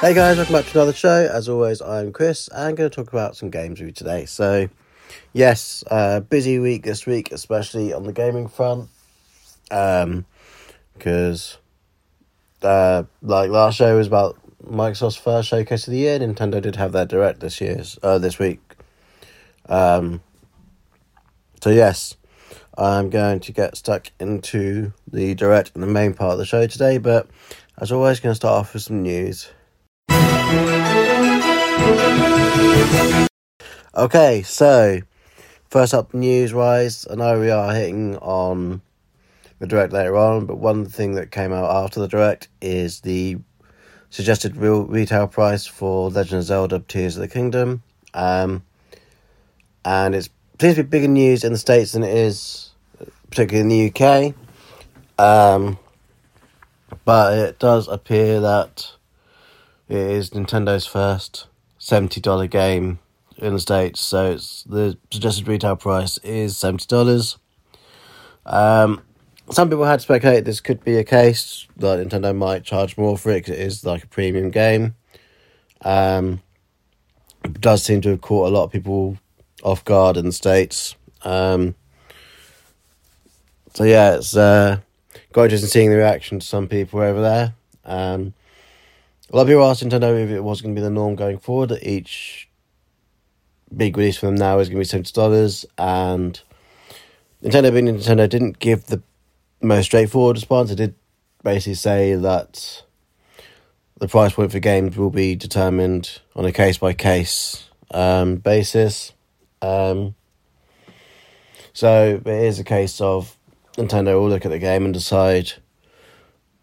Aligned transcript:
Hey 0.00 0.14
guys, 0.14 0.36
welcome 0.36 0.52
back 0.52 0.64
to 0.66 0.78
another 0.78 0.92
show. 0.92 1.28
As 1.28 1.48
always, 1.48 1.82
I'm 1.82 2.12
Chris. 2.12 2.46
And 2.46 2.60
I'm 2.60 2.74
going 2.76 2.88
to 2.88 2.94
talk 2.94 3.12
about 3.12 3.34
some 3.36 3.50
games 3.50 3.80
with 3.80 3.88
you 3.88 3.92
today. 3.92 4.26
So, 4.26 4.68
yes, 5.32 5.82
uh, 5.90 6.20
busy 6.20 6.60
week 6.60 6.84
this 6.84 7.04
week, 7.04 7.32
especially 7.32 7.92
on 7.92 8.04
the 8.04 8.12
gaming 8.12 8.46
front. 8.46 8.90
Um, 9.72 10.24
because 10.92 11.58
uh, 12.62 13.02
like 13.22 13.50
last 13.50 13.74
show 13.74 13.96
was 13.96 14.06
about 14.06 14.38
Microsoft's 14.64 15.16
first 15.16 15.48
showcase 15.48 15.88
of 15.88 15.90
the 15.90 15.98
year. 15.98 16.20
Nintendo 16.20 16.62
did 16.62 16.76
have 16.76 16.92
their 16.92 17.04
direct 17.04 17.40
this 17.40 17.60
year's 17.60 17.98
uh, 18.00 18.18
this 18.18 18.38
week. 18.38 18.60
Um, 19.68 20.22
so 21.60 21.70
yes, 21.70 22.14
I'm 22.76 23.10
going 23.10 23.40
to 23.40 23.50
get 23.50 23.76
stuck 23.76 24.12
into 24.20 24.92
the 25.10 25.34
direct 25.34 25.72
and 25.74 25.82
the 25.82 25.88
main 25.88 26.14
part 26.14 26.34
of 26.34 26.38
the 26.38 26.46
show 26.46 26.68
today. 26.68 26.98
But 26.98 27.26
as 27.78 27.90
always, 27.90 28.20
going 28.20 28.30
to 28.30 28.36
start 28.36 28.60
off 28.60 28.74
with 28.74 28.84
some 28.84 29.02
news. 29.02 29.50
Okay, 33.94 34.42
so 34.42 35.00
first 35.68 35.92
up, 35.92 36.14
news 36.14 36.54
wise, 36.54 37.06
I 37.10 37.16
know 37.16 37.40
we 37.40 37.50
are 37.50 37.74
hitting 37.74 38.16
on 38.18 38.80
the 39.58 39.66
direct 39.66 39.92
later 39.92 40.16
on, 40.16 40.46
but 40.46 40.58
one 40.58 40.86
thing 40.86 41.14
that 41.14 41.30
came 41.30 41.52
out 41.52 41.84
after 41.84 41.98
the 42.00 42.08
direct 42.08 42.48
is 42.60 43.00
the 43.00 43.38
suggested 44.10 44.56
real 44.56 44.84
retail 44.84 45.26
price 45.26 45.66
for 45.66 46.10
Legend 46.10 46.38
of 46.38 46.44
Zelda 46.44 46.78
Tears 46.78 47.16
of 47.16 47.22
the 47.22 47.28
Kingdom. 47.28 47.82
Um, 48.14 48.62
and 49.84 50.14
it's 50.14 50.30
seems 50.60 50.76
to 50.76 50.82
be 50.82 50.88
bigger 50.88 51.08
news 51.08 51.44
in 51.44 51.52
the 51.52 51.58
States 51.58 51.92
than 51.92 52.02
it 52.02 52.16
is, 52.16 52.70
particularly 53.30 53.62
in 53.62 53.92
the 53.92 54.04
UK. 54.04 54.34
Um, 55.18 55.78
but 57.04 57.36
it 57.38 57.58
does 57.58 57.88
appear 57.88 58.40
that 58.40 58.92
it 59.88 59.96
is 59.96 60.30
Nintendo's 60.30 60.86
first 60.86 61.46
seventy 61.78 62.20
dollar 62.20 62.46
game 62.46 62.98
in 63.36 63.54
the 63.54 63.60
states, 63.60 64.00
so 64.00 64.32
it's 64.32 64.64
the 64.64 64.98
suggested 65.10 65.48
retail 65.48 65.76
price 65.76 66.18
is 66.18 66.56
seventy 66.56 66.86
dollars. 66.86 67.38
Um, 68.44 69.02
some 69.50 69.70
people 69.70 69.84
had 69.84 70.00
speculated 70.00 70.44
this 70.44 70.60
could 70.60 70.84
be 70.84 70.96
a 70.96 71.04
case 71.04 71.66
that 71.76 72.06
Nintendo 72.06 72.36
might 72.36 72.64
charge 72.64 72.98
more 72.98 73.16
for 73.16 73.30
it 73.30 73.44
because 73.44 73.54
it 73.54 73.60
is 73.60 73.84
like 73.84 74.04
a 74.04 74.08
premium 74.08 74.50
game. 74.50 74.94
Um, 75.82 76.42
it 77.44 77.60
does 77.60 77.82
seem 77.82 78.00
to 78.02 78.10
have 78.10 78.20
caught 78.20 78.48
a 78.48 78.54
lot 78.54 78.64
of 78.64 78.72
people 78.72 79.16
off 79.62 79.84
guard 79.84 80.16
in 80.16 80.26
the 80.26 80.32
states. 80.32 80.96
Um, 81.22 81.74
so 83.74 83.84
yeah, 83.84 84.16
it's 84.16 84.36
uh, 84.36 84.78
quite 85.32 85.44
interesting 85.44 85.68
seeing 85.68 85.90
the 85.90 85.96
reaction 85.96 86.40
to 86.40 86.46
some 86.46 86.68
people 86.68 87.00
over 87.00 87.20
there. 87.20 87.54
Um, 87.84 88.34
a 89.30 89.36
lot 89.36 89.42
of 89.42 89.48
people 89.48 89.64
asking 89.64 89.90
to 89.90 89.98
know 89.98 90.14
if 90.14 90.30
it 90.30 90.40
was 90.40 90.60
going 90.60 90.74
to 90.74 90.80
be 90.80 90.84
the 90.84 90.90
norm 90.90 91.14
going 91.14 91.38
forward. 91.38 91.70
That 91.70 91.86
each 91.86 92.48
big 93.74 93.96
release 93.96 94.16
for 94.16 94.26
them 94.26 94.36
now 94.36 94.58
is 94.58 94.68
going 94.68 94.76
to 94.76 94.80
be 94.80 94.84
seventy 94.84 95.12
dollars, 95.12 95.66
and 95.76 96.40
Nintendo 97.42 97.72
being 97.72 97.86
Nintendo 97.86 98.28
didn't 98.28 98.58
give 98.58 98.86
the 98.86 99.02
most 99.60 99.86
straightforward 99.86 100.36
response. 100.36 100.70
It 100.70 100.76
did 100.76 100.94
basically 101.42 101.74
say 101.74 102.14
that 102.14 102.82
the 103.98 104.08
price 104.08 104.32
point 104.32 104.52
for 104.52 104.60
games 104.60 104.96
will 104.96 105.10
be 105.10 105.34
determined 105.34 106.20
on 106.34 106.44
a 106.44 106.52
case 106.52 106.78
by 106.78 106.92
case 106.92 107.68
basis. 107.90 109.12
Um, 109.60 110.14
so 111.72 112.20
it 112.24 112.26
is 112.26 112.58
a 112.58 112.64
case 112.64 113.00
of 113.00 113.36
Nintendo 113.76 114.20
will 114.20 114.28
look 114.28 114.44
at 114.44 114.50
the 114.50 114.58
game 114.58 114.84
and 114.84 114.94
decide 114.94 115.52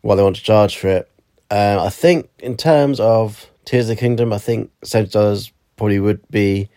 what 0.02 0.16
they 0.16 0.24
want 0.24 0.36
to 0.38 0.44
charge 0.44 0.78
for 0.78 0.88
it. 0.88 1.12
Um, 1.52 1.80
I 1.80 1.90
think 1.90 2.30
in 2.40 2.58
terms 2.58 3.00
of 3.00 3.50
Tears 3.66 3.90
of 3.90 3.96
the 3.96 4.00
Kingdom, 4.00 4.34
I 4.34 4.38
think 4.38 4.72
seventy 4.84 5.12
dollars 5.12 5.52
probably 5.78 6.00
would 6.00 6.28
be 6.30 6.70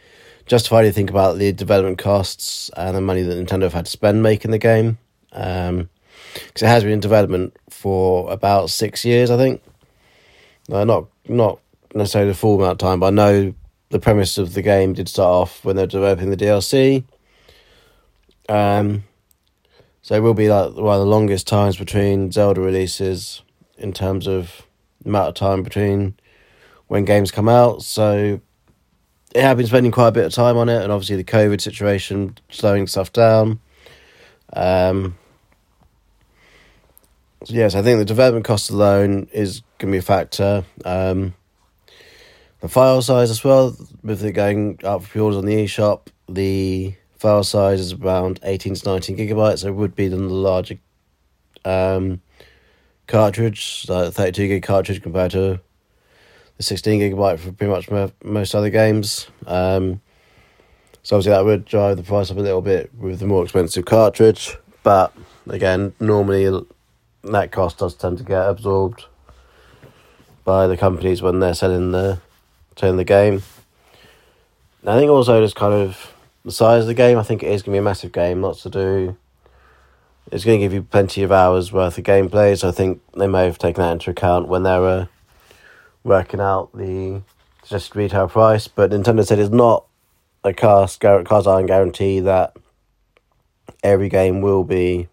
justified. 0.46 0.82
to 0.82 0.92
think 0.92 1.10
about 1.10 1.38
the 1.38 1.52
development 1.52 1.98
costs 1.98 2.70
and 2.76 2.96
the 2.96 3.00
money 3.00 3.22
that 3.22 3.34
Nintendo 3.34 3.62
have 3.62 3.74
had 3.74 3.86
to 3.86 3.90
spend 3.90 4.22
making 4.22 4.50
the 4.50 4.58
game, 4.58 4.98
because 5.30 5.68
um, 5.68 5.88
it 6.56 6.62
has 6.62 6.82
been 6.82 6.92
in 6.92 7.00
development 7.00 7.56
for 7.70 8.30
about 8.30 8.70
six 8.70 9.04
years, 9.04 9.30
I 9.30 9.36
think. 9.36 9.62
Uh, 10.70 10.84
not 10.84 11.06
not 11.28 11.60
necessarily 11.94 12.30
the 12.30 12.36
full 12.36 12.56
amount 12.56 12.72
of 12.72 12.78
time, 12.78 13.00
but 13.00 13.06
I 13.06 13.10
know 13.10 13.54
the 13.90 13.98
premise 13.98 14.36
of 14.36 14.52
the 14.52 14.62
game 14.62 14.92
did 14.92 15.08
start 15.08 15.28
off 15.28 15.64
when 15.64 15.76
they 15.76 15.82
were 15.82 15.86
developing 15.86 16.30
the 16.30 16.36
DLC. 16.36 17.04
Um, 18.48 19.04
so 20.02 20.14
it 20.14 20.20
will 20.20 20.34
be 20.34 20.48
like 20.48 20.74
one 20.74 20.94
of 20.94 21.00
the 21.00 21.06
longest 21.06 21.46
times 21.46 21.76
between 21.76 22.32
Zelda 22.32 22.60
releases 22.60 23.42
in 23.78 23.92
terms 23.92 24.26
of 24.26 24.66
amount 25.04 25.28
of 25.28 25.34
time 25.34 25.62
between 25.62 26.14
when 26.88 27.04
games 27.04 27.30
come 27.30 27.48
out. 27.48 27.82
So 27.82 28.40
it 29.34 29.42
have 29.42 29.56
been 29.56 29.66
spending 29.66 29.92
quite 29.92 30.08
a 30.08 30.12
bit 30.12 30.24
of 30.24 30.32
time 30.32 30.56
on 30.56 30.68
it, 30.68 30.82
and 30.82 30.92
obviously 30.92 31.16
the 31.16 31.24
COVID 31.24 31.60
situation 31.60 32.36
slowing 32.50 32.86
stuff 32.86 33.12
down. 33.12 33.60
Um, 34.52 35.16
so 37.44 37.54
yes, 37.54 37.74
I 37.74 37.82
think 37.82 37.98
the 37.98 38.04
development 38.04 38.44
cost 38.44 38.70
alone 38.70 39.28
is 39.32 39.60
going 39.78 39.92
to 39.92 39.96
be 39.96 39.98
a 39.98 40.02
factor. 40.02 40.64
Um, 40.84 41.34
the 42.60 42.68
file 42.68 43.02
size 43.02 43.30
as 43.30 43.44
well, 43.44 43.76
with 44.02 44.24
it 44.24 44.32
going 44.32 44.80
up 44.82 45.02
for 45.02 45.08
pre-orders 45.10 45.38
on 45.38 45.44
the 45.44 45.64
eShop, 45.64 46.08
the 46.28 46.94
file 47.16 47.44
size 47.44 47.80
is 47.80 47.92
around 47.92 48.40
18 48.42 48.74
to 48.74 48.88
19 48.88 49.16
gigabytes, 49.16 49.60
so 49.60 49.68
it 49.68 49.74
would 49.74 49.94
be 49.94 50.08
the 50.08 50.16
larger 50.16 50.78
um, 51.64 52.20
cartridge, 53.08 53.86
like 53.88 54.12
32 54.12 54.48
gig 54.48 54.62
cartridge 54.62 55.02
compared 55.02 55.32
to 55.32 55.60
the 56.56 56.62
16 56.62 57.00
gigabyte 57.00 57.38
for 57.38 57.52
pretty 57.52 57.72
much 57.72 58.12
most 58.22 58.54
other 58.54 58.70
games. 58.70 59.28
Um, 59.46 60.00
so 61.02 61.16
obviously 61.16 61.30
that 61.30 61.44
would 61.44 61.64
drive 61.64 61.96
the 61.96 62.02
price 62.02 62.30
up 62.30 62.36
a 62.36 62.40
little 62.40 62.62
bit 62.62 62.94
with 62.94 63.18
the 63.18 63.26
more 63.26 63.42
expensive 63.42 63.84
cartridge, 63.84 64.56
but 64.82 65.12
again, 65.48 65.94
normally 65.98 66.64
that 67.24 67.50
cost 67.50 67.78
does 67.78 67.94
tend 67.94 68.18
to 68.18 68.24
get 68.24 68.48
absorbed 68.48 69.06
by 70.44 70.66
the 70.66 70.76
companies 70.76 71.22
when 71.22 71.40
they're 71.40 71.54
selling 71.54 71.92
the 71.92 72.20
selling 72.76 72.96
the 72.96 73.04
game. 73.04 73.42
And 74.82 74.90
I 74.90 74.98
think 74.98 75.10
also 75.10 75.42
just 75.42 75.56
kind 75.56 75.74
of 75.74 76.14
the 76.44 76.52
size 76.52 76.82
of 76.82 76.86
the 76.86 76.94
game. 76.94 77.18
I 77.18 77.22
think 77.22 77.42
it 77.42 77.50
is 77.50 77.62
going 77.62 77.72
to 77.72 77.76
be 77.76 77.78
a 77.78 77.82
massive 77.82 78.12
game, 78.12 78.42
lots 78.42 78.62
to 78.62 78.70
do. 78.70 79.16
It's 80.30 80.44
going 80.44 80.60
to 80.60 80.64
give 80.64 80.74
you 80.74 80.82
plenty 80.82 81.22
of 81.22 81.32
hours 81.32 81.72
worth 81.72 81.96
of 81.96 82.04
gameplay, 82.04 82.58
so 82.58 82.68
I 82.68 82.72
think 82.72 83.00
they 83.16 83.26
may 83.26 83.44
have 83.44 83.58
taken 83.58 83.82
that 83.82 83.92
into 83.92 84.10
account 84.10 84.48
when 84.48 84.62
they 84.62 84.78
were 84.78 85.08
working 86.04 86.40
out 86.40 86.70
the 86.74 87.22
suggested 87.62 87.96
retail 87.96 88.28
price. 88.28 88.68
But 88.68 88.90
Nintendo 88.90 89.26
said 89.26 89.38
it's 89.38 89.50
not 89.50 89.86
a 90.44 90.52
cast 90.52 91.00
cast 91.00 91.46
iron 91.46 91.66
guarantee 91.66 92.20
that 92.20 92.56
every 93.82 94.08
game 94.08 94.40
will 94.42 94.64
be 94.64 95.08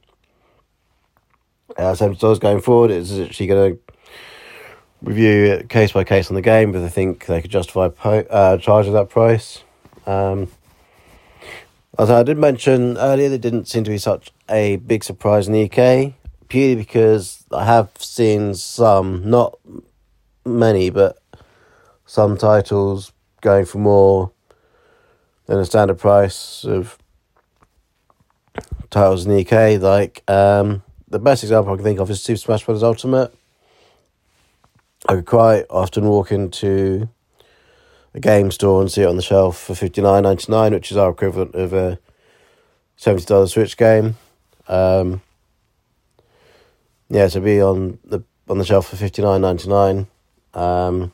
uh, 1.78 1.96
seventy 1.96 2.20
dollars 2.20 2.40
going 2.40 2.62
forward. 2.62 2.92
It's 2.92 3.18
actually 3.18 3.48
going 3.48 3.74
to 3.74 3.80
review 5.02 5.46
it 5.46 5.70
case 5.70 5.94
by 5.94 6.04
case 6.04 6.30
on 6.30 6.36
the 6.36 6.42
game, 6.42 6.72
but 6.72 6.82
I 6.82 6.90
think 6.90 7.26
they 7.26 7.42
could 7.42 7.52
justify 7.52 7.88
po- 7.88 8.28
uh, 8.30 8.58
charging 8.58 8.94
that 8.94 9.10
price. 9.10 9.64
Um, 10.06 10.50
as 11.98 12.10
I 12.10 12.24
did 12.24 12.38
mention 12.38 12.98
earlier, 12.98 13.30
there 13.30 13.38
didn't 13.38 13.68
seem 13.68 13.84
to 13.86 13.92
be 13.92 13.98
such 13.98 14.32
a 14.50 14.78
big 14.78 15.04
surprise 15.04 15.48
in 15.48 15.54
the 15.54 15.64
UK, 15.64 16.14
purely 16.50 16.76
because 16.76 17.46
I 17.52 17.66
have 17.66 17.90
seen 17.98 18.54
some, 18.56 19.30
not 19.30 19.58
many, 20.46 20.90
but 20.90 21.18
some 22.06 22.38
titles 22.38 23.12
going 23.42 23.66
for 23.66 23.78
more 23.78 24.32
than 25.46 25.60
a 25.60 25.66
standard 25.66 26.00
price 26.00 26.66
of 26.66 26.98
titles 28.90 29.26
in 29.26 29.32
the 29.32 29.46
UK. 29.46 29.82
Like 29.82 30.24
um, 30.30 30.84
the 31.08 31.20
best 31.20 31.44
example 31.44 31.74
I 31.74 31.76
can 31.76 31.84
think 31.84 32.00
of 32.00 32.10
is 32.10 32.22
Super 32.22 32.38
Smash 32.38 32.66
Bros. 32.66 32.84
Ultimate. 32.84 33.34
I 35.08 35.16
could 35.16 35.28
quite 35.28 35.66
often 35.70 36.06
walk 36.06 36.32
into 36.32 37.08
a 38.16 38.20
game 38.20 38.50
store 38.50 38.82
and 38.82 38.90
see 38.90 39.02
it 39.02 39.08
on 39.08 39.18
the 39.18 39.22
shelf 39.22 39.60
for 39.60 39.76
fifty 39.76 40.02
nine 40.02 40.24
ninety 40.24 40.50
nine, 40.52 40.74
which 40.74 40.90
is 40.90 40.98
our 40.98 41.12
equivalent 41.12 41.54
of 41.54 41.74
a 41.74 42.00
seventy 42.96 43.26
dollar 43.26 43.46
Switch 43.46 43.76
game. 43.76 44.16
Um, 44.68 45.22
yeah, 47.10 47.28
to 47.28 47.42
be 47.42 47.62
on 47.62 48.00
the 48.06 48.24
on 48.48 48.58
the 48.58 48.66
shelf 48.66 48.88
for 48.88 48.96
fifty 48.96 49.22
nine 49.22 49.42
ninety 49.42 49.68
nine, 49.68 50.08
um, 50.54 51.12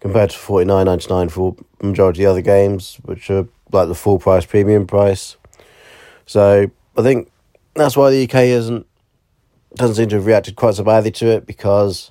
compared 0.00 0.30
to 0.30 0.38
forty 0.38 0.66
nine 0.66 0.84
ninety 0.84 1.08
nine 1.08 1.30
for 1.30 1.56
majority 1.82 2.22
of 2.22 2.26
the 2.26 2.30
other 2.30 2.42
games, 2.42 2.98
which 3.02 3.30
are 3.30 3.48
like 3.72 3.88
the 3.88 3.94
full 3.94 4.18
price 4.18 4.44
premium 4.44 4.86
price. 4.86 5.36
So 6.26 6.70
I 6.96 7.02
think 7.02 7.32
that's 7.74 7.96
why 7.96 8.10
the 8.10 8.24
UK 8.24 8.34
isn't 8.34 8.86
doesn't 9.76 9.96
seem 9.96 10.10
to 10.10 10.16
have 10.16 10.26
reacted 10.26 10.56
quite 10.56 10.74
so 10.74 10.84
badly 10.84 11.10
to 11.12 11.26
it 11.28 11.46
because 11.46 12.10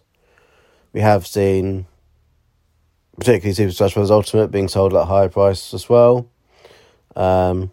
we 0.91 1.01
have 1.01 1.27
seen 1.27 1.85
particularly 3.19 3.53
Super 3.53 3.71
Smash 3.71 3.93
Bros. 3.93 4.11
Ultimate 4.11 4.47
being 4.49 4.67
sold 4.67 4.93
at 4.93 5.01
a 5.01 5.05
higher 5.05 5.29
price 5.29 5.73
as 5.73 5.89
well. 5.89 6.27
Um, 7.15 7.71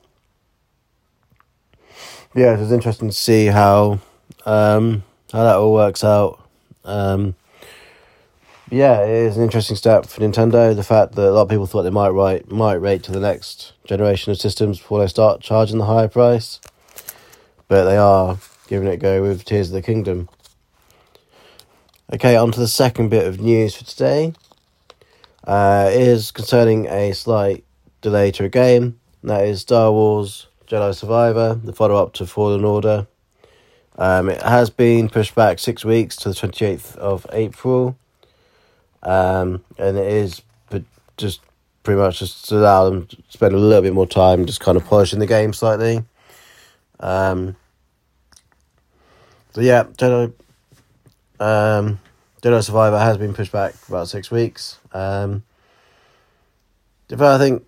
yeah, 2.35 2.55
it 2.55 2.61
was 2.61 2.73
interesting 2.73 3.09
to 3.09 3.15
see 3.15 3.47
how 3.47 4.01
um, 4.45 5.03
how 5.33 5.45
that 5.45 5.57
all 5.57 5.73
works 5.73 6.05
out. 6.05 6.43
Um, 6.85 7.35
yeah, 8.71 9.03
it 9.05 9.11
is 9.11 9.37
an 9.37 9.45
interesting 9.45 9.77
step 9.77 10.07
for 10.07 10.21
Nintendo. 10.21 10.75
The 10.75 10.83
fact 10.83 11.15
that 11.15 11.29
a 11.29 11.31
lot 11.31 11.43
of 11.43 11.49
people 11.49 11.67
thought 11.67 11.83
they 11.83 11.91
might 11.91 12.11
write 12.11 12.51
might 12.51 12.79
wait 12.79 13.03
to 13.05 13.13
the 13.13 13.21
next 13.21 13.73
generation 13.87 14.33
of 14.33 14.39
systems 14.39 14.79
before 14.79 15.01
they 15.01 15.07
start 15.07 15.41
charging 15.41 15.79
the 15.79 15.85
higher 15.85 16.09
price, 16.09 16.61
but 17.69 17.85
they 17.85 17.97
are 17.97 18.39
giving 18.69 18.89
it 18.89 18.95
a 18.95 18.97
go 18.97 19.23
with 19.23 19.45
Tears 19.45 19.69
of 19.69 19.75
the 19.75 19.83
Kingdom. 19.83 20.29
Okay, 22.13 22.37
on 22.37 22.53
to 22.53 22.61
the 22.61 22.69
second 22.69 23.09
bit 23.09 23.27
of 23.27 23.41
news 23.41 23.75
for 23.75 23.85
today. 23.85 24.33
Uh, 25.47 25.89
is 25.93 26.33
concerning 26.33 26.87
a 26.87 27.13
slight 27.13 27.65
delay 28.01 28.31
to 28.33 28.45
a 28.45 28.49
game. 28.49 28.99
that 29.23 29.47
is 29.47 29.61
Star 29.61 29.93
Wars 29.93 30.49
Jedi 30.67 30.95
Survivor, 30.95 31.55
the 31.63 31.73
follow 31.73 32.03
up 32.03 32.13
to 32.15 32.27
Fallen 32.27 32.65
Order. 32.65 33.07
Um, 33.97 34.29
it 34.29 34.43
has 34.43 34.71
been 34.71 35.09
pushed 35.09 35.35
back 35.35 35.59
six 35.59 35.85
weeks 35.85 36.17
to 36.17 36.31
the 36.31 36.35
28th 36.35 36.97
of 36.97 37.27
April. 37.33 37.97
Um, 39.03 39.65
and 39.79 39.97
it 39.97 40.07
is 40.07 40.43
just 41.17 41.41
pretty 41.83 42.01
much 42.01 42.19
just 42.19 42.49
to 42.49 42.57
allow 42.57 42.85
them 42.85 43.07
to 43.07 43.17
spend 43.29 43.55
a 43.55 43.59
little 43.59 43.83
bit 43.83 43.95
more 43.95 44.07
time 44.07 44.45
just 44.45 44.61
kind 44.61 44.77
of 44.77 44.85
polishing 44.85 45.19
the 45.19 45.27
game 45.27 45.53
slightly. 45.53 46.03
Um, 47.01 47.57
so 49.53 49.61
yeah, 49.61 49.85
Jedi, 49.85 50.33
um, 51.41 52.01
Jedi 52.43 52.65
Survivor 52.65 52.99
has 52.99 53.17
been 53.17 53.35
pushed 53.35 53.53
back 53.53 53.75
about 53.89 54.09
six 54.09 54.31
weeks. 54.31 54.79
Um, 54.97 55.43
if 57.11 57.21
I 57.21 57.39
think 57.39 57.65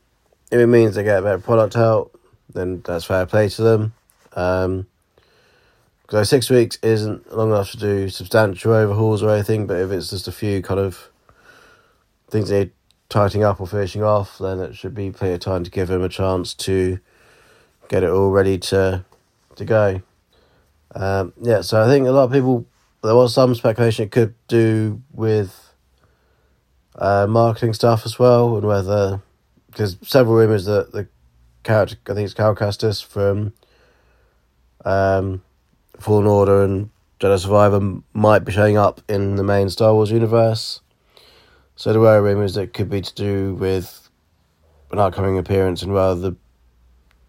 if 0.51 0.59
it 0.59 0.67
means 0.67 0.95
they 0.95 1.05
get 1.05 1.19
a 1.19 1.23
better 1.23 1.39
product 1.39 1.77
out, 1.77 2.11
then 2.53 2.83
that's 2.85 3.05
fair 3.05 3.27
play 3.27 3.49
to 3.51 3.63
them. 3.63 3.93
Um, 4.33 4.87
because 6.03 6.31
six 6.31 6.49
weeks 6.49 6.79
isn't 6.83 7.37
long 7.37 7.51
enough 7.51 7.71
to 7.73 7.77
do 7.77 8.09
substantial 8.09 8.73
overhauls 8.73 9.23
or 9.23 9.29
anything, 9.29 9.67
but 9.67 9.79
if 9.79 9.91
it's 9.91 10.09
just 10.09 10.27
a 10.27 10.33
few 10.33 10.63
kind 10.63 10.81
of 10.81 11.11
things 12.31 12.49
they 12.49 12.71
tightening 13.11 13.45
up 13.45 13.61
or 13.61 13.67
finishing 13.67 14.03
off, 14.03 14.39
then 14.39 14.59
it 14.59 14.75
should 14.75 14.95
be 14.95 15.11
plenty 15.11 15.35
of 15.35 15.41
time 15.41 15.65
to 15.65 15.71
give 15.71 15.89
them 15.89 16.03
a 16.03 16.09
chance 16.09 16.55
to 16.55 16.99
get 17.89 18.03
it 18.03 18.11
all 18.11 18.31
ready 18.31 18.57
to 18.57 19.05
to 19.57 19.65
go. 19.67 20.01
Um, 20.95 21.35
yeah, 21.43 21.61
so 21.61 21.83
I 21.83 21.87
think 21.87 22.07
a 22.07 22.11
lot 22.11 22.25
of 22.25 22.33
people 22.33 22.65
there 23.03 23.15
was 23.15 23.35
some 23.35 23.55
speculation 23.55 24.07
it 24.07 24.11
could 24.11 24.35
do 24.49 25.03
with 25.13 25.68
uh, 26.99 27.27
marketing 27.29 27.73
stuff 27.73 28.05
as 28.05 28.19
well, 28.19 28.57
and 28.57 28.67
whether 28.67 29.23
because 29.69 29.97
several 30.03 30.37
rumors 30.37 30.65
that 30.67 30.93
the 30.93 31.09
character 31.63 31.97
I 32.09 32.15
think 32.15 32.25
it's 32.25 32.35
Cal 32.35 32.55
Kestis 32.55 33.05
from 33.05 33.53
um, 34.85 35.43
Fallen 35.99 36.27
Order 36.27 36.65
and 36.65 36.91
Jedi 37.21 37.41
Survivor 37.41 38.01
might 38.13 38.45
be 38.45 38.53
showing 38.53 38.77
up 38.77 39.01
in 39.09 39.37
the 39.37 39.45
main 39.45 39.71
Star 39.71 39.95
Wars 39.95 40.11
universe. 40.11 40.81
So 41.77 41.93
there 41.93 42.01
were 42.01 42.23
rumours 42.23 42.55
that 42.55 42.75
could 42.75 42.91
be 42.91 43.01
to 43.01 43.15
do 43.15 43.55
with 43.55 44.09
an 44.91 44.99
upcoming 44.99 45.39
appearance 45.39 45.83
in 45.83 45.93
rather 45.93 46.21
the 46.21 46.37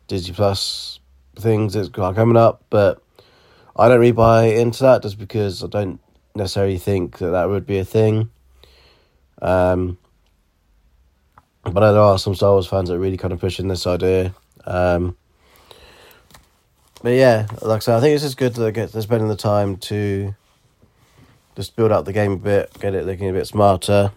Disney 0.07 0.33
Plus 0.33 0.99
things 1.35 1.73
that's 1.73 1.89
coming 1.89 2.37
up, 2.37 2.63
but 2.69 3.01
I 3.75 3.87
don't 3.87 3.99
really 3.99 4.11
buy 4.11 4.45
into 4.45 4.83
that 4.83 5.03
just 5.03 5.19
because 5.19 5.63
I 5.63 5.67
don't 5.67 5.99
necessarily 6.35 6.77
think 6.77 7.19
that 7.19 7.29
that 7.29 7.49
would 7.49 7.65
be 7.65 7.77
a 7.77 7.85
thing. 7.85 8.29
Um, 9.41 9.97
but 11.63 11.91
there 11.91 12.01
are 12.01 12.17
some 12.17 12.35
Star 12.35 12.51
Wars 12.51 12.67
fans 12.67 12.89
that 12.89 12.95
are 12.95 12.99
really 12.99 13.17
kind 13.17 13.33
of 13.33 13.39
pushing 13.39 13.67
this 13.67 13.85
idea. 13.85 14.33
Um, 14.65 15.17
but 17.01 17.11
yeah, 17.11 17.47
like 17.61 17.77
I 17.77 17.79
said, 17.79 17.97
I 17.97 18.01
think 18.01 18.15
it's 18.15 18.23
just 18.23 18.37
good 18.37 18.55
to 18.55 18.71
get 18.71 18.91
they're 18.91 19.01
spending 19.01 19.29
the 19.29 19.35
time 19.35 19.77
to 19.77 20.35
just 21.55 21.75
build 21.75 21.91
up 21.91 22.05
the 22.05 22.13
game 22.13 22.33
a 22.33 22.37
bit, 22.37 22.73
get 22.79 22.95
it 22.95 23.05
looking 23.05 23.29
a 23.29 23.33
bit 23.33 23.47
smarter 23.47 24.11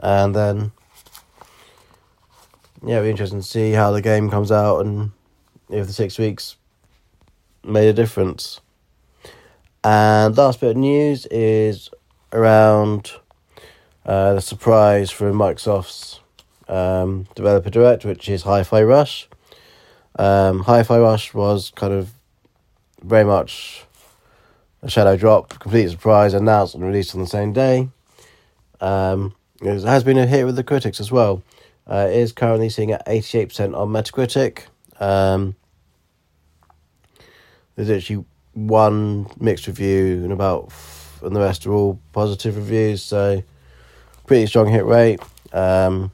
and 0.00 0.34
then 0.34 0.72
yeah, 2.84 2.96
it'll 2.96 3.04
be 3.04 3.10
interesting 3.10 3.40
to 3.40 3.46
see 3.46 3.72
how 3.72 3.90
the 3.90 4.02
game 4.02 4.30
comes 4.30 4.52
out 4.52 4.80
and 4.80 5.12
if 5.70 5.86
the 5.86 5.92
six 5.92 6.18
weeks 6.18 6.56
made 7.64 7.88
a 7.88 7.92
difference. 7.92 8.60
And 9.82 10.36
last 10.36 10.60
bit 10.60 10.72
of 10.72 10.76
news 10.76 11.26
is 11.26 11.88
around 12.32 13.12
uh, 14.06 14.34
the 14.34 14.40
surprise 14.40 15.10
from 15.10 15.34
Microsoft's 15.34 16.20
um, 16.68 17.26
developer 17.34 17.70
direct, 17.70 18.04
which 18.04 18.28
is 18.28 18.42
Hi 18.42 18.62
Fi 18.62 18.82
Rush. 18.82 19.28
Um, 20.16 20.60
Hi 20.60 20.82
Fi 20.82 20.98
Rush 20.98 21.34
was 21.34 21.72
kind 21.74 21.92
of 21.92 22.10
very 23.02 23.24
much 23.24 23.84
a 24.82 24.90
shadow 24.90 25.16
drop, 25.16 25.58
complete 25.58 25.88
surprise, 25.90 26.34
announced 26.34 26.74
and 26.74 26.84
released 26.84 27.14
on 27.14 27.20
the 27.20 27.26
same 27.26 27.52
day. 27.52 27.88
Um, 28.80 29.34
it 29.62 29.82
has 29.82 30.04
been 30.04 30.18
a 30.18 30.26
hit 30.26 30.44
with 30.44 30.56
the 30.56 30.64
critics 30.64 31.00
as 31.00 31.10
well. 31.10 31.42
Uh, 31.86 32.08
it 32.10 32.16
is 32.16 32.32
currently 32.32 32.68
sitting 32.68 32.92
at 32.92 33.06
88% 33.06 33.76
on 33.76 33.88
Metacritic. 33.88 34.64
Um, 35.00 35.56
there's 37.76 37.90
actually 37.90 38.24
one 38.52 39.26
mixed 39.40 39.66
review 39.66 40.22
and 40.22 40.32
about, 40.32 40.72
and 41.22 41.34
the 41.34 41.40
rest 41.40 41.66
are 41.66 41.72
all 41.72 41.98
positive 42.12 42.56
reviews, 42.56 43.02
so 43.02 43.42
pretty 44.26 44.46
strong 44.46 44.68
hit 44.68 44.84
rate. 44.84 45.20
Um, 45.52 46.10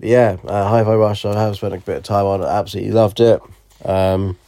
yeah, 0.00 0.36
uh, 0.44 0.68
Hi 0.68 0.84
Fi 0.84 0.94
Rush, 0.94 1.24
I 1.24 1.38
have 1.40 1.56
spent 1.56 1.74
a 1.74 1.78
bit 1.78 1.96
of 1.96 2.02
time 2.04 2.26
on 2.26 2.40
it, 2.40 2.46
absolutely 2.46 2.92
loved 2.92 3.20
it. 3.20 3.40
Um, 3.84 4.38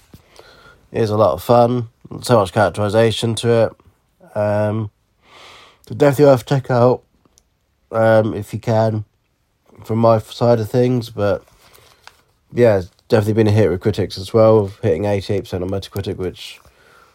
it 0.93 1.03
is 1.03 1.11
a 1.11 1.17
lot 1.17 1.33
of 1.33 1.43
fun, 1.43 1.89
so 2.23 2.39
much 2.39 2.53
characterization 2.53 3.35
to 3.37 3.49
it. 3.65 4.37
Um, 4.37 4.91
so 5.89 5.95
definitely 5.95 6.27
worth 6.27 6.47
check 6.47 6.71
out 6.71 7.03
um, 7.91 8.35
if 8.35 8.53
you 8.53 8.61
can 8.61 9.05
from 9.85 9.99
my 9.99 10.19
side 10.19 10.61
of 10.61 10.71
things. 10.71 11.11
But 11.11 11.45
yeah, 12.53 12.83
definitely 13.09 13.35
been 13.35 13.49
a 13.49 13.53
hit 13.53 13.71
with 13.71 13.81
critics 13.81 14.19
as 14.19 14.33
well, 14.33 14.69
hitting 14.83 15.03
88% 15.03 15.63
on 15.63 15.69
Metacritic, 15.69 16.17
which 16.17 16.61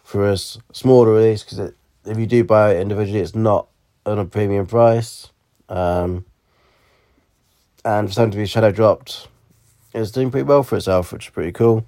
for 0.04 0.28
a 0.28 0.36
smaller 0.36 1.12
release, 1.12 1.42
because 1.42 1.72
if 2.04 2.18
you 2.18 2.26
do 2.26 2.44
buy 2.44 2.74
it 2.74 2.80
individually, 2.80 3.20
it's 3.20 3.34
not 3.34 3.66
on 4.06 4.18
a 4.18 4.24
premium 4.24 4.66
price. 4.66 5.30
Um, 5.68 6.24
and 7.84 8.08
for 8.08 8.14
something 8.14 8.32
to 8.32 8.36
be 8.38 8.46
shadow 8.46 8.70
dropped, 8.70 9.28
it's 9.94 10.10
doing 10.10 10.30
pretty 10.30 10.44
well 10.44 10.62
for 10.62 10.76
itself, 10.76 11.12
which 11.12 11.26
is 11.26 11.30
pretty 11.30 11.52
cool. 11.52 11.86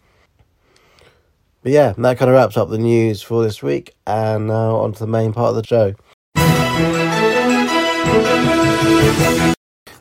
But 1.62 1.72
yeah, 1.72 1.92
that 1.98 2.18
kind 2.18 2.30
of 2.30 2.34
wraps 2.34 2.56
up 2.56 2.68
the 2.70 2.78
news 2.78 3.20
for 3.20 3.42
this 3.42 3.62
week, 3.62 3.94
and 4.06 4.46
now 4.46 4.76
on 4.76 4.92
to 4.92 5.00
the 5.00 5.06
main 5.06 5.32
part 5.32 5.50
of 5.50 5.56
the 5.56 5.66
show. 5.66 5.94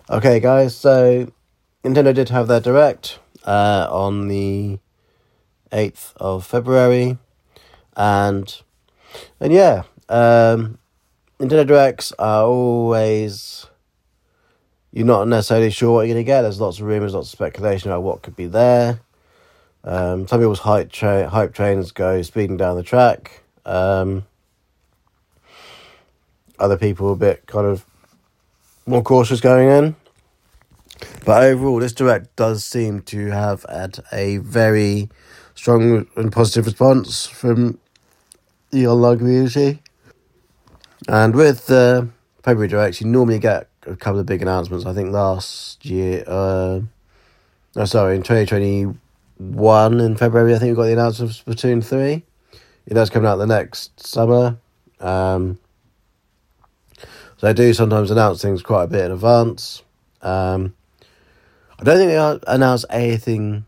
Okay, 0.10 0.40
guys, 0.40 0.76
so 0.76 1.32
Nintendo 1.84 2.14
did 2.14 2.30
have 2.30 2.48
their 2.48 2.62
direct 2.62 3.20
uh, 3.44 3.88
on 3.90 4.28
the 4.28 4.80
8th 5.72 6.14
of 6.18 6.46
February, 6.46 7.18
and 7.96 8.62
and 9.40 9.52
yeah, 9.52 9.84
um, 10.08 10.77
Nintendo 11.40 11.68
Directs 11.68 12.12
are 12.18 12.46
always 12.46 13.68
you're 14.92 15.06
not 15.06 15.28
necessarily 15.28 15.70
sure 15.70 15.94
what 15.94 16.08
you're 16.08 16.16
going 16.16 16.26
to 16.26 16.28
get. 16.28 16.42
There's 16.42 16.60
lots 16.60 16.80
of 16.80 16.86
rumors, 16.86 17.14
lots 17.14 17.28
of 17.28 17.32
speculation 17.32 17.92
about 17.92 18.02
what 18.02 18.24
could 18.24 18.36
be 18.36 18.48
there. 18.48 19.02
Um, 19.84 20.28
some 20.28 20.40
people's 20.40 20.60
hype, 20.60 20.92
tra- 20.92 21.30
hype 21.30 21.54
trains 21.54 21.92
go 21.92 22.24
speeding 22.24 22.58
down 22.58 22.76
the 22.76 22.84
track. 22.84 23.44
Um, 23.66 24.26
other 26.58 26.78
people 26.78 27.14
a 27.14 27.16
bit 27.16 27.46
kind 27.46 27.68
of 27.68 27.86
more 28.88 29.04
cautious 29.04 29.40
going 29.40 29.70
in. 29.70 29.96
But 31.24 31.44
overall, 31.44 31.78
this 31.78 31.94
direct 31.94 32.36
does 32.36 32.64
seem 32.64 33.02
to 33.04 33.28
have 33.28 33.64
had 33.70 34.00
a 34.12 34.38
very 34.38 35.10
strong 35.54 36.08
and 36.16 36.32
positive 36.32 36.66
response 36.66 37.28
from 37.28 37.78
the 38.72 38.88
online 38.88 39.20
community. 39.20 39.82
And 41.08 41.36
with 41.36 41.68
the 41.68 42.10
February 42.44 42.68
Directs, 42.68 43.02
you 43.02 43.08
normally 43.08 43.40
get 43.40 43.70
a 43.86 43.96
couple 43.96 44.20
of 44.20 44.26
big 44.26 44.42
announcements. 44.42 44.86
I 44.86 44.94
think 44.94 45.12
last 45.12 45.86
year, 45.86 46.24
uh, 46.28 46.82
oh, 47.76 47.86
sorry, 47.86 48.16
in 48.16 48.24
2021 48.24 50.00
in 50.00 50.16
February, 50.16 50.56
I 50.56 50.60
think 50.60 50.72
we 50.72 50.76
got 50.76 50.86
the 50.88 50.94
announcement 50.94 51.32
of 51.32 51.46
Splatoon 51.46 51.84
3. 51.84 52.24
It 52.88 52.94
does 52.94 53.10
come 53.10 53.26
out 53.26 53.38
the 53.38 53.46
next 53.46 54.06
summer. 54.06 54.58
Um, 55.00 55.60
so 57.38 57.48
I 57.48 57.54
do 57.54 57.74
sometimes 57.74 58.10
announce 58.10 58.42
things 58.42 58.64
quite 58.64 58.86
a 58.86 58.88
bit 58.88 59.06
in 59.06 59.12
advance. 59.12 59.84
Um, 60.22 60.74
I 61.80 61.84
don't 61.84 61.98
think 61.98 62.10
they 62.10 62.52
announced 62.52 62.86
anything 62.90 63.66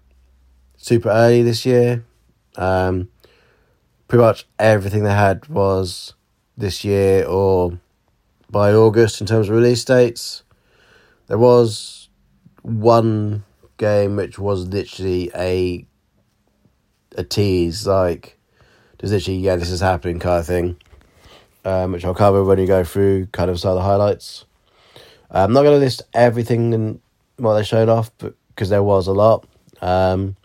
super 0.78 1.10
early 1.10 1.44
this 1.44 1.66
year. 1.66 2.04
Um, 2.56 3.10
pretty 4.08 4.24
much 4.24 4.48
everything 4.58 5.04
they 5.04 5.14
had 5.14 5.48
was 5.48 6.16
this 6.60 6.84
year 6.84 7.26
or 7.26 7.80
by 8.52 8.74
August 8.74 9.22
in 9.22 9.28
terms 9.28 9.48
of 9.50 9.56
release 9.56 9.84
dates. 9.86 10.44
There 11.28 11.38
was 11.38 12.10
one 12.62 13.44
game 13.78 14.18
which 14.18 14.38
was 14.38 14.68
literally 14.68 15.32
a 15.34 15.86
a 17.18 17.24
tease, 17.24 17.88
like 17.88 18.38
just 19.00 19.14
literally, 19.14 19.40
yeah, 19.40 19.56
this 19.56 19.72
is 19.72 19.80
happening 19.80 20.20
kind 20.20 20.40
of 20.40 20.46
thing. 20.46 20.78
Um, 21.66 21.92
which 21.92 22.06
I'll 22.06 22.16
cover 22.16 22.44
when 22.44 22.58
you 22.58 22.68
go 22.68 22.84
through 22.84 23.28
kind 23.28 23.50
of 23.50 23.60
some 23.60 23.72
of 23.72 23.76
the 23.76 23.84
highlights. 23.84 24.46
I'm 25.30 25.54
not 25.54 25.64
going 25.64 25.76
to 25.76 25.84
list 25.84 26.02
everything 26.14 26.74
and 26.74 27.02
what 27.38 27.56
they 27.56 27.64
showed 27.64 27.90
off, 27.90 28.12
but 28.18 28.34
because 28.50 28.70
there 28.70 28.82
was 28.82 29.08
a 29.08 29.12
lot. 29.12 29.46
Um, 29.82 30.36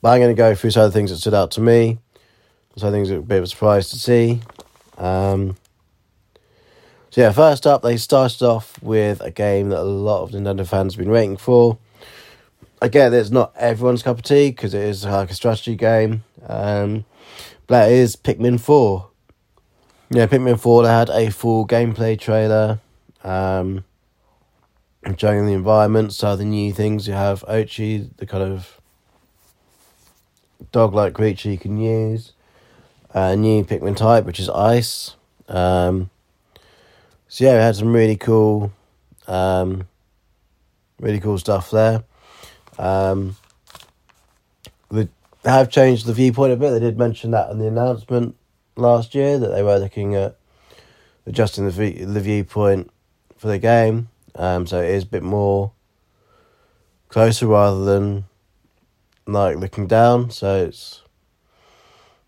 but 0.00 0.10
I'm 0.10 0.20
going 0.20 0.34
to 0.34 0.38
go 0.38 0.54
through 0.54 0.70
some 0.70 0.84
of 0.84 0.92
the 0.92 0.98
things 0.98 1.10
that 1.10 1.18
stood 1.18 1.34
out 1.34 1.50
to 1.52 1.60
me. 1.60 1.98
Some 2.76 2.92
things 2.92 3.08
that 3.08 3.16
were 3.16 3.20
a 3.20 3.24
bit 3.24 3.38
of 3.38 3.44
a 3.44 3.46
surprise 3.46 3.90
to 3.90 3.98
see. 3.98 4.40
Um, 4.98 5.56
so 7.10 7.22
yeah, 7.22 7.32
first 7.32 7.66
up, 7.66 7.82
they 7.82 7.96
started 7.96 8.42
off 8.42 8.82
with 8.82 9.20
a 9.22 9.30
game 9.30 9.70
that 9.70 9.80
a 9.80 9.82
lot 9.82 10.22
of 10.22 10.30
Nintendo 10.30 10.66
fans 10.66 10.94
have 10.94 10.98
been 10.98 11.12
waiting 11.12 11.36
for. 11.36 11.78
Again, 12.82 13.14
it's 13.14 13.30
not 13.30 13.54
everyone's 13.56 14.02
cup 14.02 14.18
of 14.18 14.22
tea 14.22 14.50
because 14.50 14.74
it 14.74 14.82
is 14.82 15.04
like 15.04 15.30
a 15.30 15.34
strategy 15.34 15.76
game. 15.76 16.24
Um, 16.46 17.06
but 17.66 17.86
that 17.86 17.92
is 17.92 18.16
Pikmin 18.16 18.60
4. 18.60 19.08
Yeah, 20.10 20.26
Pikmin 20.26 20.60
4, 20.60 20.82
they 20.82 20.88
had 20.88 21.10
a 21.10 21.30
full 21.30 21.66
gameplay 21.66 22.18
trailer 22.18 22.80
um, 23.24 23.84
showing 25.16 25.46
the 25.46 25.52
environment, 25.52 26.12
so 26.12 26.36
the 26.36 26.44
new 26.44 26.72
things. 26.72 27.08
You 27.08 27.14
have 27.14 27.42
Oatchi, 27.48 28.14
the 28.18 28.26
kind 28.26 28.44
of 28.44 28.80
dog 30.70 30.94
like 30.94 31.14
creature 31.14 31.50
you 31.50 31.58
can 31.58 31.78
use. 31.78 32.32
A 33.18 33.34
new 33.34 33.64
Pikmin 33.64 33.96
type, 33.96 34.26
which 34.26 34.38
is 34.38 34.50
ice. 34.50 35.16
Um, 35.48 36.10
so 37.28 37.46
yeah, 37.46 37.54
we 37.54 37.60
had 37.60 37.74
some 37.74 37.94
really 37.94 38.16
cool, 38.16 38.72
um, 39.26 39.88
really 41.00 41.18
cool 41.18 41.38
stuff 41.38 41.70
there. 41.70 42.04
Um, 42.78 43.36
they 44.90 45.08
have 45.44 45.70
changed 45.70 46.04
the 46.04 46.12
viewpoint 46.12 46.52
a 46.52 46.56
bit. 46.56 46.72
They 46.72 46.80
did 46.80 46.98
mention 46.98 47.30
that 47.30 47.48
in 47.50 47.58
the 47.58 47.68
announcement 47.68 48.36
last 48.76 49.14
year 49.14 49.38
that 49.38 49.48
they 49.48 49.62
were 49.62 49.78
looking 49.78 50.14
at 50.14 50.36
adjusting 51.24 51.64
the 51.64 52.04
the 52.04 52.20
viewpoint 52.20 52.90
for 53.38 53.48
the 53.48 53.58
game. 53.58 54.10
Um, 54.34 54.66
so 54.66 54.82
it 54.82 54.90
is 54.90 55.04
a 55.04 55.06
bit 55.06 55.22
more 55.22 55.72
closer 57.08 57.46
rather 57.46 57.82
than 57.82 58.24
like 59.26 59.56
looking 59.56 59.86
down. 59.86 60.30
So 60.30 60.66
it's 60.66 61.00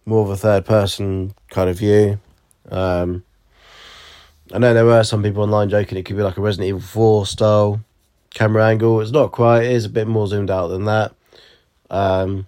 more 0.08 0.24
of 0.24 0.30
a 0.30 0.36
third 0.36 0.64
person 0.64 1.34
kind 1.50 1.68
of 1.68 1.78
view. 1.78 2.18
Um, 2.70 3.24
I 4.52 4.58
know 4.58 4.72
there 4.72 4.86
were 4.86 5.04
some 5.04 5.22
people 5.22 5.42
online 5.42 5.68
joking 5.68 5.98
it 5.98 6.04
could 6.04 6.16
be 6.16 6.22
like 6.22 6.38
a 6.38 6.40
Resident 6.40 6.68
Evil 6.68 6.80
4 6.80 7.26
style 7.26 7.80
camera 8.30 8.66
angle. 8.66 9.02
It's 9.02 9.10
not 9.10 9.32
quite, 9.32 9.64
it 9.64 9.72
is 9.72 9.84
a 9.84 9.90
bit 9.90 10.08
more 10.08 10.26
zoomed 10.26 10.50
out 10.50 10.68
than 10.68 10.86
that. 10.86 11.14
Um, 11.90 12.46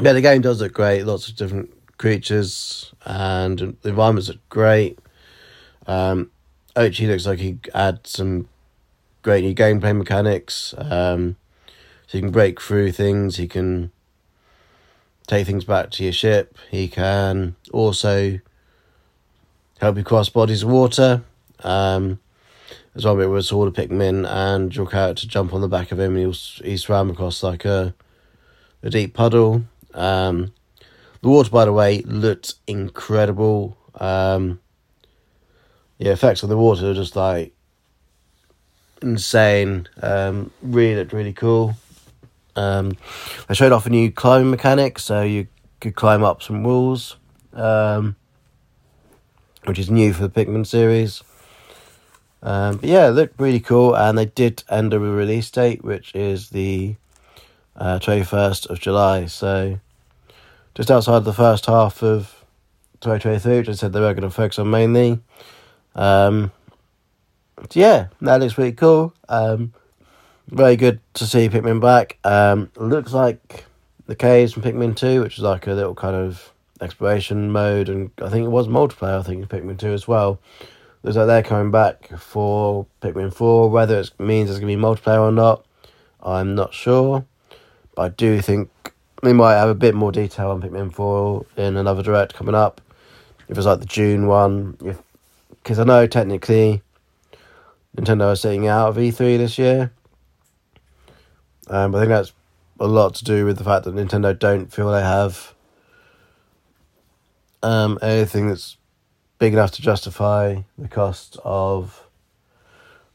yeah, 0.00 0.12
the 0.12 0.20
game 0.20 0.42
does 0.42 0.60
look 0.60 0.72
great. 0.72 1.02
Lots 1.02 1.28
of 1.28 1.34
different 1.34 1.70
creatures 1.98 2.92
and 3.04 3.76
the 3.82 3.88
environments 3.88 4.28
look 4.28 4.48
great. 4.48 5.00
Um, 5.88 6.30
Oatchi 6.76 7.08
looks 7.08 7.26
like 7.26 7.40
he 7.40 7.58
adds 7.74 8.10
some 8.10 8.48
great 9.22 9.42
new 9.42 9.54
gameplay 9.54 9.96
mechanics. 9.96 10.72
Um, 10.78 11.36
so 12.06 12.18
you 12.18 12.22
can 12.22 12.30
break 12.30 12.60
through 12.60 12.92
things. 12.92 13.38
He 13.38 13.48
can 13.48 13.90
take 15.26 15.46
things 15.46 15.64
back 15.64 15.90
to 15.92 16.04
your 16.04 16.12
ship. 16.12 16.56
He 16.70 16.88
can 16.88 17.56
also 17.72 18.40
help 19.78 19.96
you 19.96 20.04
cross 20.04 20.28
bodies 20.28 20.62
of 20.62 20.70
water. 20.70 21.22
Um, 21.60 22.20
there's 22.94 23.04
one 23.04 23.18
bit 23.18 23.28
where 23.28 23.42
all 23.52 23.70
the 23.70 23.72
Pikmin 23.72 24.26
and 24.26 24.74
your 24.74 24.86
character 24.86 25.26
jump 25.26 25.52
on 25.52 25.60
the 25.60 25.68
back 25.68 25.92
of 25.92 26.00
him 26.00 26.16
and 26.16 26.20
he'll, 26.20 26.64
he 26.64 26.76
swam 26.76 27.10
across 27.10 27.42
like 27.42 27.64
a, 27.64 27.94
a 28.82 28.90
deep 28.90 29.14
puddle. 29.14 29.64
Um, 29.92 30.52
the 31.20 31.28
water, 31.28 31.50
by 31.50 31.64
the 31.64 31.72
way, 31.72 32.02
looked 32.02 32.54
incredible. 32.66 33.76
Um, 33.96 34.60
yeah, 35.98 36.12
effects 36.12 36.42
of 36.42 36.48
the 36.48 36.56
water 36.56 36.90
are 36.90 36.94
just 36.94 37.16
like 37.16 37.52
insane. 39.02 39.88
Um, 40.00 40.50
really 40.62 40.96
looked 40.96 41.12
really 41.12 41.32
cool. 41.32 41.74
Um, 42.56 42.96
I 43.48 43.52
showed 43.52 43.72
off 43.72 43.86
a 43.86 43.90
new 43.90 44.10
climbing 44.10 44.50
mechanic, 44.50 44.98
so 44.98 45.22
you 45.22 45.46
could 45.80 45.94
climb 45.94 46.24
up 46.24 46.42
some 46.42 46.64
walls, 46.64 47.16
um, 47.52 48.16
which 49.64 49.78
is 49.78 49.90
new 49.90 50.12
for 50.12 50.26
the 50.26 50.30
Pikmin 50.30 50.66
series. 50.66 51.22
Um, 52.42 52.76
but 52.76 52.88
yeah, 52.88 53.08
it 53.08 53.12
looked 53.12 53.40
really 53.40 53.60
cool, 53.60 53.94
and 53.94 54.16
they 54.16 54.26
did 54.26 54.64
end 54.68 54.94
a 54.94 54.98
release 54.98 55.50
date, 55.50 55.84
which 55.84 56.14
is 56.14 56.50
the 56.50 56.96
uh, 57.76 57.98
21st 57.98 58.70
of 58.70 58.80
July. 58.80 59.26
So 59.26 59.78
just 60.74 60.90
outside 60.90 61.24
the 61.24 61.32
first 61.32 61.66
half 61.66 62.02
of 62.02 62.44
2023, 63.00 63.58
which 63.58 63.68
I 63.68 63.72
said 63.72 63.92
they 63.92 64.00
were 64.00 64.14
going 64.14 64.22
to 64.22 64.30
focus 64.30 64.58
on 64.58 64.70
mainly. 64.70 65.20
Um, 65.94 66.52
so 67.70 67.80
yeah, 67.80 68.08
that 68.20 68.40
looks 68.40 68.54
pretty 68.54 68.76
cool. 68.76 69.14
Um, 69.28 69.72
very 70.48 70.76
good 70.76 71.00
to 71.14 71.26
see 71.26 71.48
Pikmin 71.48 71.80
back. 71.80 72.18
Um, 72.24 72.70
looks 72.76 73.12
like 73.12 73.64
the 74.06 74.14
caves 74.14 74.52
from 74.52 74.62
Pikmin 74.62 74.96
2, 74.96 75.22
which 75.22 75.38
is 75.38 75.42
like 75.42 75.66
a 75.66 75.72
little 75.72 75.94
kind 75.94 76.16
of 76.16 76.52
exploration 76.80 77.50
mode, 77.50 77.88
and 77.88 78.10
I 78.22 78.28
think 78.28 78.44
it 78.44 78.50
was 78.50 78.68
multiplayer, 78.68 79.18
I 79.18 79.22
think, 79.22 79.42
in 79.42 79.48
Pikmin 79.48 79.78
2 79.78 79.88
as 79.88 80.06
well. 80.06 80.38
Looks 81.02 81.16
like 81.16 81.26
they're 81.26 81.42
coming 81.42 81.70
back 81.70 82.08
for 82.18 82.86
Pikmin 83.00 83.32
4. 83.32 83.70
Whether 83.70 84.00
it 84.00 84.12
means 84.18 84.48
there's 84.48 84.60
going 84.60 84.72
to 84.72 84.76
be 84.76 84.82
multiplayer 84.82 85.20
or 85.20 85.32
not, 85.32 85.64
I'm 86.22 86.54
not 86.54 86.74
sure. 86.74 87.24
But 87.94 88.02
I 88.02 88.08
do 88.10 88.40
think 88.40 88.70
we 89.22 89.32
might 89.32 89.54
have 89.54 89.68
a 89.68 89.74
bit 89.74 89.94
more 89.94 90.12
detail 90.12 90.50
on 90.50 90.62
Pikmin 90.62 90.92
4 90.92 91.46
in 91.56 91.76
another 91.76 92.02
direct 92.02 92.34
coming 92.34 92.54
up. 92.54 92.80
If 93.48 93.56
it's 93.56 93.66
like 93.66 93.80
the 93.80 93.86
June 93.86 94.26
one, 94.26 94.76
because 95.62 95.78
I 95.78 95.84
know 95.84 96.06
technically 96.06 96.82
Nintendo 97.96 98.32
is 98.32 98.40
sitting 98.40 98.66
out 98.66 98.88
of 98.88 98.96
E3 98.96 99.38
this 99.38 99.58
year. 99.58 99.92
Um, 101.68 101.94
I 101.94 102.00
think 102.00 102.10
that's 102.10 102.32
a 102.78 102.86
lot 102.86 103.14
to 103.16 103.24
do 103.24 103.44
with 103.44 103.58
the 103.58 103.64
fact 103.64 103.84
that 103.84 103.94
Nintendo 103.94 104.38
don't 104.38 104.72
feel 104.72 104.90
they 104.90 105.02
have 105.02 105.54
um, 107.62 107.98
anything 108.02 108.48
that's 108.48 108.76
big 109.38 109.52
enough 109.52 109.72
to 109.72 109.82
justify 109.82 110.62
the 110.78 110.88
cost 110.88 111.36
of 111.44 112.06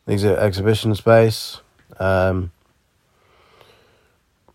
the 0.05 0.37
exhibition 0.39 0.93
space. 0.95 1.61
Um, 1.99 2.51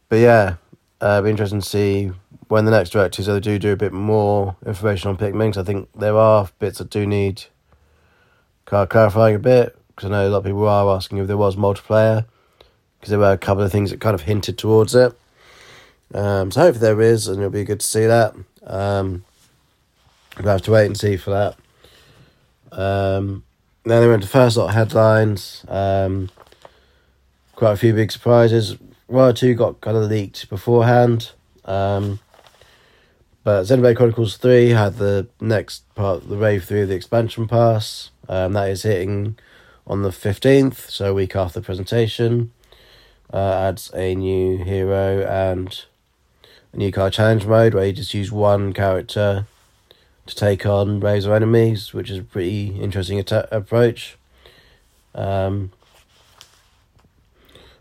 but 0.08 0.16
yeah, 0.16 0.56
uh, 1.00 1.22
be 1.22 1.30
interesting 1.30 1.60
to 1.60 1.68
see 1.68 2.12
when 2.48 2.64
the 2.64 2.70
next 2.70 2.90
direct 2.90 3.18
is. 3.18 3.26
They 3.26 3.40
do 3.40 3.58
do 3.58 3.72
a 3.72 3.76
bit 3.76 3.92
more 3.92 4.56
information 4.64 5.10
on 5.10 5.16
Pikmin. 5.16 5.52
Cause 5.52 5.58
I 5.58 5.64
think 5.64 5.88
there 5.94 6.16
are 6.16 6.48
bits 6.58 6.78
that 6.78 6.90
do 6.90 7.06
need 7.06 7.44
clarifying 8.64 9.36
a 9.36 9.38
bit 9.38 9.76
because 9.88 10.10
I 10.10 10.12
know 10.12 10.28
a 10.28 10.30
lot 10.30 10.38
of 10.38 10.44
people 10.44 10.68
are 10.68 10.94
asking 10.94 11.18
if 11.18 11.26
there 11.26 11.36
was 11.36 11.56
multiplayer 11.56 12.26
because 13.06 13.12
there 13.12 13.20
were 13.20 13.34
a 13.34 13.38
couple 13.38 13.62
of 13.62 13.70
things 13.70 13.92
that 13.92 14.00
kind 14.00 14.16
of 14.16 14.22
hinted 14.22 14.58
towards 14.58 14.92
it. 14.92 15.16
Um, 16.12 16.50
so 16.50 16.62
hopefully 16.62 16.80
there 16.80 17.00
is, 17.00 17.28
and 17.28 17.38
it'll 17.38 17.50
be 17.50 17.62
good 17.62 17.78
to 17.78 17.86
see 17.86 18.04
that. 18.04 18.34
Um, 18.66 19.24
we'll 20.36 20.48
have 20.48 20.62
to 20.62 20.72
wait 20.72 20.86
and 20.86 20.98
see 20.98 21.16
for 21.16 21.30
that. 21.30 22.76
Um, 22.76 23.44
then 23.84 24.02
they 24.02 24.08
went 24.08 24.24
to 24.24 24.28
first 24.28 24.56
lot 24.56 24.70
of 24.70 24.74
headlines. 24.74 25.64
Um, 25.68 26.30
quite 27.54 27.74
a 27.74 27.76
few 27.76 27.94
big 27.94 28.10
surprises. 28.10 28.76
One 29.06 29.30
or 29.30 29.32
two 29.32 29.54
got 29.54 29.80
kind 29.80 29.96
of 29.96 30.10
leaked 30.10 30.48
beforehand. 30.48 31.30
Um, 31.64 32.18
but 33.44 33.62
Xenoblade 33.62 33.98
Chronicles 33.98 34.36
3 34.36 34.70
had 34.70 34.96
the 34.96 35.28
next 35.40 35.84
part, 35.94 36.28
the 36.28 36.36
Wave 36.36 36.64
3 36.64 36.80
of 36.80 36.88
the 36.88 36.96
expansion 36.96 37.46
pass. 37.46 38.10
Um, 38.28 38.54
that 38.54 38.68
is 38.68 38.82
hitting 38.82 39.38
on 39.86 40.02
the 40.02 40.10
15th, 40.10 40.90
so 40.90 41.12
a 41.12 41.14
week 41.14 41.36
after 41.36 41.60
the 41.60 41.64
presentation. 41.64 42.50
Uh, 43.32 43.68
adds 43.68 43.90
a 43.94 44.14
new 44.14 44.58
hero 44.58 45.26
and 45.26 45.84
a 46.72 46.76
new 46.76 46.92
card 46.92 47.12
challenge 47.12 47.44
mode 47.44 47.74
where 47.74 47.86
you 47.86 47.92
just 47.92 48.14
use 48.14 48.30
one 48.30 48.72
character 48.72 49.46
to 50.26 50.34
take 50.34 50.64
on 50.66 51.00
Razor 51.00 51.34
enemies, 51.34 51.92
which 51.92 52.10
is 52.10 52.18
a 52.18 52.22
pretty 52.22 52.68
interesting 52.80 53.18
atta- 53.18 53.48
approach. 53.50 54.16
Um, 55.14 55.72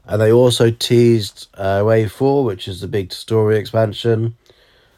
and 0.05 0.21
they 0.21 0.31
also 0.31 0.69
teased 0.69 1.47
uh, 1.55 1.83
Wave 1.85 2.11
4, 2.11 2.43
which 2.43 2.67
is 2.67 2.81
the 2.81 2.87
big 2.87 3.11
story 3.11 3.57
expansion. 3.57 4.35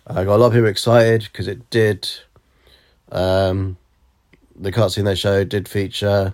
I 0.06 0.24
got 0.24 0.36
a 0.36 0.38
lot 0.38 0.48
of 0.48 0.54
people 0.54 0.68
excited 0.68 1.24
because 1.32 1.48
it 1.48 1.70
did. 1.70 2.10
Um, 3.12 3.78
the 4.56 4.72
cutscene 4.72 5.06
they 5.06 5.16
showed 5.16 5.50
did 5.50 5.68
feature 5.68 6.34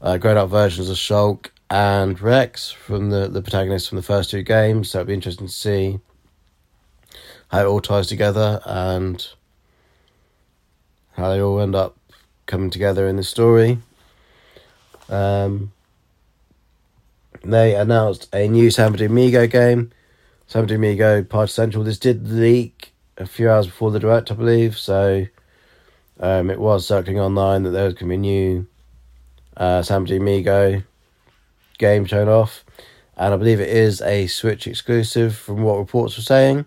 uh, 0.00 0.18
grown 0.18 0.36
up 0.36 0.48
versions 0.50 0.88
of 0.88 0.96
Shulk 0.96 1.48
and 1.70 2.20
Rex 2.20 2.70
from 2.70 3.10
the, 3.10 3.28
the 3.28 3.42
protagonists 3.42 3.88
from 3.88 3.96
the 3.96 4.02
first 4.02 4.30
two 4.30 4.42
games. 4.42 4.90
So 4.90 4.98
it'd 4.98 5.08
be 5.08 5.14
interesting 5.14 5.46
to 5.46 5.52
see 5.52 5.98
how 7.48 7.60
it 7.60 7.66
all 7.66 7.80
ties 7.80 8.06
together 8.06 8.60
and 8.64 9.26
how 11.12 11.30
they 11.30 11.40
all 11.40 11.60
end 11.60 11.74
up 11.74 11.96
coming 12.46 12.70
together 12.70 13.08
in 13.08 13.16
the 13.16 13.22
story. 13.22 13.78
Um, 15.08 15.72
they 17.42 17.74
announced 17.74 18.28
a 18.34 18.48
new 18.48 18.70
Samba 18.70 18.98
de 18.98 19.06
Amigo 19.06 19.46
game, 19.46 19.92
Samba 20.46 20.66
de 20.66 20.74
Amigo 20.74 21.22
Party 21.22 21.52
Central. 21.52 21.84
This 21.84 21.98
did 21.98 22.28
leak 22.28 22.92
a 23.18 23.26
few 23.26 23.50
hours 23.50 23.66
before 23.66 23.90
the 23.90 24.00
direct, 24.00 24.30
I 24.30 24.34
believe, 24.34 24.78
so 24.78 25.26
um, 26.20 26.50
it 26.50 26.58
was 26.58 26.86
circling 26.86 27.20
online 27.20 27.62
that 27.64 27.70
there 27.70 27.84
was 27.84 27.94
going 27.94 28.06
to 28.06 28.08
be 28.08 28.14
a 28.14 28.18
new 28.18 28.66
uh, 29.56 29.82
Samba 29.82 30.08
de 30.08 30.16
Amigo 30.16 30.82
game 31.78 32.04
shown 32.04 32.28
off, 32.28 32.64
and 33.16 33.34
I 33.34 33.36
believe 33.36 33.60
it 33.60 33.68
is 33.68 34.00
a 34.02 34.26
Switch 34.26 34.66
exclusive 34.66 35.36
from 35.36 35.62
what 35.62 35.78
reports 35.78 36.16
were 36.16 36.22
saying. 36.22 36.64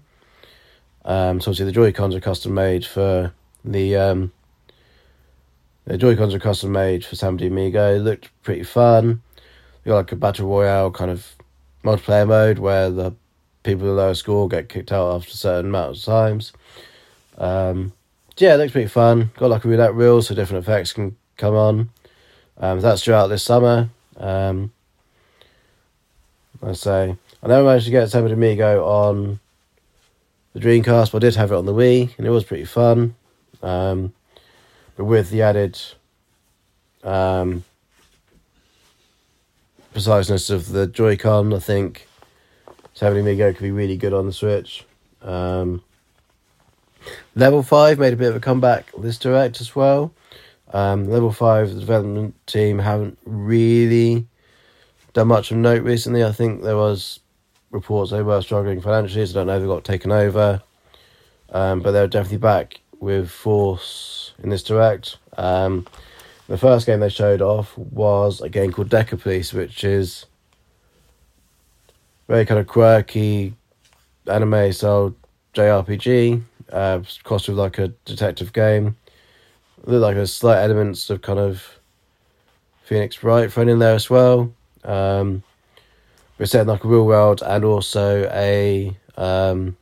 Um, 1.05 1.39
so 1.39 1.51
obviously 1.51 1.65
the 1.65 1.71
Joy 1.71 1.91
Cons 1.93 2.15
are 2.15 2.19
custom 2.19 2.53
made 2.53 2.85
for 2.85 3.33
the 3.63 3.95
um, 3.95 4.31
the 5.85 5.97
Joy 5.97 6.17
Cons 6.17 6.33
are 6.33 6.39
custom 6.39 6.71
made 6.73 7.05
for 7.05 7.15
de 7.15 7.47
Amigo. 7.47 7.95
It 7.95 7.99
looked 7.99 8.29
pretty 8.43 8.63
fun. 8.63 9.21
You 9.85 9.91
got 9.91 9.95
like 9.95 10.11
a 10.11 10.17
battle 10.17 10.49
royale 10.49 10.91
kind 10.91 11.09
of 11.09 11.35
multiplayer 11.83 12.27
mode 12.27 12.59
where 12.59 12.89
the 12.89 13.13
people 13.63 13.85
with 13.85 13.95
the 13.95 14.01
lowest 14.01 14.19
score 14.19 14.49
get 14.49 14.67
kicked 14.67 14.91
out 14.91 15.15
after 15.15 15.31
a 15.31 15.35
certain 15.37 15.67
amount 15.67 15.97
of 15.97 16.03
times. 16.03 16.51
Um, 17.37 17.93
yeah, 18.37 18.55
it 18.55 18.57
looks 18.57 18.73
pretty 18.73 18.89
fun. 18.89 19.31
Got 19.37 19.49
like 19.49 19.63
a 19.63 19.67
roulette 19.67 19.95
reel 19.95 20.21
so 20.21 20.35
different 20.35 20.63
effects 20.63 20.91
can 20.91 21.15
come 21.37 21.55
on. 21.55 21.89
Um, 22.57 22.81
that's 22.81 23.03
due 23.03 23.13
out 23.13 23.27
this 23.27 23.43
summer. 23.43 23.89
Um, 24.17 24.73
I 26.61 26.73
say 26.73 27.15
I 27.41 27.47
never 27.47 27.65
managed 27.65 27.85
to 27.85 27.91
get 27.91 28.09
de 28.11 28.33
Amigo 28.33 28.85
on 28.85 29.39
the 30.53 30.59
Dreamcast, 30.59 31.11
but 31.11 31.23
I 31.23 31.27
did 31.27 31.35
have 31.35 31.51
it 31.51 31.55
on 31.55 31.65
the 31.65 31.73
Wii, 31.73 32.17
and 32.17 32.25
it 32.25 32.29
was 32.29 32.43
pretty 32.43 32.65
fun. 32.65 33.15
Um, 33.61 34.13
but 34.95 35.05
with 35.05 35.29
the 35.29 35.43
added 35.43 35.79
um, 37.03 37.63
preciseness 39.93 40.49
of 40.49 40.69
the 40.69 40.87
Joy-Con, 40.87 41.53
I 41.53 41.59
think 41.59 42.07
de 42.95 43.07
Amigo 43.07 43.53
could 43.53 43.63
be 43.63 43.71
really 43.71 43.97
good 43.97 44.13
on 44.13 44.25
the 44.25 44.33
Switch. 44.33 44.85
Um, 45.21 45.83
Level 47.35 47.63
5 47.63 47.99
made 47.99 48.13
a 48.13 48.17
bit 48.17 48.29
of 48.29 48.35
a 48.35 48.39
comeback 48.39 48.91
this 48.97 49.17
direct 49.17 49.61
as 49.61 49.75
well. 49.75 50.11
Um, 50.73 51.09
level 51.09 51.31
5, 51.31 51.73
the 51.73 51.79
development 51.79 52.35
team 52.45 52.79
haven't 52.79 53.17
really 53.25 54.27
done 55.17 55.27
much 55.29 55.49
of 55.49 55.57
note 55.57 55.81
recently. 55.81 56.23
I 56.23 56.31
think 56.31 56.61
there 56.61 56.77
was 56.77 57.21
reports 57.71 58.11
they 58.11 58.21
were 58.21 58.39
struggling 58.43 58.81
financially, 58.81 59.25
so 59.25 59.31
I 59.31 59.33
don't 59.39 59.47
know 59.47 59.55
if 59.55 59.61
they 59.63 59.67
got 59.67 59.83
taken 59.83 60.11
over. 60.11 60.61
Um, 61.49 61.79
but 61.79 61.91
they're 61.91 62.07
definitely 62.07 62.37
back 62.37 62.81
with 62.99 63.31
force 63.31 64.35
in 64.43 64.49
this 64.49 64.61
direct. 64.61 65.17
Um, 65.35 65.87
the 66.47 66.57
first 66.59 66.85
game 66.85 66.99
they 66.99 67.09
showed 67.09 67.41
off 67.41 67.75
was 67.75 68.41
a 68.41 68.49
game 68.49 68.71
called 68.71 68.89
Decapolice, 68.89 69.53
which 69.53 69.83
is 69.83 70.27
very 72.27 72.45
kind 72.45 72.59
of 72.59 72.67
quirky 72.67 73.55
anime 74.27 74.71
style 74.71 75.15
JRPG, 75.55 76.43
uh, 76.71 76.99
crossed 77.23 77.47
with 77.47 77.57
like 77.57 77.79
a 77.79 77.87
detective 78.05 78.53
game. 78.53 78.95
Look 79.83 80.03
like 80.03 80.15
a 80.15 80.27
slight 80.27 80.61
elements 80.61 81.09
of 81.09 81.23
kind 81.23 81.39
of 81.39 81.79
Phoenix 82.83 83.23
Wright 83.23 83.51
thrown 83.51 83.67
in 83.67 83.79
there 83.79 83.95
as 83.95 84.11
well. 84.11 84.53
Um, 84.87 85.43
we're 86.39 86.45
set 86.45 86.61
in 86.61 86.67
like 86.67 86.83
a 86.83 86.87
real 86.87 87.05
world 87.05 87.43
and 87.45 87.63
also 87.65 88.29
a 88.31 88.95
um, 89.17 89.75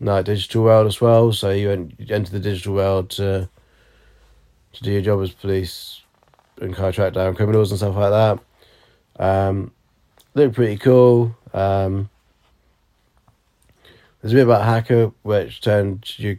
no 0.00 0.22
digital 0.22 0.64
world 0.64 0.86
as 0.86 1.00
well. 1.00 1.32
So 1.32 1.50
you, 1.50 1.70
enter 1.70 2.32
the 2.32 2.40
digital 2.40 2.74
world 2.74 3.10
to 3.10 3.48
to 4.72 4.82
do 4.82 4.92
your 4.92 5.00
job 5.00 5.22
as 5.22 5.30
police 5.30 6.02
and 6.60 6.74
kind 6.74 6.88
of 6.88 6.94
track 6.94 7.14
down 7.14 7.34
criminals 7.34 7.70
and 7.70 7.78
stuff 7.78 7.96
like 7.96 8.10
that. 9.18 9.24
Um, 9.24 9.72
look 10.34 10.52
pretty 10.52 10.76
cool. 10.76 11.34
Um, 11.54 12.10
there's 14.20 14.32
a 14.32 14.36
bit 14.36 14.44
about 14.44 14.64
hacker 14.64 15.12
which 15.22 15.60
turns 15.62 16.18
your 16.18 16.36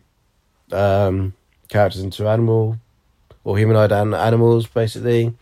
um, 0.71 1.33
characters 1.69 2.01
into 2.01 2.27
animal 2.27 2.77
or 3.43 3.57
humanoid 3.57 3.91
and 3.91 4.13
animals 4.13 4.67
basically. 4.67 5.33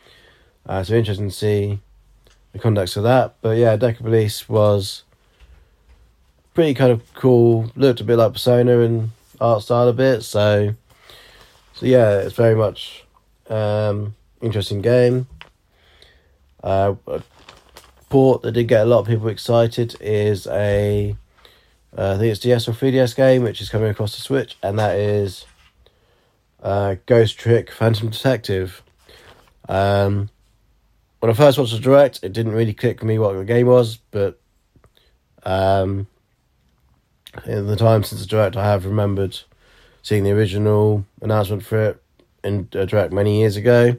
Uh, 0.66 0.84
so 0.84 0.96
interesting 0.96 1.30
to 1.30 1.36
see 1.36 1.80
the 2.54 2.60
context 2.60 2.98
of 2.98 3.04
that. 3.04 3.36
But 3.42 3.58
yeah, 3.58 3.78
Decapolice 3.78 4.50
was 4.50 5.04
pretty 6.54 6.74
kind 6.74 6.92
of 6.92 7.14
cool. 7.14 7.72
Looked 7.76 8.02
a 8.02 8.04
bit 8.04 8.18
like 8.18 8.34
Persona 8.34 8.80
and 8.80 9.12
art 9.40 9.62
style 9.64 9.88
a 9.88 9.94
bit. 9.94 10.24
So, 10.24 10.74
so 11.74 11.86
yeah, 11.86 12.20
it's 12.20 12.36
very 12.36 12.56
much 12.56 13.06
um, 13.50 14.16
interesting 14.42 14.82
game. 14.82 15.28
Uh, 16.64 16.96
a 17.08 17.22
port 18.10 18.42
that 18.42 18.54
did 18.54 18.68
get 18.68 18.82
a 18.82 18.86
lot 18.86 19.00
of 19.00 19.08
people 19.08 19.28
excited 19.28 19.96
is 20.02 20.48
a 20.48 21.16
uh, 21.98 22.16
I 22.16 22.18
think 22.18 22.32
it's 22.32 22.40
DS 22.40 22.68
or 22.68 22.74
3DS 22.74 23.16
game 23.16 23.44
which 23.44 23.62
is 23.62 23.70
coming 23.70 23.90
across 23.90 24.16
the 24.16 24.22
Switch, 24.22 24.58
and 24.64 24.78
that 24.80 24.98
is 24.98 25.46
uh, 26.62 26.96
Ghost 27.06 27.38
Trick 27.38 27.72
Phantom 27.72 28.10
Detective. 28.10 28.82
Um, 29.70 30.30
when 31.20 31.32
I 31.32 31.34
first 31.34 31.58
watched 31.58 31.74
the 31.74 31.80
direct, 31.80 32.20
it 32.24 32.34
didn't 32.34 32.54
really 32.54 32.74
click 32.74 33.04
me 33.04 33.18
what 33.18 33.36
the 33.36 33.46
game 33.46 33.68
was, 33.68 33.98
but 34.12 34.40
um, 35.44 36.08
in 37.46 37.68
the 37.68 37.76
time 37.76 38.04
since 38.04 38.22
the 38.22 38.28
direct, 38.28 38.56
I 38.56 38.66
have 38.66 38.86
remembered 38.86 39.40
seeing 40.02 40.24
the 40.24 40.32
original 40.32 41.06
announcement 41.22 41.64
for 41.64 41.82
it 41.82 42.04
in 42.44 42.70
a 42.74 42.86
direct 42.86 43.12
many 43.12 43.40
years 43.40 43.56
ago. 43.56 43.98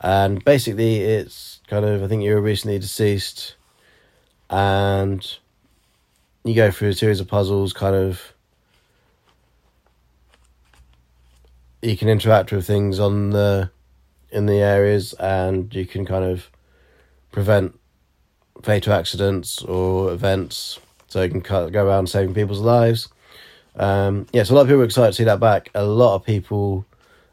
And 0.00 0.44
basically, 0.44 1.00
it's 1.00 1.60
kind 1.68 1.84
of 1.84 2.02
I 2.02 2.08
think 2.08 2.22
you 2.22 2.34
were 2.34 2.40
recently 2.40 2.78
deceased, 2.78 3.54
and 4.48 5.24
you 6.42 6.54
go 6.54 6.70
through 6.70 6.88
a 6.88 6.94
series 6.94 7.20
of 7.20 7.28
puzzles, 7.28 7.72
kind 7.72 7.94
of. 7.94 8.32
You 11.82 11.96
can 11.96 12.08
interact 12.08 12.52
with 12.52 12.66
things 12.66 12.98
on 12.98 13.30
the 13.30 13.70
in 14.32 14.46
the 14.46 14.58
areas, 14.58 15.12
and 15.14 15.74
you 15.74 15.86
can 15.86 16.04
kind 16.04 16.24
of 16.24 16.48
prevent 17.32 17.78
fatal 18.62 18.92
accidents 18.92 19.62
or 19.62 20.12
events, 20.12 20.78
so 21.08 21.22
you 21.22 21.30
can 21.30 21.40
go 21.40 21.86
around 21.86 22.08
saving 22.08 22.34
people's 22.34 22.60
lives. 22.60 23.08
Um, 23.76 24.26
yeah, 24.32 24.42
so 24.42 24.54
a 24.54 24.56
lot 24.56 24.62
of 24.62 24.68
people 24.68 24.82
are 24.82 24.84
excited 24.84 25.12
to 25.12 25.16
see 25.16 25.24
that 25.24 25.40
back. 25.40 25.70
A 25.74 25.84
lot 25.84 26.14
of 26.16 26.24
people 26.24 26.84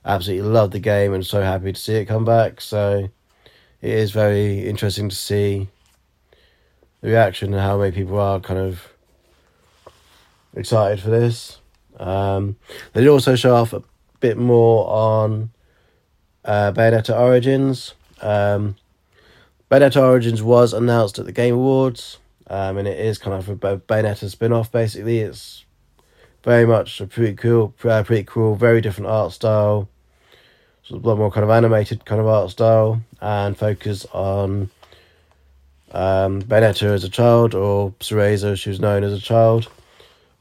absolutely 0.05 0.47
love 0.47 0.71
the 0.71 0.79
game 0.79 1.13
and 1.13 1.25
so 1.25 1.41
happy 1.41 1.73
to 1.73 1.79
see 1.79 1.95
it 1.95 2.05
come 2.05 2.23
back. 2.23 2.61
So 2.61 3.09
it 3.81 3.89
is 3.89 4.11
very 4.11 4.67
interesting 4.67 5.09
to 5.09 5.15
see 5.15 5.67
the 7.01 7.09
reaction 7.09 7.53
and 7.53 7.61
how 7.61 7.77
many 7.77 7.91
people 7.91 8.19
are 8.19 8.39
kind 8.39 8.59
of 8.59 8.87
excited 10.55 11.01
for 11.01 11.09
this. 11.09 11.59
Um, 11.99 12.55
they 12.93 13.01
did 13.01 13.09
also 13.09 13.35
show 13.35 13.55
off 13.55 13.73
a 13.73 13.83
bit 14.19 14.37
more 14.37 14.87
on 14.87 15.51
uh, 16.47 16.71
Bayonetta 16.71 17.19
Origins. 17.19 17.93
Um, 18.21 18.75
Bayonetta 19.69 20.01
Origins 20.01 20.41
was 20.41 20.73
announced 20.73 21.19
at 21.19 21.25
the 21.25 21.31
Game 21.31 21.53
Awards, 21.53 22.17
um, 22.47 22.77
and 22.77 22.87
it 22.87 22.99
is 22.99 23.17
kind 23.17 23.35
of 23.35 23.49
a 23.49 23.77
Bayonetta 23.77 24.29
spin 24.29 24.53
off 24.53 24.71
basically. 24.71 25.19
It's 25.19 25.65
very 26.43 26.65
much 26.65 27.01
a 27.01 27.05
pretty 27.05 27.35
cool, 27.35 27.73
uh, 27.83 28.03
pretty 28.03 28.23
cool, 28.23 28.55
very 28.55 28.81
different 28.81 29.09
art 29.09 29.33
style. 29.33 29.89
So 30.83 30.95
a 30.95 30.97
lot 30.97 31.17
more 31.17 31.31
kind 31.31 31.43
of 31.43 31.49
animated 31.49 32.05
kind 32.05 32.21
of 32.21 32.27
art 32.27 32.49
style, 32.49 33.01
and 33.19 33.57
focus 33.57 34.05
on 34.13 34.69
um, 35.91 36.41
Bayonetta 36.41 36.83
as 36.83 37.03
a 37.03 37.09
child, 37.09 37.53
or 37.53 37.91
Cereza, 37.99 38.57
she 38.57 38.69
was 38.69 38.79
known 38.79 39.03
as 39.03 39.11
a 39.11 39.19
child. 39.19 39.69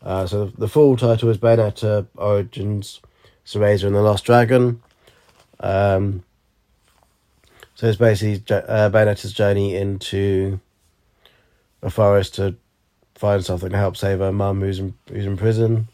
Uh, 0.03 0.25
so 0.25 0.45
the, 0.45 0.57
the, 0.59 0.69
full 0.69 0.97
title 0.97 1.31
is 1.31 1.39
Bayonetta 1.39 2.07
Origins, 2.15 3.01
Cereza 3.45 3.89
and 3.89 3.97
the 3.97 4.03
Lost 4.03 4.25
Dragon. 4.25 4.81
Um, 5.61 6.23
so 7.75 7.87
it's 7.87 7.99
basically 7.99 8.43
uh, 8.55 8.91
Bayonetta's 8.91 9.33
journey 9.33 9.77
into 9.77 10.61
a 11.83 11.91
forest 11.91 12.35
to 12.37 12.55
find 13.15 13.45
something 13.45 13.71
to 13.71 13.77
help 13.77 13.97
save 13.97 14.19
her 14.19 14.33
mum 14.33 14.61
who's 14.61 14.79
in, 14.79 14.95
who's 15.09 15.27
in 15.27 15.37
prison. 15.37 15.89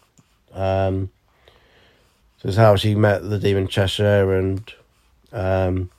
Um, 0.53 1.11
So 2.39 2.49
it's 2.49 2.57
how 2.57 2.75
she 2.75 2.97
met 2.97 3.23
the 3.23 3.39
demon 3.39 3.69
Cheshire 3.69 4.35
and 4.35 4.73
um, 5.33 5.91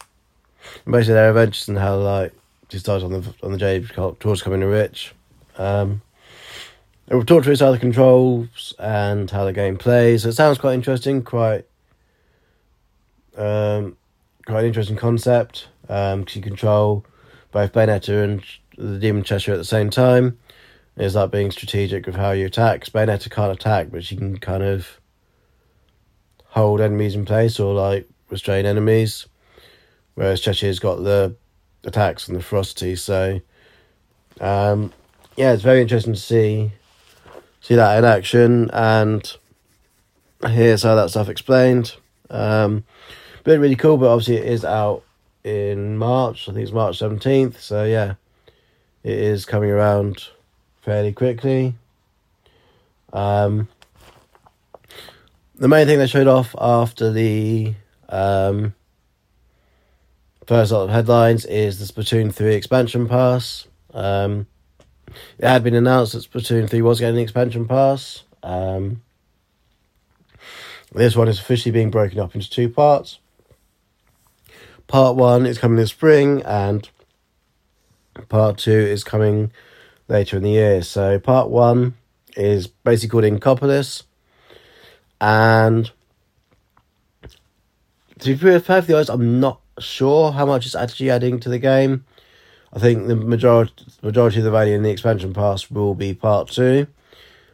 basically 0.85 1.13
their 1.13 1.29
adventures 1.29 1.69
and 1.69 1.77
how 1.77 1.95
like 1.95 2.33
she 2.69 2.79
started 2.79 3.05
on 3.05 3.11
the 3.13 3.33
on 3.43 3.51
the 3.53 3.57
Jade 3.57 3.89
towards 4.19 4.41
becoming 4.41 4.63
rich. 4.65 5.13
Um, 5.57 6.01
we've 7.07 7.25
talked 7.25 7.45
through 7.45 7.55
how 7.55 7.71
the 7.71 7.79
controls 7.79 8.73
and 8.77 9.31
how 9.31 9.45
the 9.45 9.53
game 9.53 9.77
plays. 9.77 10.23
So 10.23 10.29
it 10.29 10.33
sounds 10.33 10.57
quite 10.57 10.73
interesting, 10.73 11.23
quite 11.23 11.65
um, 13.37 13.97
quite 14.45 14.61
an 14.61 14.65
interesting 14.65 14.97
concept. 14.97 15.67
Um, 15.89 16.23
cause 16.23 16.35
you 16.35 16.41
control 16.41 17.05
both 17.51 17.73
Bayonetta 17.73 18.23
and 18.23 18.43
the 18.77 18.99
Demon 18.99 19.23
Cheshire 19.23 19.53
at 19.53 19.57
the 19.57 19.65
same 19.65 19.89
time. 19.89 20.39
Is 20.95 21.13
that 21.13 21.31
being 21.31 21.51
strategic 21.51 22.05
with 22.05 22.15
how 22.15 22.31
you 22.31 22.45
attack? 22.45 22.85
Bayonetta 22.85 23.29
can't 23.29 23.51
attack, 23.51 23.87
but 23.91 24.03
she 24.03 24.15
can 24.15 24.37
kind 24.37 24.63
of 24.63 24.99
hold 26.45 26.81
enemies 26.81 27.15
in 27.15 27.25
place 27.25 27.59
or 27.59 27.73
like 27.73 28.07
restrain 28.29 28.65
enemies. 28.65 29.27
Whereas 30.15 30.39
Cheshire's 30.39 30.79
got 30.79 31.03
the 31.03 31.35
attacks 31.83 32.27
and 32.27 32.37
the 32.37 32.43
ferocity. 32.43 32.95
So, 32.95 33.41
um, 34.39 34.93
yeah, 35.35 35.53
it's 35.53 35.63
very 35.63 35.81
interesting 35.81 36.13
to 36.13 36.19
see 36.19 36.71
see 37.61 37.75
that 37.75 37.97
in 37.97 38.03
action 38.03 38.69
and 38.71 39.37
here's 40.45 40.83
how 40.83 40.95
that 40.95 41.09
stuff 41.09 41.29
explained. 41.29 41.95
Um, 42.29 42.83
been 43.43 43.61
really 43.61 43.75
cool, 43.75 43.97
but 43.97 44.07
obviously 44.07 44.37
it 44.37 44.45
is 44.45 44.65
out 44.65 45.03
in 45.43 45.97
March. 45.97 46.47
I 46.47 46.53
think 46.53 46.63
it's 46.63 46.71
March 46.71 46.97
seventeenth. 46.97 47.59
So 47.61 47.83
yeah, 47.83 48.15
it 49.03 49.17
is 49.17 49.45
coming 49.45 49.69
around 49.69 50.27
fairly 50.81 51.13
quickly. 51.13 51.75
Um, 53.11 53.67
the 55.55 55.67
main 55.67 55.85
thing 55.85 55.99
they 55.99 56.07
showed 56.07 56.27
off 56.27 56.55
after 56.59 57.11
the 57.11 57.73
um, 58.09 58.73
first 60.47 60.71
lot 60.71 60.83
of 60.83 60.89
headlines 60.89 61.45
is 61.45 61.79
the 61.79 61.85
Splatoon 61.85 62.33
3 62.33 62.55
expansion 62.55 63.07
pass. 63.07 63.67
Um, 63.93 64.47
it 65.37 65.47
had 65.47 65.63
been 65.63 65.75
announced 65.75 66.13
that 66.13 66.29
Splatoon 66.29 66.69
3 66.69 66.81
was 66.81 66.99
getting 66.99 67.17
an 67.17 67.21
expansion 67.21 67.67
pass. 67.67 68.23
Um, 68.41 69.01
this 70.93 71.15
one 71.15 71.27
is 71.27 71.39
officially 71.39 71.71
being 71.71 71.91
broken 71.91 72.19
up 72.19 72.35
into 72.35 72.49
two 72.49 72.69
parts. 72.69 73.19
Part 74.93 75.15
1 75.15 75.47
is 75.47 75.57
coming 75.57 75.77
this 75.77 75.89
spring, 75.89 76.43
and 76.43 76.87
part 78.29 78.59
2 78.59 78.69
is 78.69 79.03
coming 79.03 79.51
later 80.07 80.37
in 80.37 80.43
the 80.43 80.51
year. 80.51 80.83
So, 80.83 81.17
part 81.17 81.49
1 81.49 81.95
is 82.37 82.67
basically 82.67 83.09
called 83.09 83.41
Inkopolis, 83.41 84.03
and 85.19 85.89
to 88.19 88.35
be 88.35 88.37
perfectly 88.37 88.93
honest, 88.93 89.09
I'm 89.09 89.39
not 89.39 89.61
sure 89.79 90.31
how 90.31 90.45
much 90.45 90.67
it's 90.67 90.75
actually 90.75 91.09
adding 91.09 91.39
to 91.39 91.49
the 91.49 91.57
game. 91.57 92.05
I 92.71 92.77
think 92.77 93.07
the 93.07 93.15
majority 93.15 93.73
majority 94.03 94.37
of 94.37 94.43
the 94.43 94.51
value 94.51 94.75
in 94.75 94.83
the 94.83 94.91
expansion 94.91 95.33
pass 95.33 95.71
will 95.71 95.95
be 95.95 96.13
part 96.13 96.49
two, 96.49 96.85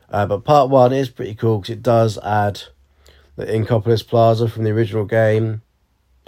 uh, 0.10 0.26
but 0.26 0.44
part 0.44 0.70
one 0.70 0.92
is 0.92 1.08
pretty 1.08 1.36
cool 1.36 1.60
because 1.60 1.74
it 1.74 1.84
does 1.84 2.18
add 2.18 2.64
the 3.38 3.46
Inkopolis 3.46 4.06
Plaza 4.06 4.50
from 4.50 4.66
the 4.66 4.72
original 4.72 5.06
game 5.06 5.62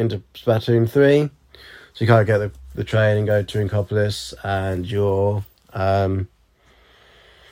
into 0.02 0.22
Splatoon 0.34 0.90
three, 0.90 1.30
so 1.94 2.04
you 2.04 2.08
can't 2.08 2.28
get 2.28 2.40
the, 2.40 2.52
the 2.76 2.84
train 2.84 3.18
and 3.18 3.28
go 3.28 3.44
to 3.44 3.58
Inkopolis, 3.60 4.34
and 4.44 4.86
you're 4.90 5.46
um, 5.74 6.28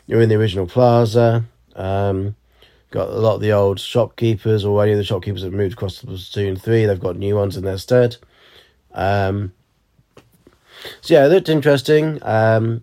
you're 0.08 0.22
in 0.22 0.30
the 0.30 0.36
original 0.36 0.68
plaza. 0.68 1.46
Um, 1.76 2.36
got 2.92 3.10
a 3.10 3.20
lot 3.20 3.36
of 3.36 3.42
the 3.42 3.52
old 3.52 3.80
shopkeepers 3.80 4.66
or 4.66 4.82
any 4.82 4.92
of 4.92 4.98
the 4.98 5.04
shopkeepers 5.04 5.44
that 5.44 5.54
moved 5.54 5.74
across 5.74 6.00
to 6.00 6.08
Splatoon 6.08 6.60
3. 6.60 6.86
They've 6.86 7.00
got 7.00 7.16
new 7.16 7.36
ones 7.36 7.56
in 7.56 7.64
their 7.64 7.78
stead. 7.78 8.18
Um, 8.94 9.54
so 11.02 11.14
yeah, 11.14 11.26
it 11.26 11.30
looked 11.30 11.50
interesting. 11.50 12.20
Um, 12.24 12.82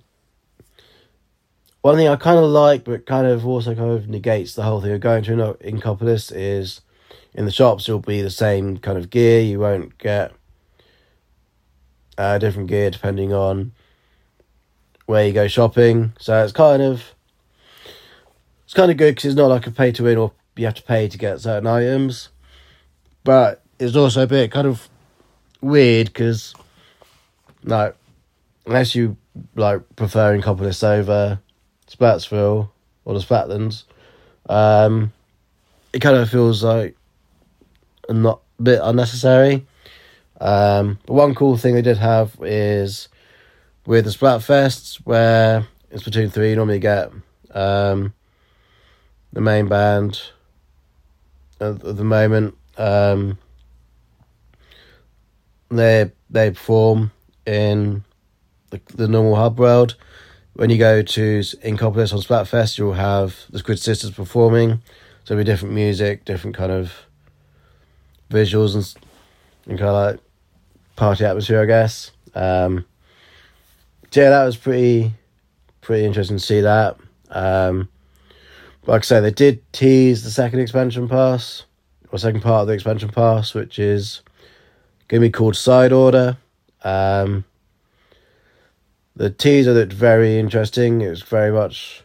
one 1.83 1.97
thing 1.97 2.09
I 2.09 2.17
kind 2.17 2.39
of 2.39 2.45
like, 2.45 2.85
but 2.85 3.07
kind 3.07 3.27
of 3.27 3.47
also 3.47 3.75
kind 3.75 3.91
of 3.91 4.09
negates 4.09 4.55
the 4.55 4.63
whole 4.63 4.81
thing 4.81 4.93
of 4.93 5.01
going 5.01 5.25
to 5.25 5.33
Inkopolis 5.33 6.33
is 6.35 6.81
in 7.37 7.45
the 7.45 7.53
shops 7.53 7.89
it'll 7.89 8.01
be 8.01 8.23
the 8.23 8.31
same 8.31 8.79
kind 8.79 8.99
of 8.99 9.11
gear. 9.11 9.41
You 9.41 9.61
won't 9.61 9.97
get 9.99 10.33
uh, 12.19 12.39
different 12.39 12.69
gear 12.69 12.91
depending 12.91 13.33
on 13.33 13.73
where 15.05 15.27
you 15.27 15.33
go 15.33 15.47
shopping. 15.47 16.15
So 16.19 16.43
it's 16.43 16.53
kind 16.53 16.83
of 16.83 17.15
it's 18.65 18.75
kind 18.75 18.91
of 18.91 18.97
good 18.97 19.15
because 19.15 19.27
it's 19.27 19.37
not 19.37 19.49
like 19.49 19.67
a 19.67 19.71
pay 19.71 19.93
to 19.93 20.03
win 20.03 20.19
or 20.19 20.33
you 20.57 20.65
have 20.65 20.75
to 20.75 20.83
pay 20.83 21.09
to 21.09 21.19
get 21.19 21.41
certain 21.41 21.67
items, 21.67 22.31
but 23.23 23.63
it's 23.79 23.95
also 23.95 24.23
a 24.23 24.27
bit 24.27 24.51
kind 24.51 24.67
of 24.67 24.89
weird 25.61 26.07
because 26.07 26.55
like 27.65 27.95
unless 28.65 28.95
you 28.95 29.17
like 29.55 29.83
preferring 29.97 30.41
Inkopolis 30.41 30.83
over 30.83 31.39
Splatsville 31.87 32.71
or 33.05 33.15
the 33.15 33.21
Splatlands, 33.21 33.85
um, 34.49 35.13
it 35.93 36.01
kind 36.01 36.17
of 36.17 36.31
feels 36.31 36.65
like 36.65 36.97
a 38.09 38.13
not 38.13 38.41
a 38.59 38.63
bit 38.63 38.81
unnecessary. 38.83 39.67
Um, 40.41 40.99
but 41.07 41.15
one 41.15 41.35
cool 41.35 41.57
thing 41.57 41.75
they 41.75 41.83
did 41.83 41.99
have 41.99 42.37
is 42.43 43.09
with 43.87 44.05
the 44.05 44.11
Splatfests, 44.11 44.97
where 45.05 45.67
it's 45.91 46.03
between 46.03 46.29
three, 46.29 46.51
you 46.51 46.57
normally 46.57 46.79
get 46.79 47.11
um, 47.53 48.13
the 49.33 49.41
main 49.41 49.69
band 49.69 50.21
at, 51.61 51.81
the 51.81 52.05
moment. 52.05 52.57
Um, 52.77 53.39
they 55.71 56.11
they 56.29 56.51
perform 56.51 57.13
in 57.47 58.05
the, 58.71 58.81
the 58.95 59.09
normal 59.09 59.37
hub 59.37 59.59
world. 59.59 59.97
When 60.55 60.71
you 60.71 60.79
go 60.79 61.03
to 61.03 61.41
Inkopolis 61.41 62.13
on 62.13 62.21
Splatfest, 62.21 62.79
you'll 62.79 62.95
have 62.95 63.37
the 63.51 63.59
Squid 63.59 63.79
Sisters 63.79 64.11
performing. 64.11 64.83
So 65.25 65.35
it'll 65.35 65.41
be 65.41 65.45
different 65.45 65.75
music, 65.75 66.25
different 66.25 66.57
kind 66.57 66.73
of 66.73 67.06
visuals 68.31 68.75
and, 68.75 68.95
and 69.67 69.79
kind 69.79 69.91
of 69.91 69.95
like 69.95 70.21
party 70.97 71.25
atmosphere, 71.25 71.63
I 71.63 71.67
guess. 71.67 72.11
Um, 72.35 72.85
yeah, 74.13 74.31
that 74.31 74.45
was 74.45 74.57
pretty 74.57 75.13
pretty 75.83 76.05
interesting 76.05 76.39
to 76.39 76.43
see 76.43 76.63
that. 76.63 76.97
Um, 77.31 77.89
like 78.87 79.03
I 79.03 79.05
say, 79.05 79.21
they 79.21 79.31
did 79.31 79.61
tease 79.73 80.25
the 80.25 80.31
second 80.31 80.61
expansion 80.61 81.09
pass, 81.09 81.65
or 82.11 82.19
second 82.19 82.41
part 82.41 82.63
of 82.63 82.69
the 82.69 82.73
expansion 82.73 83.11
pass, 83.11 83.53
which 83.53 83.79
is 83.79 84.23
going 85.09 85.21
to 85.21 85.29
be 85.29 85.33
called 85.33 85.57
Side 85.57 85.93
Order. 85.93 86.39
Um, 86.83 87.45
the 89.15 89.31
teaser 89.31 89.73
looked 89.73 89.93
very 89.93 90.39
interesting. 90.39 91.01
It 91.01 91.11
was 91.11 91.23
very 91.23 91.53
much 91.53 92.03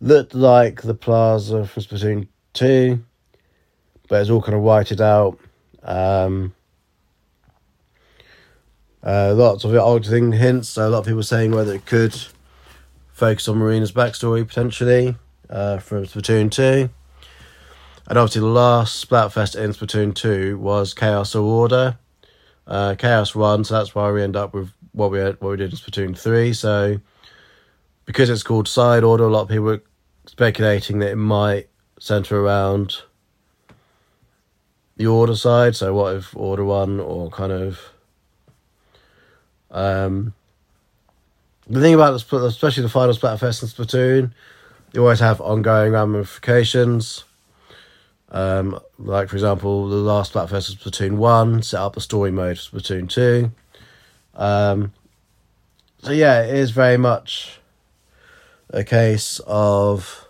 looked 0.00 0.34
like 0.34 0.82
the 0.82 0.94
plaza 0.94 1.66
from 1.66 1.82
Splatoon 1.82 2.28
2, 2.54 3.02
but 4.12 4.20
it's 4.20 4.28
all 4.28 4.42
kind 4.42 4.54
of 4.54 4.60
whited 4.60 5.00
out. 5.00 5.38
Um, 5.82 6.54
uh, 9.02 9.32
lots 9.34 9.64
of 9.64 9.74
odd 9.74 10.04
thing 10.04 10.32
hints. 10.32 10.68
So 10.68 10.86
a 10.86 10.90
lot 10.90 10.98
of 10.98 11.06
people 11.06 11.22
saying 11.22 11.52
whether 11.52 11.72
it 11.72 11.86
could 11.86 12.14
focus 13.10 13.48
on 13.48 13.56
Marina's 13.56 13.90
backstory 13.90 14.46
potentially 14.46 15.16
uh, 15.48 15.78
from 15.78 16.04
Splatoon 16.04 16.50
2. 16.50 16.90
And 18.06 18.18
obviously, 18.18 18.42
the 18.42 18.48
last 18.48 19.08
Splatfest 19.08 19.58
in 19.58 19.70
Splatoon 19.70 20.14
2 20.14 20.58
was 20.58 20.92
Chaos 20.92 21.34
or 21.34 21.44
Order. 21.44 21.96
Uh, 22.66 22.94
Chaos 22.98 23.34
won, 23.34 23.64
so 23.64 23.78
that's 23.78 23.94
why 23.94 24.12
we 24.12 24.22
end 24.22 24.36
up 24.36 24.52
with 24.52 24.74
what 24.92 25.10
we 25.10 25.20
had, 25.20 25.40
what 25.40 25.52
we 25.52 25.56
did 25.56 25.70
in 25.70 25.78
Splatoon 25.78 26.18
3. 26.18 26.52
So, 26.52 27.00
because 28.04 28.28
it's 28.28 28.42
called 28.42 28.68
Side 28.68 29.04
Order, 29.04 29.24
a 29.24 29.28
lot 29.28 29.44
of 29.44 29.48
people 29.48 29.64
were 29.64 29.82
speculating 30.26 30.98
that 30.98 31.12
it 31.12 31.16
might 31.16 31.70
center 31.98 32.38
around 32.38 33.04
the 34.96 35.06
Order 35.06 35.34
side. 35.34 35.76
So, 35.76 35.94
what 35.94 36.16
if 36.16 36.36
Order 36.36 36.64
won 36.64 37.00
or 37.00 37.30
kind 37.30 37.52
of. 37.52 37.80
Um, 39.70 40.34
the 41.66 41.80
thing 41.80 41.94
about 41.94 42.14
especially 42.14 42.82
the 42.82 42.88
final 42.88 43.14
Splatfest 43.14 43.62
in 43.62 43.68
Splatoon, 43.68 44.32
you 44.92 45.00
always 45.00 45.20
have 45.20 45.40
ongoing 45.40 45.92
ramifications. 45.92 47.24
Um, 48.30 48.78
like 48.98 49.28
for 49.28 49.36
example, 49.36 49.88
the 49.88 49.96
last 49.96 50.32
Splatfest 50.32 50.52
was 50.52 50.76
Splatoon 50.76 51.16
one, 51.16 51.62
set 51.62 51.80
up 51.80 51.94
the 51.94 52.00
story 52.00 52.30
mode 52.30 52.58
for 52.58 52.80
Splatoon 52.80 53.08
two. 53.08 53.52
Um, 54.34 54.92
so 56.02 56.12
yeah, 56.12 56.42
it 56.42 56.54
is 56.54 56.70
very 56.70 56.96
much 56.96 57.60
a 58.70 58.84
case 58.84 59.40
of 59.46 60.26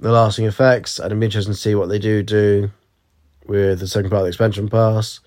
the 0.00 0.12
lasting 0.12 0.46
effects, 0.46 0.98
and 0.98 1.12
I'm 1.12 1.22
interested 1.22 1.52
to 1.52 1.58
see 1.58 1.74
what 1.74 1.88
they 1.88 1.98
do 1.98 2.22
do 2.22 2.70
with 3.46 3.80
the 3.80 3.88
second 3.88 4.10
part 4.10 4.20
of 4.20 4.24
the 4.24 4.28
expansion 4.28 4.68
pass. 4.68 5.20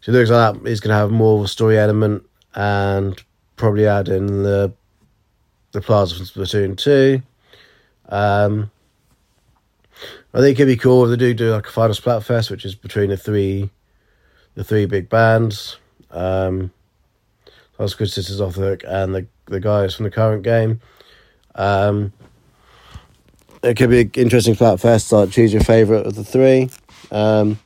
So 0.00 0.12
it 0.12 0.14
looks 0.14 0.30
like 0.30 0.54
that 0.54 0.68
is 0.68 0.80
going 0.80 0.90
to 0.90 0.96
have 0.96 1.10
more 1.10 1.38
of 1.38 1.44
a 1.44 1.48
story 1.48 1.78
element 1.78 2.24
and 2.54 3.22
probably 3.56 3.86
add 3.86 4.08
in 4.08 4.42
the 4.42 4.72
the 5.72 5.80
plaza 5.80 6.16
from 6.16 6.24
Splatoon 6.24 6.76
2. 6.76 7.22
Um, 8.08 8.70
I 10.34 10.40
think 10.40 10.58
it'd 10.58 10.66
be 10.66 10.76
cool 10.76 11.04
if 11.04 11.10
they 11.10 11.16
do 11.16 11.34
do 11.34 11.52
like 11.52 11.66
a 11.66 11.70
final 11.70 11.94
Splatfest, 11.94 12.50
which 12.50 12.64
is 12.64 12.74
between 12.74 13.10
the 13.10 13.16
three, 13.16 13.70
the 14.54 14.64
three 14.64 14.86
big 14.86 15.08
bands. 15.08 15.76
Um, 16.10 16.72
that's 17.78 17.92
Squid 17.92 18.10
Sisters 18.10 18.40
off 18.40 18.54
the 18.54 18.62
hook 18.62 18.82
and 18.86 19.14
the 19.14 19.26
the 19.46 19.60
guys 19.60 19.94
from 19.94 20.04
the 20.04 20.10
current 20.10 20.42
game. 20.42 20.80
Um, 21.54 22.12
it 23.62 23.76
could 23.76 23.90
be 23.90 24.02
an 24.02 24.10
interesting 24.14 24.54
Splatfest. 24.54 25.12
Like 25.12 25.30
choose 25.30 25.52
your 25.52 25.62
favorite 25.62 26.06
of 26.06 26.14
the 26.14 26.24
three. 26.24 26.70
Um, 27.10 27.58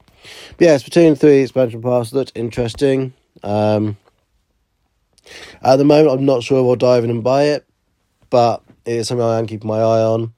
yeah, 0.59 0.77
Splatoon 0.77 1.19
three 1.19 1.43
expansion 1.43 1.83
pass 1.83 2.13
looked 2.13 2.33
interesting. 2.35 3.13
Um, 3.43 3.97
at 5.63 5.77
the 5.77 5.85
moment, 5.85 6.19
I'm 6.19 6.27
not 6.27 6.43
sure 6.43 6.61
if 6.61 6.65
I'll 6.65 6.77
dive 6.77 7.05
in 7.05 7.11
and 7.11 7.25
buy 7.25 7.45
it, 7.45 7.67
but 8.31 8.63
it 8.85 8.97
is 8.97 9.09
something 9.09 9.25
I 9.25 9.39
am 9.39 9.47
keeping 9.47 9.69
my 9.69 9.79
eye 9.79 10.03
on, 10.03 10.35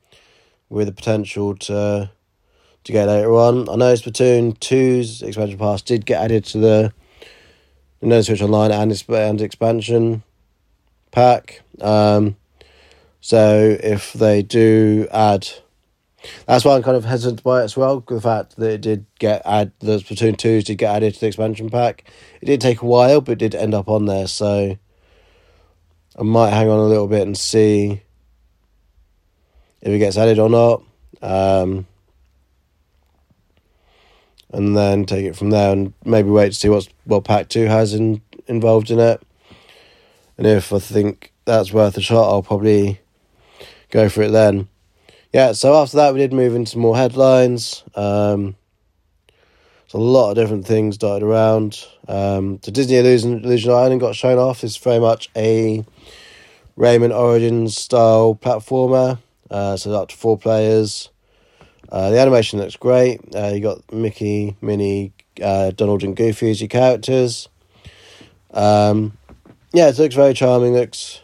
with 0.68 0.86
the 0.86 0.92
potential 0.92 1.56
to 1.56 2.10
to 2.84 2.92
get 2.92 3.08
later 3.08 3.32
on. 3.34 3.68
I 3.68 3.74
know 3.74 3.92
Splatoon 3.94 4.58
2's 4.58 5.22
expansion 5.22 5.58
pass 5.58 5.82
did 5.82 6.06
get 6.06 6.22
added 6.22 6.44
to 6.46 6.58
the 6.58 6.92
Nintendo 8.00 8.24
Switch 8.24 8.42
Online 8.42 8.70
and, 8.70 8.92
its 8.92 9.04
and 9.08 9.40
expansion 9.40 10.22
pack. 11.10 11.62
Um, 11.80 12.36
so 13.20 13.76
if 13.82 14.12
they 14.12 14.42
do 14.42 15.08
add, 15.10 15.48
that's 16.46 16.64
why 16.64 16.76
I'm 16.76 16.82
kind 16.82 16.96
of 16.96 17.04
hesitant 17.04 17.42
buy 17.42 17.62
it 17.62 17.64
as 17.64 17.76
well. 17.76 18.00
The 18.00 18.20
fact 18.20 18.56
that 18.56 18.70
it 18.70 18.80
did 18.80 19.06
get 19.18 19.42
add 19.44 19.72
the 19.80 19.98
Splatoon 19.98 20.36
twos 20.36 20.64
did 20.64 20.78
get 20.78 20.94
added 20.94 21.14
to 21.14 21.20
the 21.20 21.26
expansion 21.26 21.70
pack. 21.70 22.10
It 22.40 22.46
did 22.46 22.60
take 22.60 22.82
a 22.82 22.86
while, 22.86 23.20
but 23.20 23.32
it 23.32 23.38
did 23.38 23.54
end 23.54 23.74
up 23.74 23.88
on 23.88 24.06
there. 24.06 24.26
So 24.26 24.78
I 26.18 26.22
might 26.22 26.50
hang 26.50 26.68
on 26.68 26.78
a 26.78 26.86
little 26.86 27.08
bit 27.08 27.22
and 27.22 27.36
see 27.36 28.02
if 29.82 29.88
it 29.88 29.98
gets 29.98 30.16
added 30.16 30.38
or 30.38 30.48
not. 30.48 30.82
Um, 31.22 31.86
and 34.52 34.76
then 34.76 35.04
take 35.04 35.24
it 35.26 35.36
from 35.36 35.50
there 35.50 35.72
and 35.72 35.92
maybe 36.04 36.30
wait 36.30 36.48
to 36.48 36.54
see 36.54 36.68
what's 36.68 36.88
what 37.04 37.24
pack 37.24 37.48
two 37.48 37.66
has 37.66 37.92
in 37.92 38.22
involved 38.46 38.90
in 38.90 39.00
it. 39.00 39.20
And 40.38 40.46
if 40.46 40.72
I 40.72 40.78
think 40.78 41.32
that's 41.44 41.72
worth 41.72 41.96
a 41.96 42.00
shot, 42.00 42.28
I'll 42.30 42.42
probably 42.42 43.00
go 43.90 44.08
for 44.08 44.22
it 44.22 44.30
then. 44.30 44.68
Yeah, 45.32 45.52
so 45.52 45.74
after 45.74 45.98
that, 45.98 46.14
we 46.14 46.20
did 46.20 46.32
move 46.32 46.54
into 46.54 46.78
more 46.78 46.96
headlines. 46.96 47.84
Um, 47.94 48.56
there's 49.28 49.94
a 49.94 49.98
lot 49.98 50.30
of 50.30 50.36
different 50.36 50.66
things 50.66 50.96
dotted 50.96 51.22
around. 51.22 51.84
Um, 52.08 52.58
the 52.62 52.70
Disney 52.70 52.96
Illusion, 52.96 53.44
Illusion 53.44 53.70
Island 53.70 54.00
got 54.00 54.16
shown 54.16 54.38
off. 54.38 54.64
It's 54.64 54.76
very 54.76 54.98
much 54.98 55.30
a 55.36 55.84
Rayman 56.76 57.14
Origins 57.14 57.76
style 57.76 58.38
platformer. 58.40 59.18
Uh, 59.50 59.76
so 59.76 59.92
up 59.92 60.08
to 60.08 60.16
four 60.16 60.38
players. 60.38 61.10
Uh, 61.88 62.10
the 62.10 62.18
animation 62.18 62.58
looks 62.58 62.76
great. 62.76 63.20
Uh, 63.34 63.52
you 63.54 63.60
got 63.60 63.92
Mickey, 63.92 64.56
Minnie, 64.60 65.12
uh, 65.42 65.70
Donald, 65.70 66.02
and 66.02 66.16
Goofy 66.16 66.50
as 66.50 66.60
your 66.60 66.68
characters. 66.68 67.48
Um, 68.52 69.16
yeah, 69.72 69.88
it 69.88 69.98
looks 69.98 70.14
very 70.14 70.34
charming. 70.34 70.72
Looks 70.72 71.20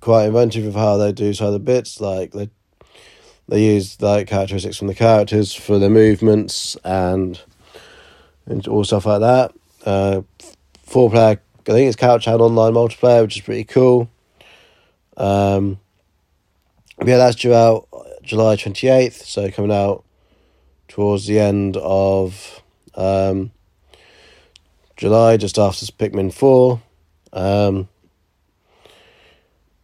quite 0.00 0.26
inventive 0.26 0.66
of 0.66 0.74
how 0.74 0.96
they 0.96 1.12
do 1.12 1.30
of 1.30 1.52
the 1.52 1.58
bits. 1.58 2.00
Like 2.00 2.32
they 2.32 2.50
they 3.48 3.64
use 3.64 4.00
like 4.00 4.28
characteristics 4.28 4.76
from 4.76 4.88
the 4.88 4.94
characters 4.94 5.52
for 5.52 5.78
their 5.78 5.90
movements 5.90 6.76
and 6.84 7.40
and 8.46 8.66
all 8.68 8.84
stuff 8.84 9.06
like 9.06 9.20
that. 9.20 9.52
Uh, 9.84 10.22
four 10.84 11.10
player, 11.10 11.40
I 11.60 11.72
think 11.72 11.88
it's 11.88 11.96
couch 11.96 12.26
and 12.26 12.40
online 12.40 12.72
multiplayer, 12.72 13.22
which 13.22 13.36
is 13.36 13.42
pretty 13.42 13.64
cool. 13.64 14.10
Um, 15.16 15.78
yeah, 17.04 17.16
that's 17.16 17.36
due 17.36 17.54
out 17.54 17.88
July 18.22 18.56
twenty 18.56 18.88
eighth, 18.88 19.24
so 19.24 19.50
coming 19.50 19.72
out 19.72 20.04
towards 20.88 21.26
the 21.26 21.38
end 21.38 21.76
of 21.76 22.62
um, 22.94 23.52
July, 24.96 25.36
just 25.36 25.58
after 25.58 25.86
Pikmin 25.86 26.32
four. 26.32 26.82
Um, 27.32 27.88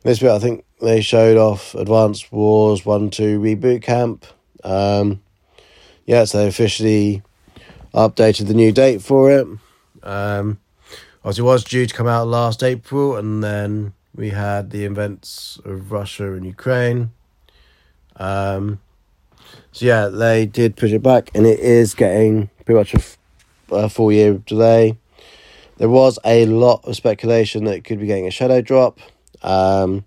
this 0.06 0.20
bit, 0.20 0.30
I 0.30 0.38
think 0.38 0.64
they 0.80 1.00
showed 1.00 1.36
off 1.36 1.74
Advanced 1.74 2.30
Wars 2.30 2.86
1 2.86 3.10
2 3.10 3.40
Reboot 3.40 3.82
Camp. 3.82 4.24
Um, 4.62 5.20
yeah, 6.06 6.24
so 6.24 6.38
they 6.38 6.46
officially 6.46 7.22
updated 7.92 8.46
the 8.46 8.54
new 8.54 8.70
date 8.70 9.02
for 9.02 9.32
it. 9.32 9.46
Um, 10.04 10.60
obviously, 11.24 11.42
it 11.42 11.46
was 11.46 11.64
due 11.64 11.86
to 11.86 11.94
come 11.94 12.06
out 12.06 12.28
last 12.28 12.62
April, 12.62 13.16
and 13.16 13.42
then 13.42 13.94
we 14.14 14.30
had 14.30 14.70
the 14.70 14.84
events 14.84 15.58
of 15.64 15.90
Russia 15.90 16.34
and 16.34 16.46
Ukraine. 16.46 17.10
Um, 18.14 18.78
so, 19.72 19.86
yeah, 19.86 20.06
they 20.06 20.46
did 20.46 20.76
push 20.76 20.92
it 20.92 21.02
back, 21.02 21.32
and 21.34 21.44
it 21.46 21.58
is 21.58 21.94
getting 21.94 22.48
pretty 22.64 22.78
much 22.78 22.94
a, 22.94 22.98
f- 22.98 23.18
a 23.72 23.88
full 23.88 24.12
year 24.12 24.34
delay. 24.34 24.98
There 25.78 25.90
was 25.90 26.18
a 26.24 26.46
lot 26.46 26.84
of 26.84 26.94
speculation 26.94 27.64
that 27.64 27.74
it 27.74 27.84
could 27.84 27.98
be 27.98 28.06
getting 28.06 28.28
a 28.28 28.30
shadow 28.30 28.60
drop. 28.60 29.00
Um, 29.46 30.04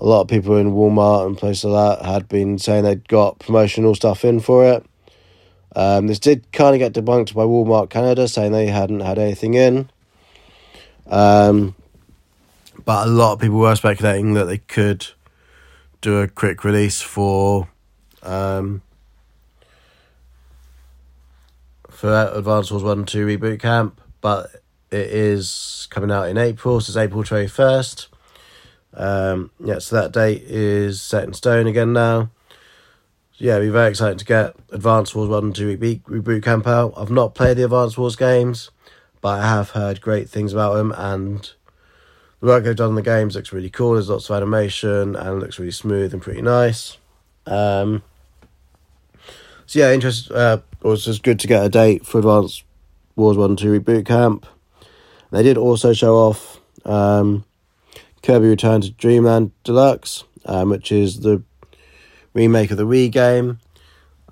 a 0.00 0.06
lot 0.06 0.22
of 0.22 0.28
people 0.28 0.56
in 0.56 0.72
Walmart 0.72 1.26
and 1.26 1.38
places 1.38 1.64
like 1.64 1.98
that 2.00 2.04
had 2.04 2.28
been 2.28 2.58
saying 2.58 2.84
they'd 2.84 3.06
got 3.06 3.38
promotional 3.38 3.94
stuff 3.94 4.24
in 4.24 4.40
for 4.40 4.64
it. 4.64 4.84
Um, 5.76 6.06
this 6.06 6.18
did 6.18 6.50
kind 6.52 6.74
of 6.74 6.78
get 6.78 6.92
debunked 6.92 7.34
by 7.34 7.44
Walmart 7.44 7.90
Canada, 7.90 8.26
saying 8.26 8.52
they 8.52 8.66
hadn't 8.66 9.00
had 9.00 9.18
anything 9.18 9.54
in. 9.54 9.90
Um, 11.06 11.74
but 12.84 13.06
a 13.06 13.10
lot 13.10 13.34
of 13.34 13.40
people 13.40 13.58
were 13.58 13.76
speculating 13.76 14.34
that 14.34 14.44
they 14.44 14.58
could 14.58 15.06
do 16.00 16.18
a 16.18 16.28
quick 16.28 16.64
release 16.64 17.00
for 17.00 17.68
um, 18.22 18.82
for 21.90 22.32
Advance 22.34 22.70
Wars 22.70 22.82
1 22.82 22.98
and 22.98 23.08
2 23.08 23.26
Reboot 23.26 23.60
Camp, 23.60 24.00
but 24.20 24.50
it 24.92 25.10
is 25.10 25.88
coming 25.90 26.10
out 26.10 26.28
in 26.28 26.38
April, 26.38 26.80
so 26.80 26.90
it's 26.90 26.96
April 26.96 27.22
21st. 27.22 28.08
Um, 28.94 29.50
yeah, 29.64 29.78
so 29.78 29.96
that 29.96 30.12
date 30.12 30.42
is 30.46 31.00
set 31.00 31.24
in 31.24 31.32
stone 31.32 31.66
again 31.66 31.92
now. 31.92 32.30
So 33.32 33.44
Yeah, 33.44 33.58
be 33.58 33.70
very 33.70 33.90
excited 33.90 34.18
to 34.18 34.24
get 34.24 34.54
Advanced 34.70 35.14
Wars 35.14 35.28
1 35.28 35.44
and 35.44 35.54
2 35.54 35.76
Reboot, 35.78 36.02
Reboot 36.02 36.42
Camp 36.42 36.66
out. 36.66 36.92
I've 36.96 37.10
not 37.10 37.34
played 37.34 37.56
the 37.56 37.64
Advanced 37.64 37.96
Wars 37.96 38.16
games, 38.16 38.70
but 39.20 39.40
I 39.40 39.46
have 39.46 39.70
heard 39.70 40.00
great 40.00 40.28
things 40.28 40.52
about 40.52 40.74
them, 40.74 40.92
and 40.96 41.50
the 42.40 42.46
work 42.46 42.64
they've 42.64 42.76
done 42.76 42.90
in 42.90 42.94
the 42.96 43.02
games 43.02 43.34
looks 43.34 43.52
really 43.52 43.70
cool. 43.70 43.94
There's 43.94 44.10
lots 44.10 44.28
of 44.28 44.36
animation, 44.36 45.16
and 45.16 45.40
looks 45.40 45.58
really 45.58 45.72
smooth 45.72 46.12
and 46.12 46.20
pretty 46.20 46.42
nice. 46.42 46.98
Um, 47.46 48.02
so 49.66 49.78
yeah, 49.78 49.92
interest. 49.92 50.30
Uh, 50.30 50.58
it 50.84 50.86
was 50.86 51.04
just 51.04 51.22
good 51.22 51.38
to 51.40 51.46
get 51.46 51.64
a 51.64 51.68
date 51.68 52.04
for 52.04 52.18
Advanced 52.18 52.64
Wars 53.16 53.38
1 53.38 53.50
and 53.50 53.58
2 53.58 53.80
Reboot 53.80 54.04
Camp. 54.04 54.44
They 55.32 55.42
did 55.42 55.56
also 55.56 55.94
show 55.94 56.14
off 56.16 56.60
um, 56.84 57.44
Kirby 58.22 58.48
Return 58.48 58.82
to 58.82 58.90
Dreamland 58.90 59.50
Deluxe, 59.64 60.24
um, 60.44 60.68
which 60.68 60.92
is 60.92 61.20
the 61.20 61.42
remake 62.34 62.70
of 62.70 62.76
the 62.76 62.86
Wii 62.86 63.10
game. 63.10 63.58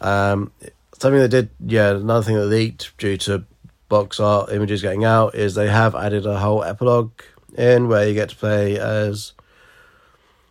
Um, 0.02 0.52
something 0.98 1.20
that 1.20 1.28
did, 1.28 1.48
yeah, 1.64 1.92
another 1.92 2.22
thing 2.22 2.36
that 2.36 2.44
leaked 2.44 2.96
due 2.98 3.16
to 3.16 3.44
box 3.88 4.20
art 4.20 4.52
images 4.52 4.82
getting 4.82 5.04
out 5.04 5.34
is 5.34 5.54
they 5.54 5.68
have 5.68 5.94
added 5.94 6.26
a 6.26 6.38
whole 6.38 6.62
epilogue 6.62 7.12
in 7.56 7.88
where 7.88 8.06
you 8.06 8.12
get 8.12 8.28
to 8.28 8.36
play 8.36 8.78
as 8.78 9.32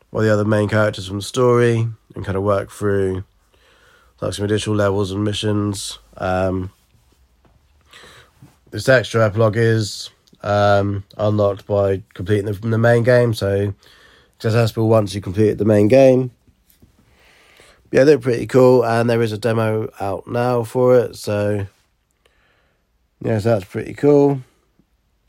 one 0.09 0.23
of 0.23 0.27
the 0.27 0.33
other 0.33 0.45
main 0.45 0.67
characters 0.67 1.07
from 1.07 1.17
the 1.17 1.23
story 1.23 1.87
and 2.15 2.25
kind 2.25 2.35
of 2.35 2.43
work 2.43 2.71
through 2.71 3.23
like 4.19 4.33
some 4.33 4.45
additional 4.45 4.75
levels 4.75 5.11
and 5.11 5.23
missions. 5.23 5.99
Um, 6.17 6.71
this 8.71 8.89
extra 8.89 9.23
epilogue 9.23 9.55
is 9.55 10.09
um, 10.41 11.03
unlocked 11.17 11.65
by 11.67 12.03
completing 12.13 12.45
the, 12.45 12.53
the 12.53 12.77
main 12.77 13.03
game. 13.03 13.33
So 13.33 13.73
accessible 14.35 14.87
once 14.87 15.13
you 15.13 15.21
complete 15.21 15.57
the 15.57 15.65
main 15.65 15.87
game. 15.87 16.31
Yeah, 17.91 18.03
they're 18.03 18.19
pretty 18.19 18.45
cool, 18.45 18.85
and 18.85 19.09
there 19.09 19.21
is 19.21 19.31
a 19.31 19.37
demo 19.37 19.89
out 19.99 20.27
now 20.27 20.63
for 20.63 20.95
it. 20.95 21.15
So 21.15 21.65
yeah, 23.21 23.39
so 23.39 23.49
that's 23.49 23.65
pretty 23.65 23.93
cool. 23.93 24.41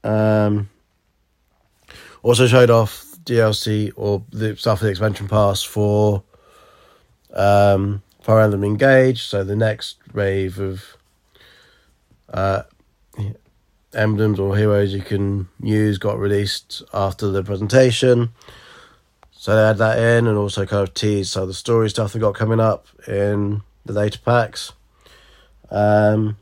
Um, 0.05 0.69
also 2.23 2.47
showed 2.47 2.71
off 2.71 3.07
DLC 3.25 3.93
or 3.97 4.23
the 4.31 4.57
stuff 4.57 4.79
for 4.79 4.85
the 4.85 4.91
expansion 4.91 5.27
pass 5.27 5.63
for 5.63 6.23
um, 7.33 8.03
Fire 8.23 8.41
Emblem 8.41 8.65
Engage. 8.65 9.25
So 9.25 9.43
the 9.43 9.57
next 9.57 9.97
wave 10.13 10.59
of 10.59 10.97
uh, 12.33 12.63
emblems 13.95 14.39
or 14.39 14.57
heroes 14.57 14.93
you 14.93 15.03
can 15.03 15.49
use 15.61 15.99
got 15.99 16.19
released 16.19 16.83
after 16.93 17.31
the 17.31 17.43
presentation. 17.43 18.31
So 19.33 19.57
they 19.57 19.67
had 19.67 19.79
that 19.79 19.99
in 19.99 20.27
and 20.27 20.37
also 20.37 20.67
kind 20.67 20.87
of 20.87 20.95
teased 20.95 21.33
some 21.33 21.43
of 21.43 21.49
the 21.49 21.55
story 21.55 21.89
stuff 21.89 22.13
they 22.13 22.21
got 22.21 22.35
coming 22.35 22.61
up 22.61 22.87
in 23.09 23.63
the 23.87 23.93
later 23.93 24.19
packs. 24.25 24.73
Um, 25.71 26.37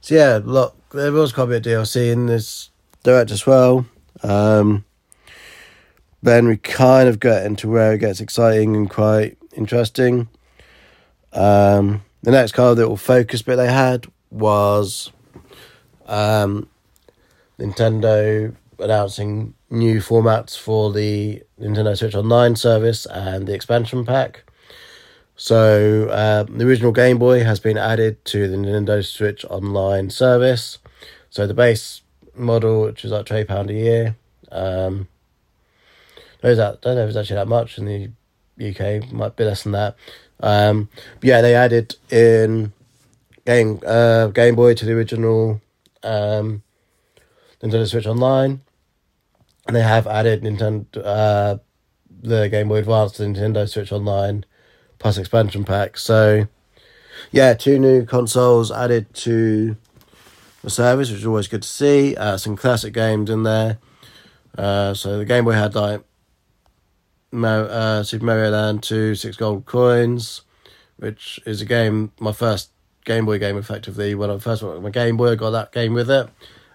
so 0.00 0.14
yeah, 0.14 0.40
look, 0.42 0.76
there 0.90 1.12
was 1.12 1.32
quite 1.32 1.44
a 1.44 1.46
bit 1.46 1.66
of 1.66 1.86
DLC 1.86 2.12
in 2.12 2.26
this 2.26 2.70
direct 3.02 3.30
as 3.30 3.46
well. 3.46 3.86
Um, 4.22 4.84
then 6.22 6.48
we 6.48 6.56
kind 6.56 7.08
of 7.08 7.20
get 7.20 7.46
into 7.46 7.68
where 7.68 7.92
it 7.92 7.98
gets 7.98 8.20
exciting 8.20 8.74
and 8.74 8.90
quite 8.90 9.38
interesting. 9.52 10.28
Um, 11.32 12.02
the 12.22 12.32
next 12.32 12.52
kind 12.52 12.70
of 12.70 12.78
little 12.78 12.96
focus 12.96 13.42
bit 13.42 13.56
they 13.56 13.70
had 13.72 14.06
was 14.30 15.12
um, 16.06 16.68
Nintendo 17.58 18.54
announcing 18.78 19.54
new 19.70 20.00
formats 20.00 20.58
for 20.58 20.92
the 20.92 21.42
Nintendo 21.60 21.96
Switch 21.96 22.14
Online 22.14 22.56
service 22.56 23.06
and 23.06 23.46
the 23.46 23.54
expansion 23.54 24.04
pack. 24.04 24.44
So 25.36 26.08
uh, 26.08 26.44
the 26.44 26.66
original 26.66 26.92
Game 26.92 27.18
Boy 27.18 27.44
has 27.44 27.60
been 27.60 27.76
added 27.76 28.24
to 28.26 28.48
the 28.48 28.56
Nintendo 28.56 29.04
Switch 29.04 29.44
Online 29.46 30.10
service. 30.10 30.78
So 31.30 31.46
the 31.46 31.54
base 31.54 32.02
model, 32.34 32.82
which 32.82 33.04
is 33.04 33.10
like 33.10 33.26
twenty 33.26 33.44
pound 33.44 33.70
a 33.70 33.74
year, 33.74 34.16
um, 34.50 35.08
that 36.40 36.80
don't 36.80 36.96
know 36.96 37.02
if 37.02 37.08
it's 37.08 37.16
actually 37.16 37.36
that 37.36 37.48
much 37.48 37.78
in 37.78 37.84
the 37.84 38.10
UK. 38.70 39.12
Might 39.12 39.36
be 39.36 39.44
less 39.44 39.64
than 39.64 39.72
that. 39.72 39.96
Um, 40.40 40.88
yeah, 41.22 41.40
they 41.40 41.54
added 41.54 41.96
in 42.10 42.72
game 43.46 43.80
uh, 43.86 44.26
Game 44.28 44.56
Boy 44.56 44.74
to 44.74 44.84
the 44.84 44.92
original 44.92 45.60
um, 46.02 46.62
Nintendo 47.62 47.88
Switch 47.88 48.06
Online, 48.06 48.60
and 49.66 49.76
they 49.76 49.82
have 49.82 50.06
added 50.06 50.42
Nintendo 50.42 50.86
uh, 51.02 51.58
the 52.22 52.48
Game 52.48 52.68
Boy 52.68 52.78
Advance 52.78 53.12
to 53.12 53.22
Nintendo 53.22 53.68
Switch 53.68 53.92
Online 53.92 54.44
plus 54.98 55.16
expansion 55.16 55.64
pack. 55.64 55.96
So, 55.96 56.48
yeah, 57.30 57.54
two 57.54 57.78
new 57.78 58.04
consoles 58.04 58.72
added 58.72 59.14
to 59.14 59.76
the 60.62 60.70
service, 60.70 61.10
which 61.10 61.20
is 61.20 61.26
always 61.26 61.48
good 61.48 61.62
to 61.62 61.68
see. 61.68 62.16
Uh, 62.16 62.36
some 62.36 62.56
classic 62.56 62.92
games 62.92 63.30
in 63.30 63.44
there. 63.44 63.78
Uh, 64.58 64.94
so 64.94 65.18
the 65.18 65.24
Game 65.24 65.44
Boy 65.44 65.52
had 65.52 65.74
like 65.74 66.02
uh, 67.32 68.02
Super 68.02 68.24
Mario 68.24 68.50
Land 68.50 68.82
2, 68.82 69.14
Six 69.14 69.36
Gold 69.36 69.66
Coins, 69.66 70.42
which 70.96 71.38
is 71.44 71.60
a 71.60 71.66
game, 71.66 72.12
my 72.18 72.32
first 72.32 72.70
Game 73.06 73.24
Boy 73.24 73.38
game, 73.38 73.56
effectively. 73.56 74.14
When 74.14 74.30
I 74.30 74.36
first 74.38 74.60
got 74.60 74.82
my 74.82 74.90
Game 74.90 75.16
Boy, 75.16 75.32
I 75.32 75.34
got 75.36 75.50
that 75.50 75.72
game 75.72 75.94
with 75.94 76.10
it. 76.10 76.28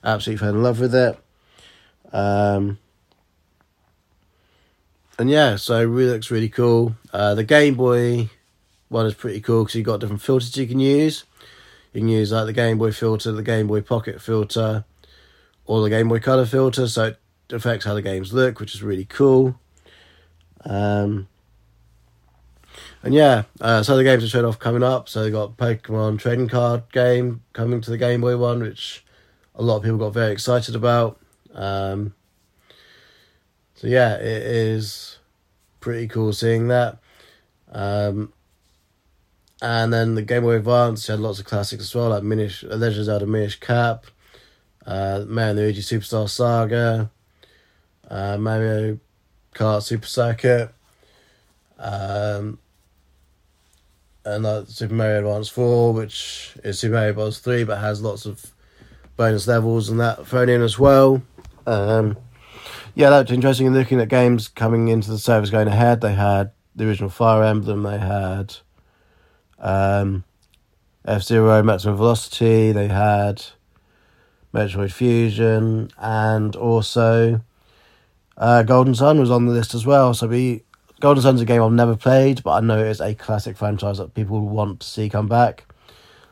Absolutely 0.03 0.39
fell 0.39 0.55
in 0.55 0.63
love 0.63 0.79
with 0.79 0.95
it. 0.95 1.19
Um, 2.11 2.79
and 5.19 5.29
yeah, 5.29 5.57
so 5.57 5.75
it 5.75 5.83
really 5.83 6.13
looks 6.13 6.31
really 6.31 6.49
cool. 6.49 6.95
Uh, 7.13 7.35
the 7.35 7.43
Game 7.43 7.75
Boy 7.75 8.29
one 8.89 9.05
is 9.05 9.13
pretty 9.13 9.41
cool 9.41 9.63
because 9.63 9.75
you've 9.75 9.85
got 9.85 9.99
different 9.99 10.21
filters 10.21 10.55
you 10.57 10.65
can 10.65 10.79
use. 10.79 11.25
You 11.93 12.01
can 12.01 12.09
use 12.09 12.31
like 12.31 12.45
the 12.45 12.53
Game 12.53 12.77
Boy 12.77 12.91
filter, 12.91 13.31
the 13.31 13.43
Game 13.43 13.67
Boy 13.67 13.81
Pocket 13.81 14.21
filter, 14.21 14.85
or 15.65 15.81
the 15.81 15.89
Game 15.89 16.07
Boy 16.07 16.19
Color 16.19 16.45
filter, 16.45 16.87
so 16.87 17.05
it 17.05 17.19
affects 17.51 17.85
how 17.85 17.93
the 17.93 18.01
games 18.01 18.33
look, 18.33 18.59
which 18.59 18.73
is 18.73 18.81
really 18.81 19.05
cool. 19.05 19.59
Um, 20.63 21.27
and 23.03 23.13
yeah, 23.13 23.43
uh, 23.59 23.83
so 23.83 23.97
the 23.97 24.03
games 24.03 24.23
are 24.23 24.27
showing 24.27 24.45
off 24.45 24.59
coming 24.59 24.83
up. 24.83 25.09
So 25.09 25.23
they 25.23 25.31
got 25.31 25.57
Pokemon 25.57 26.19
trading 26.19 26.47
card 26.47 26.83
game 26.91 27.41
coming 27.53 27.81
to 27.81 27.89
the 27.89 27.97
Game 27.97 28.21
Boy 28.21 28.37
one, 28.37 28.61
which 28.61 29.03
a 29.55 29.63
lot 29.63 29.77
of 29.77 29.83
people 29.83 29.97
got 29.97 30.13
very 30.13 30.31
excited 30.31 30.75
about. 30.75 31.19
Um, 31.53 32.13
so 33.75 33.87
yeah, 33.87 34.15
it 34.15 34.43
is 34.43 35.17
pretty 35.79 36.07
cool 36.07 36.33
seeing 36.33 36.67
that. 36.67 36.99
Um, 37.71 38.31
and 39.61 39.93
then 39.93 40.15
the 40.15 40.21
Game 40.21 40.43
Boy 40.43 40.55
Advance 40.55 41.07
had 41.07 41.19
lots 41.19 41.39
of 41.39 41.45
classics 41.45 41.83
as 41.83 41.95
well, 41.95 42.09
like 42.09 42.23
Minish, 42.23 42.63
Legends 42.63 43.09
Out 43.09 43.21
of 43.21 43.29
Minish 43.29 43.59
Cap, 43.59 44.05
uh, 44.85 45.23
Mario 45.27 45.53
Luigi 45.53 45.81
Superstar 45.81 46.29
Saga, 46.29 47.11
uh, 48.09 48.37
Mario 48.37 48.99
Kart 49.53 49.83
Super 49.83 50.07
Circuit, 50.07 50.71
um, 51.77 52.57
and 54.25 54.45
uh, 54.45 54.65
Super 54.65 54.93
Mario 54.93 55.19
Advance 55.19 55.49
4, 55.49 55.93
which 55.93 56.55
is 56.63 56.79
Super 56.79 56.95
Mario 56.95 57.13
Bros. 57.13 57.39
3 57.39 57.63
but 57.63 57.79
has 57.79 58.01
lots 58.01 58.25
of 58.25 58.53
bonus 59.17 59.47
levels 59.47 59.89
and 59.89 59.99
that 59.99 60.25
thrown 60.27 60.49
in 60.49 60.61
as 60.61 60.77
well. 60.77 61.21
Um, 61.65 62.17
yeah, 62.95 63.09
that 63.09 63.27
was 63.27 63.31
interesting. 63.31 63.67
In 63.67 63.73
looking 63.73 63.99
at 63.99 64.09
games 64.09 64.47
coming 64.47 64.87
into 64.87 65.09
the 65.11 65.17
service 65.17 65.49
going 65.49 65.67
ahead, 65.67 66.01
they 66.01 66.13
had 66.13 66.51
the 66.75 66.87
original 66.87 67.09
Fire 67.09 67.43
Emblem, 67.43 67.83
they 67.83 67.99
had 67.99 68.55
um, 69.59 70.23
F 71.05 71.23
Zero 71.23 71.61
Maximum 71.63 71.97
Velocity, 71.97 72.71
they 72.71 72.87
had 72.87 73.43
Metroid 74.53 74.91
Fusion, 74.91 75.91
and 75.97 76.55
also 76.55 77.41
uh, 78.37 78.63
Golden 78.63 78.95
Sun 78.95 79.19
was 79.19 79.31
on 79.31 79.45
the 79.45 79.53
list 79.53 79.73
as 79.73 79.85
well. 79.85 80.13
So 80.13 80.27
we 80.27 80.63
Golden 81.01 81.23
Sun's 81.23 81.41
a 81.41 81.45
game 81.45 81.63
I've 81.63 81.71
never 81.71 81.95
played, 81.95 82.43
but 82.43 82.51
I 82.51 82.59
know 82.59 82.77
it's 82.77 82.99
a 83.01 83.15
classic 83.15 83.57
franchise 83.57 83.97
that 83.97 84.13
people 84.13 84.39
want 84.39 84.81
to 84.81 84.87
see 84.87 85.09
come 85.09 85.27
back. 85.27 85.65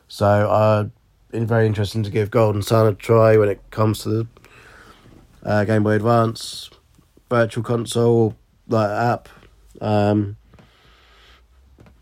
So 0.06 0.26
uh, 0.26 0.86
it's 1.32 1.44
very 1.44 1.66
interesting 1.66 2.04
to 2.04 2.10
give 2.10 2.30
Golden 2.30 2.62
Sun 2.62 2.86
a 2.86 2.94
try 2.94 3.36
when 3.36 3.48
it 3.48 3.60
comes 3.72 4.04
to 4.04 4.08
the 4.08 4.26
uh, 5.42 5.64
Game 5.64 5.82
Boy 5.82 5.96
Advance 5.96 6.70
Virtual 7.28 7.64
Console 7.64 8.36
like 8.68 8.90
app. 8.90 9.28
Um, 9.80 10.36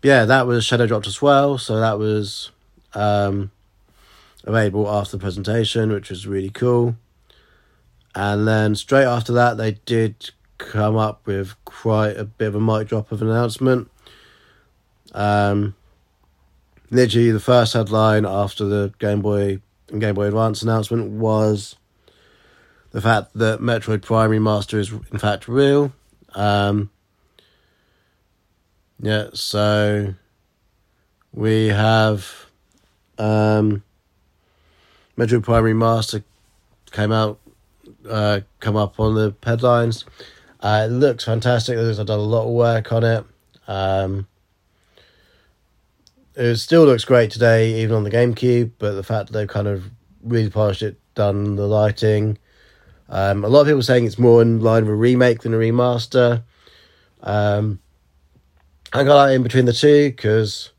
yeah, 0.03 0.25
that 0.25 0.45
was 0.45 0.63
Shadow 0.63 0.85
dropped 0.85 1.07
as 1.07 1.23
well, 1.23 1.57
so 1.57 1.79
that 1.79 1.97
was 1.97 2.51
um, 2.93 3.49
available 4.43 4.87
after 4.87 5.17
the 5.17 5.21
presentation, 5.21 5.91
which 5.91 6.11
was 6.11 6.27
really 6.27 6.51
cool. 6.51 6.95
And 8.13 8.47
then 8.47 8.75
straight 8.75 9.05
after 9.05 9.33
that, 9.33 9.57
they 9.57 9.71
did 9.85 10.29
come 10.59 10.95
up 10.95 11.25
with 11.25 11.55
quite 11.65 12.15
a 12.17 12.25
bit 12.25 12.49
of 12.49 12.55
a 12.55 12.59
mic 12.59 12.87
drop 12.87 13.11
of 13.11 13.23
an 13.23 13.29
announcement. 13.29 13.89
Um, 15.13 15.75
literally, 16.91 17.31
the 17.31 17.39
first 17.39 17.73
headline 17.73 18.25
after 18.25 18.65
the 18.65 18.93
Game 18.99 19.21
Boy 19.21 19.61
and 19.89 19.99
Game 19.99 20.13
Boy 20.13 20.27
Advance 20.27 20.61
announcement 20.61 21.09
was 21.09 21.75
the 22.91 23.01
fact 23.01 23.31
that 23.35 23.59
Metroid 23.59 24.03
Prime 24.03 24.29
Remaster 24.29 24.77
is 24.77 24.91
in 24.91 25.17
fact 25.17 25.47
real. 25.47 25.91
Um, 26.35 26.91
yeah, 29.01 29.29
so 29.33 30.13
we 31.33 31.67
have 31.67 32.47
um, 33.17 33.83
Metroid 35.17 35.43
Prime 35.43 35.63
Remaster 35.63 36.23
came 36.91 37.11
out, 37.11 37.39
uh, 38.07 38.41
come 38.59 38.75
up 38.75 38.99
on 38.99 39.15
the 39.15 39.35
headlines. 39.43 40.05
Uh, 40.61 40.87
it 40.89 40.91
looks 40.91 41.23
fantastic. 41.23 41.77
I've 41.77 42.05
done 42.05 42.19
a 42.19 42.21
lot 42.21 42.45
of 42.45 42.51
work 42.51 42.91
on 42.91 43.03
it. 43.03 43.25
Um, 43.67 44.27
it 46.35 46.55
still 46.57 46.85
looks 46.85 47.05
great 47.05 47.31
today, 47.31 47.81
even 47.81 47.95
on 47.95 48.03
the 48.03 48.11
GameCube. 48.11 48.71
But 48.77 48.93
the 48.93 49.03
fact 49.03 49.27
that 49.27 49.33
they've 49.33 49.47
kind 49.47 49.67
of 49.67 49.89
really 50.21 50.49
polished 50.49 50.81
it, 50.81 50.99
done 51.15 51.55
the 51.55 51.67
lighting. 51.67 52.37
Um, 53.07 53.43
a 53.43 53.47
lot 53.47 53.61
of 53.61 53.67
people 53.67 53.79
are 53.79 53.83
saying 53.83 54.05
it's 54.05 54.19
more 54.19 54.41
in 54.41 54.59
line 54.59 54.83
with 54.83 54.93
a 54.93 54.97
remake 54.97 55.41
than 55.41 55.53
a 55.53 55.57
remaster. 55.57 56.43
Um, 57.21 57.79
I 58.91 59.03
got 59.03 59.25
that 59.25 59.33
in 59.33 59.43
between 59.43 59.65
the 59.65 59.73
two 59.73 60.09
because 60.09 60.71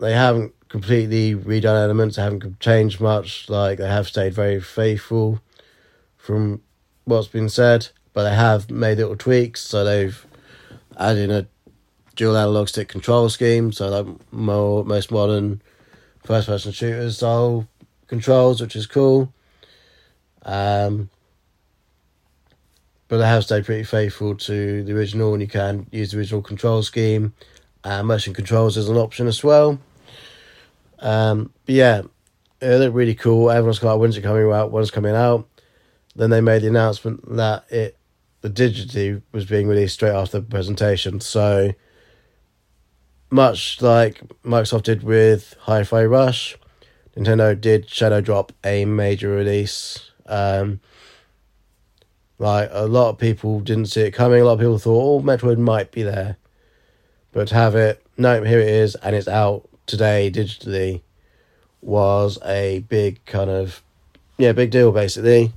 they 0.00 0.12
haven't 0.12 0.54
completely 0.68 1.34
redone 1.34 1.82
elements. 1.82 2.16
They 2.16 2.22
haven't 2.22 2.60
changed 2.60 3.00
much. 3.00 3.48
Like 3.48 3.78
they 3.78 3.88
have 3.88 4.06
stayed 4.06 4.34
very 4.34 4.60
faithful 4.60 5.40
from 6.16 6.62
what's 7.04 7.28
been 7.28 7.48
said 7.48 7.88
but 8.18 8.24
they 8.24 8.34
have 8.34 8.68
made 8.68 8.98
little 8.98 9.14
tweaks. 9.14 9.60
So 9.60 9.84
they've 9.84 10.26
added 10.98 11.30
a 11.30 11.46
dual 12.16 12.36
analog 12.36 12.66
stick 12.66 12.88
control 12.88 13.28
scheme, 13.28 13.70
so 13.70 13.88
like 13.90 14.32
more 14.32 14.84
most 14.84 15.12
modern 15.12 15.62
first 16.24 16.48
person 16.48 16.72
shooter 16.72 17.08
style 17.12 17.68
controls, 18.08 18.60
which 18.60 18.74
is 18.74 18.88
cool. 18.88 19.32
Um, 20.42 21.10
but 23.06 23.18
they 23.18 23.26
have 23.28 23.44
stayed 23.44 23.64
pretty 23.64 23.84
faithful 23.84 24.34
to 24.34 24.82
the 24.82 24.92
original, 24.96 25.32
and 25.32 25.40
you 25.40 25.46
can 25.46 25.86
use 25.92 26.10
the 26.10 26.18
original 26.18 26.42
control 26.42 26.82
scheme. 26.82 27.32
And 27.84 28.08
motion 28.08 28.34
controls 28.34 28.76
is 28.76 28.88
an 28.88 28.96
option 28.96 29.28
as 29.28 29.44
well. 29.44 29.78
Um, 30.98 31.52
but 31.66 31.74
yeah, 31.76 32.02
it 32.60 32.78
looked 32.80 32.96
really 32.96 33.14
cool. 33.14 33.48
Everyone's 33.48 33.78
got 33.78 34.00
when's 34.00 34.16
it 34.16 34.22
coming 34.22 34.50
out, 34.50 34.72
when's 34.72 34.90
coming 34.90 35.14
out. 35.14 35.46
Then 36.16 36.30
they 36.30 36.40
made 36.40 36.62
the 36.62 36.66
announcement 36.66 37.36
that 37.36 37.64
it 37.70 37.94
the 38.40 38.50
Digity 38.50 39.22
was 39.32 39.44
being 39.44 39.68
released 39.68 39.94
straight 39.94 40.14
after 40.14 40.40
the 40.40 40.46
presentation. 40.46 41.20
So 41.20 41.72
much 43.30 43.82
like 43.82 44.22
Microsoft 44.44 44.84
did 44.84 45.02
with 45.02 45.56
Hi-Fi 45.60 46.04
Rush, 46.04 46.56
Nintendo 47.16 47.60
did 47.60 47.90
shadow 47.90 48.20
drop 48.20 48.52
a 48.64 48.84
major 48.84 49.30
release. 49.30 50.10
Um, 50.26 50.80
like 52.38 52.70
a 52.72 52.86
lot 52.86 53.10
of 53.10 53.18
people 53.18 53.60
didn't 53.60 53.86
see 53.86 54.02
it 54.02 54.12
coming. 54.12 54.40
A 54.40 54.44
lot 54.44 54.54
of 54.54 54.60
people 54.60 54.78
thought, 54.78 55.02
"Oh, 55.02 55.20
Metroid 55.20 55.58
might 55.58 55.90
be 55.90 56.02
there," 56.02 56.36
but 57.32 57.48
to 57.48 57.54
have 57.54 57.74
it, 57.74 58.00
no, 58.16 58.42
here 58.44 58.60
it 58.60 58.68
is, 58.68 58.94
and 58.96 59.16
it's 59.16 59.26
out 59.26 59.68
today 59.86 60.30
digitally, 60.30 61.02
was 61.80 62.38
a 62.44 62.84
big 62.88 63.24
kind 63.24 63.50
of 63.50 63.82
yeah, 64.36 64.52
big 64.52 64.70
deal 64.70 64.92
basically. 64.92 65.52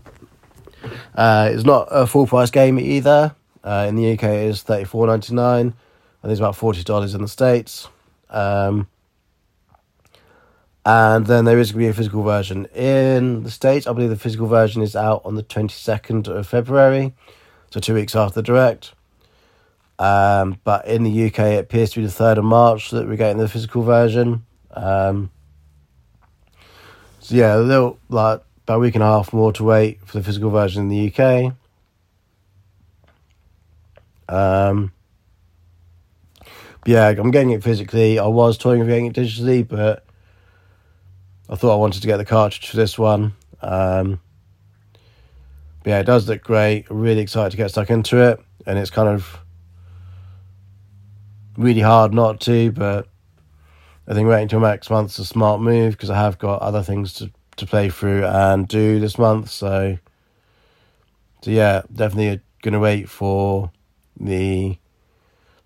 Uh, 1.15 1.49
it's 1.53 1.63
not 1.63 1.87
a 1.91 2.07
full 2.07 2.27
price 2.27 2.51
game 2.51 2.79
either. 2.79 3.35
Uh, 3.63 3.85
in 3.87 3.95
the 3.95 4.13
UK, 4.13 4.23
it 4.23 4.49
is 4.49 4.63
thirty 4.63 4.85
four 4.85 5.07
ninety 5.07 5.33
nine. 5.33 5.73
Think 6.21 6.31
it's 6.31 6.39
about 6.39 6.55
forty 6.55 6.83
dollars 6.83 7.13
in 7.13 7.21
the 7.21 7.27
states. 7.27 7.87
Um, 8.29 8.87
and 10.85 11.27
then 11.27 11.45
there 11.45 11.59
is 11.59 11.71
going 11.71 11.83
to 11.83 11.85
be 11.85 11.89
a 11.89 11.93
physical 11.93 12.23
version 12.23 12.65
in 12.73 13.43
the 13.43 13.51
states. 13.51 13.85
I 13.85 13.93
believe 13.93 14.09
the 14.09 14.15
physical 14.15 14.47
version 14.47 14.81
is 14.81 14.95
out 14.95 15.21
on 15.25 15.35
the 15.35 15.43
twenty 15.43 15.73
second 15.73 16.27
of 16.27 16.47
February, 16.47 17.13
so 17.69 17.79
two 17.79 17.93
weeks 17.93 18.15
after 18.15 18.35
the 18.35 18.43
direct. 18.43 18.93
Um, 19.99 20.59
but 20.63 20.87
in 20.87 21.03
the 21.03 21.25
UK, 21.27 21.39
it 21.39 21.59
appears 21.59 21.91
to 21.91 21.99
be 21.99 22.05
the 22.07 22.11
third 22.11 22.39
of 22.39 22.43
March 22.43 22.89
that 22.89 23.07
we're 23.07 23.17
getting 23.17 23.37
the 23.37 23.47
physical 23.47 23.83
version. 23.83 24.43
Um, 24.71 25.29
so 27.19 27.35
yeah, 27.35 27.55
a 27.55 27.59
little 27.59 27.99
like 28.09 28.41
about 28.71 28.77
a 28.77 28.79
week 28.79 28.95
and 28.95 29.03
a 29.03 29.07
half 29.07 29.33
more 29.33 29.51
to 29.51 29.65
wait 29.65 29.99
for 30.05 30.17
the 30.17 30.23
physical 30.23 30.49
version 30.49 30.83
in 30.83 30.87
the 30.87 31.13
UK. 31.13 31.53
Um, 34.29 34.93
yeah, 36.85 37.09
I'm 37.09 37.31
getting 37.31 37.51
it 37.51 37.63
physically. 37.63 38.17
I 38.17 38.27
was 38.27 38.57
toying 38.57 38.79
with 38.79 38.87
getting 38.87 39.07
it 39.07 39.13
digitally, 39.13 39.67
but 39.67 40.05
I 41.49 41.55
thought 41.55 41.73
I 41.73 41.75
wanted 41.75 42.01
to 42.01 42.07
get 42.07 42.15
the 42.15 42.23
cartridge 42.23 42.69
for 42.69 42.77
this 42.77 42.97
one. 42.97 43.33
Um, 43.61 44.21
yeah, 45.85 45.99
it 45.99 46.05
does 46.05 46.29
look 46.29 46.41
great. 46.41 46.89
Really 46.89 47.19
excited 47.19 47.51
to 47.51 47.57
get 47.57 47.71
stuck 47.71 47.89
into 47.89 48.19
it, 48.19 48.39
and 48.65 48.79
it's 48.79 48.89
kind 48.89 49.09
of 49.09 49.37
really 51.57 51.81
hard 51.81 52.13
not 52.13 52.39
to, 52.41 52.71
but 52.71 53.09
I 54.07 54.13
think 54.13 54.29
waiting 54.29 54.47
till 54.47 54.61
next 54.61 54.89
month's 54.89 55.19
a 55.19 55.25
smart 55.25 55.59
move 55.59 55.91
because 55.91 56.09
I 56.09 56.15
have 56.15 56.39
got 56.39 56.61
other 56.61 56.83
things 56.83 57.13
to, 57.15 57.31
to 57.57 57.65
play 57.65 57.89
through 57.89 58.25
and 58.25 58.67
do 58.67 58.99
this 58.99 59.17
month. 59.17 59.49
So, 59.49 59.97
so 61.41 61.51
yeah, 61.51 61.81
definitely 61.93 62.41
to 62.63 62.79
wait 62.79 63.09
for 63.09 63.71
the 64.19 64.77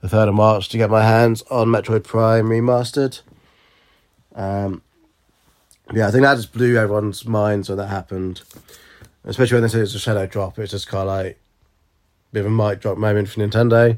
the 0.02 0.10
third 0.10 0.30
of 0.30 0.36
March 0.36 0.70
to 0.70 0.78
get 0.78 0.90
my 0.90 1.04
hands 1.04 1.42
on 1.50 1.68
Metroid 1.68 2.04
Prime 2.04 2.46
remastered. 2.46 3.22
Um, 4.36 4.84
yeah, 5.94 6.08
I 6.08 6.12
think 6.12 6.24
that 6.24 6.36
just 6.36 6.54
blew 6.54 6.78
everyone's 6.78 7.26
minds 7.26 7.70
when 7.70 7.80
that 7.80 7.88
happened, 7.88 8.42
especially 9.24 9.56
when 9.56 9.64
they 9.64 9.70
said 9.70 9.82
it's 9.82 9.96
a 9.96 10.00
shadow 10.00 10.28
drop. 10.28 10.60
It's 10.60 10.72
just 10.72 10.88
kind 10.88 11.02
of 11.02 11.08
like 11.08 11.26
a 11.26 12.34
bit 12.34 12.42
of 12.42 12.48
a 12.48 12.50
mic 12.50 12.82
drop 12.82 12.98
moment 12.98 13.30
for 13.30 13.40
Nintendo. 13.40 13.98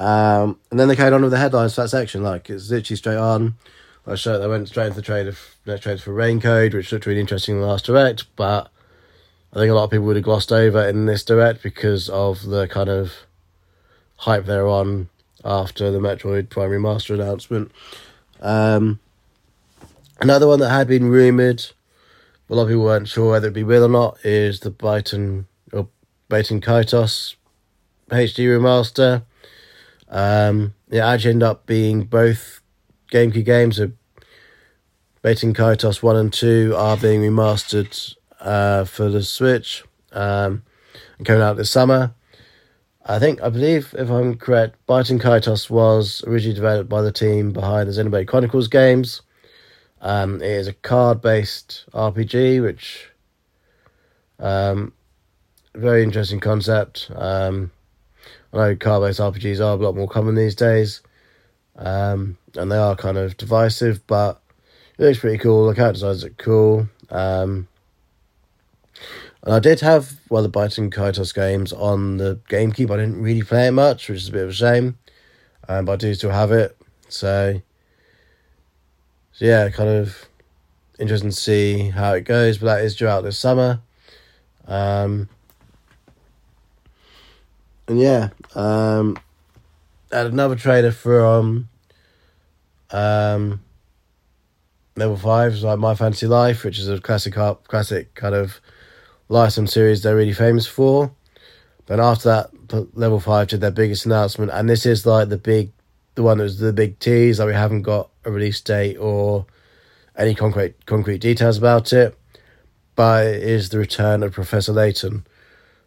Um, 0.00 0.58
and 0.70 0.78
then 0.78 0.88
they 0.88 0.96
carried 0.96 1.12
on 1.12 1.22
with 1.22 1.30
the 1.30 1.38
headlines 1.38 1.74
for 1.74 1.82
that 1.82 1.88
section. 1.88 2.22
Like 2.22 2.50
it's 2.50 2.70
literally 2.70 2.96
straight 2.96 3.16
on. 3.16 3.54
I 4.08 4.14
showed 4.14 4.38
they 4.38 4.48
went 4.48 4.68
straight 4.68 4.86
into 4.86 4.96
the 4.96 5.02
trade 5.02 5.26
of 5.26 5.56
next 5.66 5.82
trade 5.82 6.00
for 6.00 6.14
Rain 6.14 6.40
Code, 6.40 6.72
which 6.72 6.90
looked 6.90 7.04
really 7.04 7.20
interesting 7.20 7.56
in 7.56 7.60
the 7.60 7.66
last 7.66 7.84
direct, 7.84 8.24
but 8.36 8.70
I 9.52 9.56
think 9.56 9.70
a 9.70 9.74
lot 9.74 9.84
of 9.84 9.90
people 9.90 10.06
would 10.06 10.16
have 10.16 10.24
glossed 10.24 10.50
over 10.50 10.88
in 10.88 11.04
this 11.04 11.22
direct 11.22 11.62
because 11.62 12.08
of 12.08 12.46
the 12.46 12.66
kind 12.68 12.88
of 12.88 13.12
hype 14.16 14.46
they're 14.46 14.66
on 14.66 15.10
after 15.44 15.90
the 15.90 15.98
Metroid 15.98 16.48
Prime 16.48 16.70
Remaster 16.70 17.14
announcement. 17.14 17.70
Um, 18.40 18.98
another 20.20 20.46
one 20.46 20.60
that 20.60 20.70
had 20.70 20.88
been 20.88 21.10
rumoured, 21.10 21.66
but 22.46 22.54
a 22.54 22.56
lot 22.56 22.62
of 22.62 22.68
people 22.68 22.84
weren't 22.84 23.08
sure 23.08 23.32
whether 23.32 23.48
it'd 23.48 23.54
be 23.54 23.62
real 23.62 23.84
or 23.84 23.88
not, 23.90 24.24
is 24.24 24.60
the 24.60 24.70
Baten 24.70 25.44
or 25.70 25.88
Baten 26.30 26.62
Kaitos 26.62 27.34
HD 28.10 28.46
remaster. 28.46 29.24
Um, 30.08 30.72
it 30.88 30.98
actually 31.00 31.32
ended 31.32 31.48
up 31.48 31.66
being 31.66 32.04
both 32.04 32.62
GameCube 33.10 33.44
games. 33.44 33.76
So 33.76 33.92
Baten 35.22 35.54
Kaitos 35.54 36.02
1 36.02 36.16
and 36.16 36.32
2 36.32 36.74
are 36.76 36.96
being 36.96 37.20
remastered 37.20 38.16
uh, 38.40 38.84
for 38.84 39.08
the 39.08 39.22
Switch 39.22 39.84
um, 40.12 40.62
and 41.18 41.26
coming 41.26 41.42
out 41.42 41.56
this 41.56 41.70
summer. 41.70 42.14
I 43.04 43.18
think, 43.18 43.42
I 43.42 43.48
believe, 43.48 43.94
if 43.98 44.10
I'm 44.10 44.36
correct, 44.36 44.76
Baten 44.86 45.20
Kaitos 45.20 45.70
was 45.70 46.22
originally 46.26 46.54
developed 46.54 46.88
by 46.90 47.02
the 47.02 47.12
team 47.12 47.52
behind 47.52 47.88
the 47.88 47.92
Xenoblade 47.92 48.28
Chronicles 48.28 48.68
games. 48.68 49.22
Um, 50.00 50.36
it 50.36 50.50
is 50.50 50.68
a 50.68 50.72
card 50.72 51.20
based 51.20 51.86
RPG, 51.92 52.62
which 52.62 53.10
um, 54.38 54.92
very 55.74 56.02
interesting 56.02 56.40
concept. 56.40 57.10
Um, 57.14 57.70
I 58.52 58.56
know 58.56 58.76
card 58.76 59.02
based 59.02 59.20
RPGs 59.20 59.60
are 59.60 59.72
a 59.72 59.76
lot 59.76 59.96
more 59.96 60.08
common 60.08 60.34
these 60.34 60.54
days, 60.54 61.02
um, 61.76 62.37
and 62.56 62.70
they 62.70 62.76
are 62.76 62.96
kind 62.96 63.18
of 63.18 63.36
divisive, 63.36 64.06
but 64.06 64.40
it 64.98 65.04
looks 65.04 65.18
pretty 65.18 65.38
cool. 65.38 65.68
The 65.68 65.74
character 65.74 65.94
designs 65.94 66.24
are 66.24 66.30
cool. 66.30 66.88
Um, 67.10 67.68
and 69.42 69.54
I 69.54 69.58
did 69.60 69.80
have 69.80 70.10
one 70.28 70.42
well 70.42 70.42
the 70.42 70.50
Baten 70.50 70.92
Kaitos 70.92 71.34
games 71.34 71.72
on 71.72 72.16
the 72.16 72.40
GameCube. 72.48 72.90
I 72.90 72.96
didn't 72.96 73.22
really 73.22 73.42
play 73.42 73.68
it 73.68 73.72
much, 73.72 74.08
which 74.08 74.18
is 74.18 74.28
a 74.28 74.32
bit 74.32 74.42
of 74.42 74.50
a 74.50 74.52
shame. 74.52 74.98
Um, 75.68 75.84
but 75.84 75.92
I 75.92 75.96
do 75.96 76.14
still 76.14 76.30
have 76.30 76.50
it. 76.50 76.76
So, 77.08 77.60
so 79.32 79.44
yeah, 79.44 79.68
kind 79.70 79.88
of 79.88 80.28
interesting 80.98 81.30
to 81.30 81.36
see 81.36 81.90
how 81.90 82.14
it 82.14 82.22
goes. 82.22 82.58
But 82.58 82.66
that 82.66 82.84
is 82.84 82.96
due 82.96 83.06
out 83.06 83.22
this 83.22 83.38
summer. 83.38 83.80
Um, 84.66 85.28
and 87.86 88.00
yeah, 88.00 88.30
um, 88.54 89.18
I 90.12 90.18
had 90.18 90.26
another 90.26 90.56
trailer 90.56 90.92
from 90.92 91.68
um, 92.90 93.60
level 94.96 95.16
five, 95.16 95.52
is 95.52 95.62
like 95.62 95.78
My 95.78 95.94
Fantasy 95.94 96.26
Life, 96.26 96.64
which 96.64 96.78
is 96.78 96.88
a 96.88 97.00
classic, 97.00 97.34
classic 97.34 98.14
kind 98.14 98.34
of 98.34 98.60
license 99.28 99.72
series 99.72 100.02
they're 100.02 100.16
really 100.16 100.32
famous 100.32 100.66
for. 100.66 101.12
But 101.86 102.00
after 102.00 102.28
that, 102.28 102.96
level 102.96 103.20
five 103.20 103.48
did 103.48 103.60
their 103.60 103.70
biggest 103.70 104.06
announcement, 104.06 104.50
and 104.52 104.68
this 104.68 104.84
is 104.84 105.06
like 105.06 105.28
the 105.28 105.38
big, 105.38 105.72
the 106.14 106.22
one 106.22 106.38
that 106.38 106.44
was 106.44 106.58
the 106.58 106.72
big 106.72 106.98
tease. 106.98 107.38
Like 107.38 107.48
we 107.48 107.54
haven't 107.54 107.82
got 107.82 108.10
a 108.24 108.30
release 108.30 108.60
date 108.60 108.96
or 108.96 109.46
any 110.16 110.34
concrete 110.34 110.84
concrete 110.84 111.20
details 111.20 111.56
about 111.56 111.92
it, 111.92 112.18
but 112.94 113.26
it 113.26 113.42
is 113.42 113.70
the 113.70 113.78
return 113.78 114.22
of 114.22 114.32
Professor 114.32 114.72
Layton. 114.72 115.26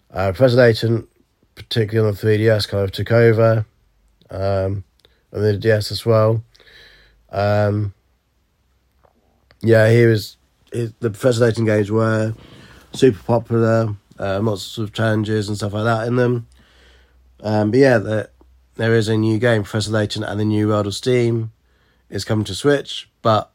Uh, 0.09 0.31
Professor 0.31 0.57
Layton 0.57 1.07
particularly 1.55 2.07
on 2.07 2.15
the 2.15 2.27
3DS, 2.27 2.67
kind 2.67 2.83
of 2.83 2.91
took 2.91 3.11
over, 3.11 3.65
um, 4.29 4.83
and 5.31 5.43
the 5.43 5.57
DS 5.57 5.91
as 5.91 6.05
well. 6.05 6.43
Um, 7.31 7.93
yeah, 9.61 9.89
he 9.91 10.05
was. 10.05 10.37
His, 10.71 10.93
the 11.01 11.09
Layton 11.39 11.65
games 11.65 11.91
were 11.91 12.33
super 12.93 13.21
popular, 13.23 13.95
uh, 14.17 14.39
lots 14.41 14.77
of 14.77 14.93
challenges 14.93 15.47
and 15.47 15.57
stuff 15.57 15.73
like 15.73 15.83
that 15.83 16.07
in 16.07 16.15
them. 16.15 16.47
Um, 17.41 17.71
but 17.71 17.79
yeah, 17.79 17.97
the, 17.97 18.29
there 18.75 18.95
is 18.95 19.09
a 19.09 19.17
new 19.17 19.37
game, 19.37 19.63
Professor 19.63 19.91
Layton 19.91 20.23
and 20.23 20.39
the 20.39 20.45
New 20.45 20.69
World 20.69 20.87
of 20.87 20.95
Steam, 20.95 21.51
is 22.09 22.23
coming 22.23 22.45
to 22.45 22.55
Switch, 22.55 23.09
but 23.21 23.51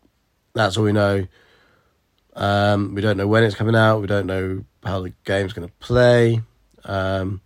that's 0.54 0.76
all 0.76 0.84
we 0.84 0.92
know. 0.92 1.26
Um, 2.34 2.94
we 2.94 3.00
don't 3.00 3.16
know 3.16 3.26
when 3.26 3.44
it's 3.44 3.54
coming 3.54 3.74
out. 3.74 4.00
We 4.00 4.06
don't 4.06 4.26
know 4.26 4.64
how 4.84 5.00
the 5.00 5.14
game's 5.24 5.54
going 5.54 5.68
to 5.68 5.74
play. 5.74 6.42
Um, 6.84 7.40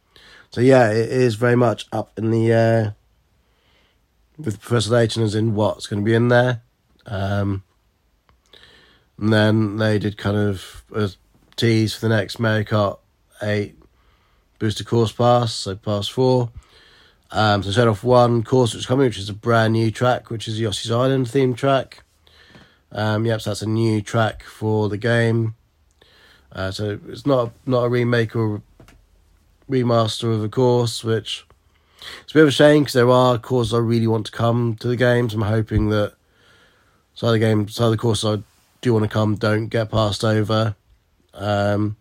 so 0.50 0.60
yeah, 0.60 0.90
it 0.90 1.10
is 1.10 1.36
very 1.36 1.56
much 1.56 1.86
up 1.92 2.10
in 2.18 2.30
the 2.30 2.52
air 2.52 2.96
with 4.44 4.60
Professor 4.60 4.90
Layton 4.92 5.22
as 5.22 5.34
in 5.34 5.54
what's 5.54 5.86
going 5.86 6.02
to 6.02 6.04
be 6.04 6.14
in 6.14 6.28
there. 6.28 6.62
Um, 7.06 7.62
and 9.18 9.32
then 9.32 9.76
they 9.76 9.98
did 9.98 10.16
kind 10.16 10.36
of 10.36 10.82
a 10.94 11.10
tease 11.56 11.94
for 11.94 12.00
the 12.00 12.14
next 12.14 12.38
Mario 12.38 12.64
Kart 12.64 12.98
8 13.42 13.76
Booster 14.58 14.84
Course 14.84 15.12
Pass, 15.12 15.52
so 15.52 15.76
Pass 15.76 16.08
4. 16.08 16.50
Um, 17.32 17.62
so 17.62 17.70
set 17.70 17.86
off 17.86 18.02
one 18.02 18.42
course 18.42 18.72
which 18.72 18.80
is 18.80 18.86
coming, 18.86 19.06
which 19.06 19.18
is 19.18 19.28
a 19.28 19.34
brand 19.34 19.72
new 19.74 19.90
track, 19.90 20.30
which 20.30 20.48
is 20.48 20.58
Yoshi's 20.58 20.90
Island 20.90 21.30
theme 21.30 21.54
track. 21.54 22.02
Um, 22.92 23.24
yep, 23.24 23.40
so 23.40 23.50
that's 23.50 23.62
a 23.62 23.68
new 23.68 24.02
track 24.02 24.42
for 24.42 24.88
the 24.88 24.96
game. 24.96 25.54
Uh, 26.52 26.72
so 26.72 26.98
it's 27.08 27.26
not 27.26 27.52
not 27.66 27.84
a 27.84 27.88
remake 27.88 28.34
or 28.34 28.62
remaster 29.70 30.34
of 30.34 30.42
a 30.42 30.48
course, 30.48 31.04
which 31.04 31.46
it's 32.22 32.32
a 32.32 32.34
bit 32.34 32.42
of 32.42 32.48
a 32.48 32.52
shame 32.52 32.82
because 32.82 32.94
there 32.94 33.10
are 33.10 33.38
courses 33.38 33.74
I 33.74 33.78
really 33.78 34.06
want 34.06 34.26
to 34.26 34.32
come 34.32 34.76
to 34.76 34.88
the 34.88 34.96
games. 34.96 35.34
I'm 35.34 35.42
hoping 35.42 35.90
that 35.90 36.14
some 37.14 37.28
of 37.28 37.32
the 37.32 37.38
games, 37.38 37.74
some 37.74 37.86
of 37.86 37.90
the 37.92 37.98
courses 37.98 38.24
I 38.24 38.42
do 38.80 38.92
want 38.92 39.04
to 39.04 39.08
come 39.08 39.36
don't 39.36 39.68
get 39.68 39.90
passed 39.90 40.24
over. 40.24 40.74
Um, 41.34 41.96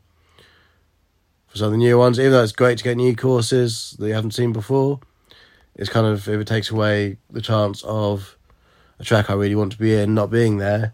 for 1.48 1.58
some 1.58 1.68
of 1.68 1.72
the 1.72 1.78
new 1.78 1.98
ones, 1.98 2.20
even 2.20 2.32
though 2.32 2.44
it's 2.44 2.52
great 2.52 2.78
to 2.78 2.84
get 2.84 2.98
new 2.98 3.16
courses 3.16 3.96
that 4.00 4.08
you 4.08 4.14
haven't 4.14 4.32
seen 4.32 4.54
before, 4.54 5.00
it's 5.76 5.90
kind 5.90 6.06
of 6.06 6.28
if 6.28 6.40
it 6.42 6.48
takes 6.48 6.70
away 6.70 7.18
the 7.30 7.42
chance 7.42 7.84
of 7.84 8.38
a 9.00 9.04
track 9.04 9.30
I 9.30 9.34
really 9.34 9.56
want 9.56 9.72
to 9.72 9.78
be 9.78 9.96
in 9.96 10.14
not 10.14 10.30
being 10.30 10.58
there. 10.58 10.94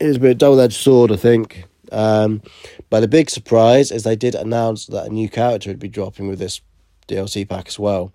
It 0.00 0.08
is 0.08 0.16
a 0.16 0.20
bit 0.20 0.38
double 0.38 0.60
edged 0.60 0.76
sword, 0.76 1.12
I 1.12 1.16
think. 1.16 1.64
Um, 1.92 2.42
but 2.90 3.00
the 3.00 3.08
big 3.08 3.30
surprise 3.30 3.92
is 3.92 4.02
they 4.02 4.16
did 4.16 4.34
announce 4.34 4.86
that 4.86 5.06
a 5.06 5.10
new 5.10 5.28
character 5.28 5.70
would 5.70 5.78
be 5.78 5.88
dropping 5.88 6.28
with 6.28 6.38
this 6.38 6.60
DLC 7.08 7.48
pack 7.48 7.68
as 7.68 7.78
well. 7.78 8.12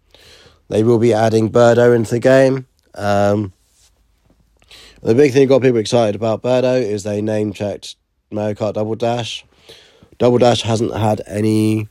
They 0.69 0.83
will 0.83 0.99
be 0.99 1.13
adding 1.13 1.51
Birdo 1.51 1.95
into 1.95 2.11
the 2.11 2.19
game. 2.19 2.67
Um, 2.95 3.53
the 5.01 5.15
big 5.15 5.33
thing 5.33 5.47
that 5.47 5.53
got 5.53 5.61
people 5.61 5.79
excited 5.79 6.15
about 6.15 6.43
Birdo 6.43 6.81
is 6.81 7.03
they 7.03 7.21
name 7.21 7.53
checked 7.53 7.95
Mario 8.29 8.53
Kart 8.53 8.73
Double 8.73 8.95
Dash. 8.95 9.45
Double 10.17 10.37
Dash 10.37 10.61
hasn't 10.61 10.95
had 10.95 11.21
any 11.27 11.89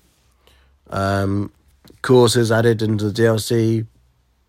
um, 0.88 1.52
courses 2.02 2.52
added 2.52 2.82
into 2.82 3.10
the 3.10 3.22
DLC 3.22 3.86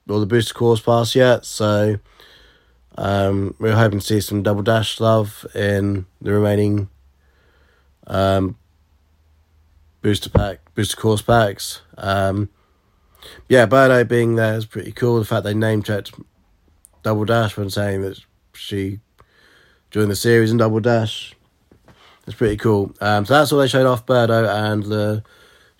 or 0.07 0.19
the 0.19 0.25
booster 0.25 0.53
course 0.53 0.79
pass 0.81 1.15
yet, 1.15 1.45
so 1.45 1.97
um, 2.97 3.55
we're 3.59 3.75
hoping 3.75 3.99
to 3.99 4.05
see 4.05 4.21
some 4.21 4.43
double 4.43 4.63
dash 4.63 4.99
love 4.99 5.45
in 5.55 6.05
the 6.21 6.31
remaining 6.31 6.89
um, 8.07 8.57
booster 10.01 10.29
pack, 10.29 10.59
booster 10.75 10.97
course 10.97 11.21
packs. 11.21 11.81
Um, 11.97 12.49
yeah, 13.47 13.65
Birdo 13.65 14.07
being 14.07 14.35
there 14.35 14.55
is 14.55 14.65
pretty 14.65 14.91
cool. 14.91 15.19
The 15.19 15.25
fact 15.25 15.43
they 15.43 15.53
name 15.53 15.83
checked 15.83 16.13
Double 17.03 17.25
Dash 17.25 17.55
when 17.57 17.69
saying 17.69 18.01
that 18.01 18.19
she 18.53 18.99
joined 19.89 20.11
the 20.11 20.15
series 20.15 20.51
in 20.51 20.57
Double 20.57 20.79
Dash. 20.79 21.35
It's 22.25 22.35
pretty 22.35 22.57
cool. 22.57 22.95
Um, 23.01 23.25
so 23.25 23.33
that's 23.33 23.51
all 23.51 23.59
they 23.59 23.67
showed 23.67 23.87
off 23.87 24.05
Birdo 24.05 24.47
and 24.47 24.83
the 24.83 25.23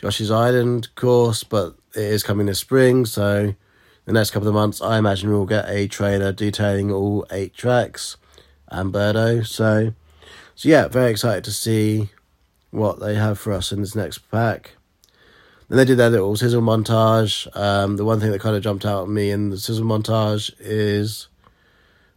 Yoshi's 0.02 0.32
Island 0.32 0.94
course, 0.96 1.44
but 1.44 1.76
it 1.96 2.04
is 2.04 2.24
coming 2.24 2.48
this 2.48 2.60
spring, 2.60 3.06
so 3.06 3.54
the 4.06 4.14
next 4.14 4.32
couple 4.32 4.48
of 4.48 4.54
months 4.54 4.82
I 4.82 4.98
imagine 4.98 5.30
we'll 5.30 5.46
get 5.46 5.70
a 5.70 5.88
trailer 5.88 6.32
detailing 6.32 6.92
all 6.92 7.26
eight 7.32 7.54
tracks 7.54 8.18
and 8.68 8.94
Birdo. 8.94 9.46
So 9.46 9.94
so 10.56 10.70
yeah, 10.70 10.88
very 10.88 11.12
excited 11.12 11.44
to 11.46 11.52
see 11.52 12.10
what 12.72 13.00
they 13.00 13.16
have 13.16 13.38
for 13.38 13.54
us 13.54 13.72
in 13.72 13.82
this 13.82 13.96
next 13.96 14.20
pack. 14.32 14.72
Then 15.68 15.78
they 15.78 15.86
did 15.86 15.98
their 15.98 16.10
little 16.10 16.36
sizzle 16.36 16.62
montage. 16.62 17.48
Um, 17.56 17.98
the 17.98 18.04
one 18.04 18.20
thing 18.20 18.32
that 18.32 18.42
kind 18.42 18.56
of 18.56 18.64
jumped 18.64 18.86
out 18.86 19.04
at 19.04 19.10
me 19.10 19.32
in 19.32 19.52
the 19.52 19.58
sizzle 19.58 19.86
montage 19.86 20.54
is 20.60 21.28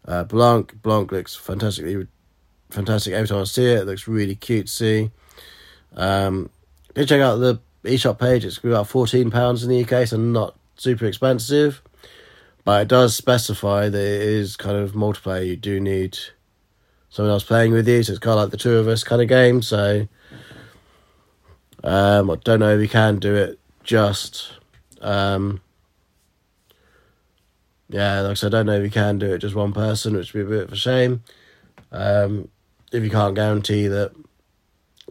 uh, 0.06 0.24
Blanc. 0.24 0.82
Blanc 0.82 1.12
looks 1.12 1.36
fantastically 1.36 2.06
fantastic 2.70 3.12
every 3.12 3.28
time 3.28 3.40
I 3.40 3.44
see 3.44 3.66
it. 3.66 3.80
It 3.80 3.86
looks 3.86 4.08
really 4.08 4.34
cute 4.34 4.66
cutesy. 4.66 5.10
Um, 5.94 6.50
did 6.94 7.08
check 7.08 7.20
out 7.20 7.36
the 7.36 7.60
eShop 7.84 8.18
page. 8.18 8.44
It's 8.44 8.58
about 8.58 8.88
fourteen 8.88 9.30
pounds 9.30 9.62
in 9.62 9.70
the 9.70 9.84
UK, 9.84 10.08
so 10.08 10.16
not 10.16 10.56
super 10.76 11.06
expensive. 11.06 11.82
But 12.64 12.82
it 12.82 12.88
does 12.88 13.14
specify 13.14 13.88
that 13.88 13.98
it 13.98 14.22
is 14.22 14.56
kind 14.56 14.76
of 14.76 14.92
multiplayer. 14.92 15.46
You 15.46 15.56
do 15.56 15.78
need 15.80 16.18
someone 17.10 17.30
else 17.30 17.44
playing 17.44 17.72
with 17.72 17.86
you, 17.86 18.02
so 18.02 18.12
it's 18.12 18.18
kind 18.18 18.38
of 18.38 18.42
like 18.42 18.50
the 18.50 18.56
two 18.56 18.76
of 18.76 18.88
us 18.88 19.04
kind 19.04 19.22
of 19.22 19.28
game. 19.28 19.62
So 19.62 20.08
um, 21.84 22.30
I 22.30 22.36
don't 22.36 22.60
know 22.60 22.74
if 22.74 22.80
you 22.80 22.88
can 22.88 23.18
do 23.18 23.34
it 23.34 23.60
just. 23.84 24.54
Um, 25.02 25.60
yeah, 27.90 28.22
like 28.22 28.30
I 28.30 28.34
said, 28.34 28.54
I 28.54 28.58
don't 28.58 28.66
know 28.66 28.78
if 28.78 28.84
you 28.84 28.90
can 28.90 29.18
do 29.18 29.32
it 29.34 29.38
just 29.38 29.54
one 29.54 29.74
person, 29.74 30.16
which 30.16 30.32
would 30.32 30.48
be 30.48 30.54
a 30.54 30.58
bit 30.58 30.66
of 30.66 30.72
a 30.72 30.76
shame. 30.76 31.22
Um, 31.92 32.48
if 32.90 33.04
you 33.04 33.10
can't 33.10 33.34
guarantee 33.34 33.86
that 33.88 34.12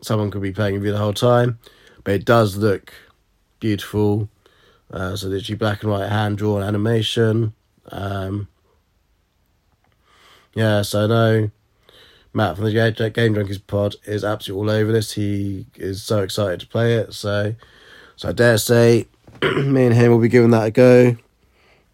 someone 0.02 0.32
could 0.32 0.42
be 0.42 0.52
playing 0.52 0.76
with 0.76 0.86
you 0.86 0.92
the 0.92 0.98
whole 0.98 1.14
time, 1.14 1.60
but 2.04 2.16
it 2.16 2.26
does 2.26 2.58
look 2.58 2.92
beautiful. 3.60 4.28
Uh, 4.92 5.16
so 5.16 5.28
literally 5.28 5.56
black 5.56 5.84
and 5.84 5.92
white 5.92 6.10
hand 6.10 6.40
drawn 6.40 6.64
animation. 6.64 7.54
Um, 7.92 8.48
yeah, 10.56 10.82
so 10.82 11.06
know 11.06 11.52
Matt 12.36 12.56
from 12.56 12.66
the 12.66 12.72
GameJunkiez 12.72 13.68
pod 13.68 13.96
is 14.06 14.24
absolutely 14.24 14.74
all 14.74 14.82
over 14.82 14.92
this. 14.92 15.14
He 15.14 15.68
is 15.76 16.02
so 16.02 16.24
excited 16.24 16.60
to 16.62 16.68
play 16.68 16.96
it. 16.96 17.14
So, 17.14 17.54
so 18.16 18.30
I 18.30 18.32
dare 18.32 18.58
say, 18.58 19.08
me 19.42 19.86
and 19.86 19.94
him 19.94 20.12
will 20.12 20.20
be 20.20 20.30
giving 20.30 20.50
that 20.50 20.66
a 20.66 20.72
go 20.72 21.16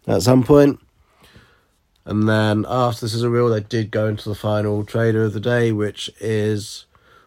at 0.06 0.22
some 0.22 0.42
point. 0.42 0.80
And 2.06 2.26
then 2.26 2.64
after 2.66 3.02
this 3.02 3.12
is 3.12 3.22
a 3.22 3.28
real, 3.28 3.50
they 3.50 3.60
did 3.60 3.90
go 3.90 4.08
into 4.08 4.30
the 4.30 4.34
final 4.34 4.82
trader 4.82 5.24
of 5.24 5.34
the 5.34 5.40
day, 5.40 5.72
which 5.72 6.10
is, 6.20 6.86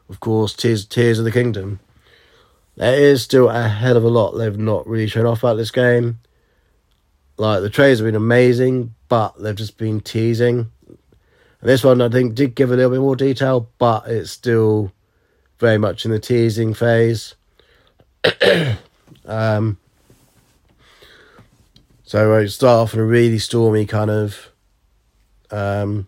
of 0.09 0.19
course, 0.19 0.55
Tears, 0.55 0.83
Tears 0.83 1.19
of 1.19 1.25
the 1.25 1.31
Kingdom. 1.31 1.79
There 2.75 2.99
is 2.99 3.21
still 3.21 3.47
a 3.47 3.69
hell 3.69 3.95
of 3.95 4.03
a 4.03 4.09
lot 4.09 4.31
they've 4.31 4.57
not 4.57 4.87
really 4.87 5.07
shown 5.07 5.27
off 5.27 5.43
about 5.43 5.57
this 5.57 5.69
game. 5.69 6.19
Like 7.37 7.61
the 7.61 7.69
trailers 7.69 7.99
have 7.99 8.07
been 8.07 8.15
amazing, 8.15 8.95
but 9.07 9.39
they've 9.39 9.55
just 9.55 9.77
been 9.77 10.01
teasing 10.01 10.71
this 11.63 11.83
one, 11.83 12.01
I 12.01 12.09
think, 12.09 12.35
did 12.35 12.55
give 12.55 12.71
a 12.71 12.75
little 12.75 12.91
bit 12.91 12.99
more 12.99 13.15
detail, 13.15 13.69
but 13.77 14.07
it's 14.07 14.31
still 14.31 14.91
very 15.59 15.77
much 15.77 16.03
in 16.03 16.11
the 16.11 16.19
teasing 16.19 16.73
phase. 16.73 17.35
um, 19.25 19.77
so 22.03 22.35
I 22.35 22.45
start 22.47 22.79
off 22.79 22.93
in 22.93 22.99
a 22.99 23.05
really 23.05 23.39
stormy 23.39 23.85
kind 23.85 24.11
of, 24.11 24.51
um, 25.51 26.07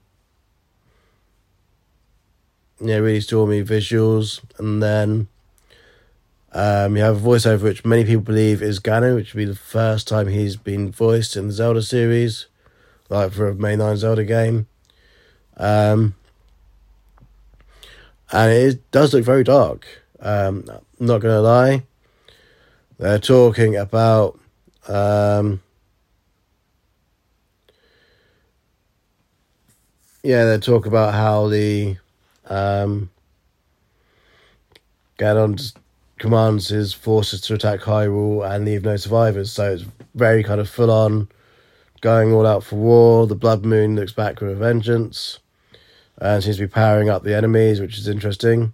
yeah, 2.82 2.97
really 2.97 3.22
stormy 3.22 3.64
visuals, 3.64 4.41
and 4.60 4.84
then 4.84 5.28
um, 6.51 6.97
you 6.97 7.03
have 7.03 7.26
a 7.26 7.28
voiceover 7.28 7.64
which 7.64 7.86
many 7.86 8.03
people 8.03 8.24
believe 8.24 8.62
is 8.62 8.80
Ganon, 8.80 9.16
which 9.16 9.34
would 9.34 9.39
be 9.39 9.45
the 9.45 9.56
first 9.56 10.08
time 10.08 10.28
he's 10.28 10.58
been 10.58 10.91
voiced 10.91 11.38
in 11.38 11.47
the 11.47 11.53
Zelda 11.53 11.82
series, 11.82 12.47
like 13.10 13.32
for 13.32 13.47
a 13.47 13.56
mainline 13.56 13.95
Zelda 13.95 14.26
game. 14.26 14.68
Um, 15.58 16.16
and 18.32 18.51
it 18.51 18.91
does 18.91 19.14
look 19.14 19.24
very 19.24 19.43
dark. 19.43 19.86
Um, 20.20 20.66
not 20.99 21.22
going 21.22 21.36
to 21.36 21.41
lie. 21.41 21.84
They're 22.97 23.20
talking 23.20 23.76
about. 23.76 24.39
Um, 24.88 25.62
yeah, 30.24 30.45
they 30.45 30.58
talk 30.58 30.86
about 30.86 31.14
how 31.14 31.47
the 31.47 31.97
um, 32.45 33.10
Ganon 35.18 35.74
commands 36.18 36.70
his 36.70 36.93
forces 36.93 37.41
to 37.41 37.53
attack 37.53 37.82
Hyrule 37.82 38.49
and 38.49 38.66
leave 38.66 38.84
no 38.84 38.95
survivors. 38.95 39.51
So 39.51 39.74
it's 39.74 39.86
very 40.14 40.43
kind 40.43 40.62
of 40.62 40.70
full 40.70 40.91
on, 40.91 41.28
going 42.01 42.32
all 42.34 42.45
out 42.45 42.64
for 42.64 42.76
war. 42.76 43.28
The 43.28 43.36
Blood 43.36 43.66
Moon 43.66 43.95
looks 43.95 44.14
back 44.14 44.39
with 44.39 44.51
a 44.51 44.56
vengeance 44.56 45.39
and 46.18 46.43
seems 46.43 46.57
to 46.57 46.63
be 46.63 46.68
powering 46.68 47.09
up 47.09 47.24
the 47.24 47.36
enemies, 47.36 47.82
which 47.82 47.97
is 47.97 48.07
interesting. 48.07 48.74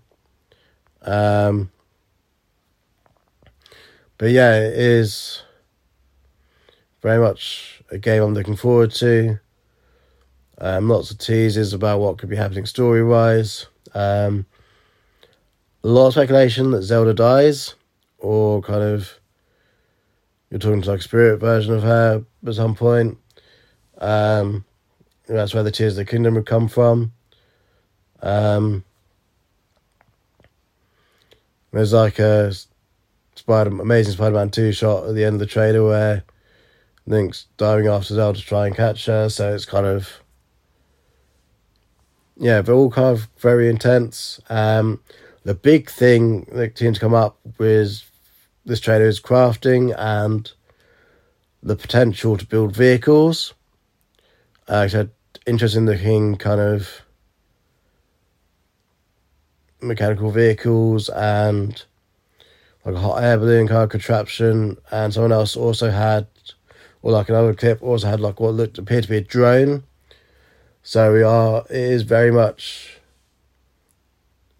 Um, 1.02 1.72
but 4.18 4.30
yeah, 4.32 4.56
it 4.56 4.78
is 4.78 5.42
very 7.02 7.20
much 7.20 7.82
a 7.90 7.98
game 7.98 8.22
I'm 8.22 8.34
looking 8.34 8.56
forward 8.56 8.92
to. 8.92 9.40
Um, 10.60 10.88
lots 10.90 11.10
of 11.10 11.18
teasers 11.18 11.74
about 11.74 12.00
what 12.00 12.20
could 12.20 12.30
be 12.30 12.36
happening 12.36 12.68
story 12.68 13.04
wise. 13.04 13.66
Um, 13.96 14.46
a 15.84 15.88
lot 15.88 16.08
of 16.08 16.14
speculation 16.14 16.70
that 16.72 16.84
Zelda 16.84 17.16
dies, 17.16 17.74
or 18.20 18.62
kind 18.62 18.84
of 18.84 19.20
you're 20.52 20.60
talking 20.60 20.84
to 20.84 20.92
like 20.92 21.02
spirit 21.02 21.40
version 21.40 21.74
of 21.74 21.82
her 21.82 22.24
at 22.46 22.54
some 22.54 22.76
point. 22.76 23.18
Um, 23.98 24.66
that's 25.28 25.54
where 25.54 25.64
the 25.64 25.72
Tears 25.72 25.94
of 25.94 26.06
the 26.06 26.12
Kingdom 26.12 26.36
would 26.36 26.46
come 26.46 26.68
from. 26.68 27.14
Um, 28.22 28.84
there's 31.72 31.94
like 31.94 32.20
a 32.20 32.54
Spider 33.36 33.70
Amazing 33.70 34.14
Spider-Man 34.14 34.50
two 34.50 34.72
shot 34.72 35.08
at 35.08 35.16
the 35.16 35.24
end 35.24 35.36
of 35.36 35.40
the 35.40 35.46
trailer 35.46 35.84
where 35.84 36.24
Link's 37.06 37.48
diving 37.58 37.88
after 37.88 38.14
Zelda 38.14 38.40
to 38.40 38.46
try 38.46 38.68
and 38.68 38.76
catch 38.76 39.06
her. 39.06 39.30
So 39.30 39.54
it's 39.54 39.66
kind 39.66 39.86
of 39.86 40.22
yeah, 42.38 42.62
they're 42.62 42.76
all 42.76 42.90
kind 42.90 43.16
of 43.16 43.28
very 43.38 43.70
intense. 43.70 44.40
Um, 44.50 45.00
the 45.44 45.54
big 45.54 45.90
thing 45.90 46.48
that 46.52 46.78
seems 46.78 46.98
to 46.98 47.02
come 47.02 47.14
up 47.14 47.38
with 47.60 48.02
this 48.66 48.80
trailer 48.80 49.06
is 49.06 49.20
crafting 49.20 49.94
and 49.98 50.52
the 51.62 51.76
potential 51.76 52.38
to 52.38 52.46
build 52.46 52.76
vehicles. 52.76 53.54
Uh, 54.68 54.88
so 54.88 55.10
interesting 55.46 55.86
looking 55.86 56.36
kind 56.36 56.60
of 56.60 57.02
mechanical 59.82 60.32
vehicles 60.32 61.10
and 61.10 61.84
like 62.86 62.96
a 62.96 63.00
hot 63.00 63.24
air 63.24 63.38
balloon 63.38 63.68
kind 63.68 63.84
of 63.84 63.90
contraption. 63.90 64.78
And 64.92 65.14
someone 65.14 65.32
else 65.32 65.56
also 65.56 65.90
had, 65.90 66.28
or 67.02 67.12
like 67.12 67.30
another 67.30 67.54
clip, 67.54 67.82
also 67.82 68.08
had 68.08 68.20
like 68.20 68.40
what 68.40 68.54
looked 68.54 68.78
appeared 68.78 69.04
to 69.04 69.10
be 69.10 69.18
a 69.18 69.22
drone. 69.22 69.84
So 70.84 71.14
we 71.14 71.24
are. 71.24 71.64
It 71.70 71.76
is 71.76 72.02
very 72.04 72.32
much 72.32 73.00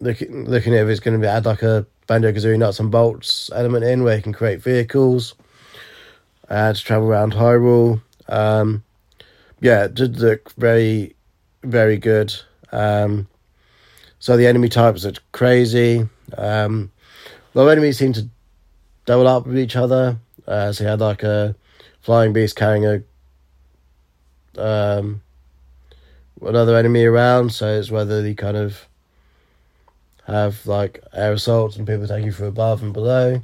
looking 0.00 0.44
looking 0.44 0.74
at 0.74 0.82
if 0.82 0.88
it's 0.88 1.00
going 1.00 1.18
to 1.18 1.24
be 1.24 1.28
add 1.28 1.46
like 1.46 1.62
a 1.62 1.86
Banjo 2.06 2.32
Kazooie 2.32 2.58
nuts 2.58 2.80
and 2.80 2.90
bolts 2.90 3.50
element 3.54 3.84
in 3.84 4.02
where 4.02 4.16
you 4.16 4.22
can 4.22 4.32
create 4.32 4.60
vehicles 4.60 5.34
and 6.48 6.76
to 6.76 6.84
travel 6.84 7.08
around 7.08 7.32
Hyrule. 7.32 8.02
Um, 8.28 8.84
yeah, 9.60 9.84
it 9.84 9.94
did 9.94 10.18
look 10.18 10.52
very, 10.54 11.14
very 11.62 11.96
good. 11.96 12.34
Um, 12.72 13.28
so 14.22 14.36
the 14.36 14.46
enemy 14.46 14.68
types 14.68 15.04
are 15.04 15.14
crazy. 15.32 16.08
Um, 16.38 16.92
of 17.56 17.66
enemies 17.66 17.98
seem 17.98 18.12
to 18.12 18.28
double 19.04 19.26
up 19.26 19.48
with 19.48 19.58
each 19.58 19.74
other. 19.74 20.16
Uh, 20.46 20.70
so 20.70 20.84
you 20.84 20.90
had 20.90 21.00
like 21.00 21.24
a 21.24 21.56
flying 22.02 22.32
beast 22.32 22.54
carrying 22.54 22.86
a 22.86 23.02
um, 24.56 25.22
another 26.40 26.76
enemy 26.76 27.04
around. 27.04 27.50
So 27.50 27.66
it's 27.76 27.90
whether 27.90 28.22
they 28.22 28.34
kind 28.34 28.56
of 28.56 28.86
have 30.28 30.66
like 30.66 31.02
air 31.12 31.32
assaults 31.32 31.74
and 31.74 31.84
people 31.84 32.06
taking 32.06 32.26
you 32.26 32.32
from 32.32 32.46
above 32.46 32.80
and 32.80 32.92
below. 32.92 33.40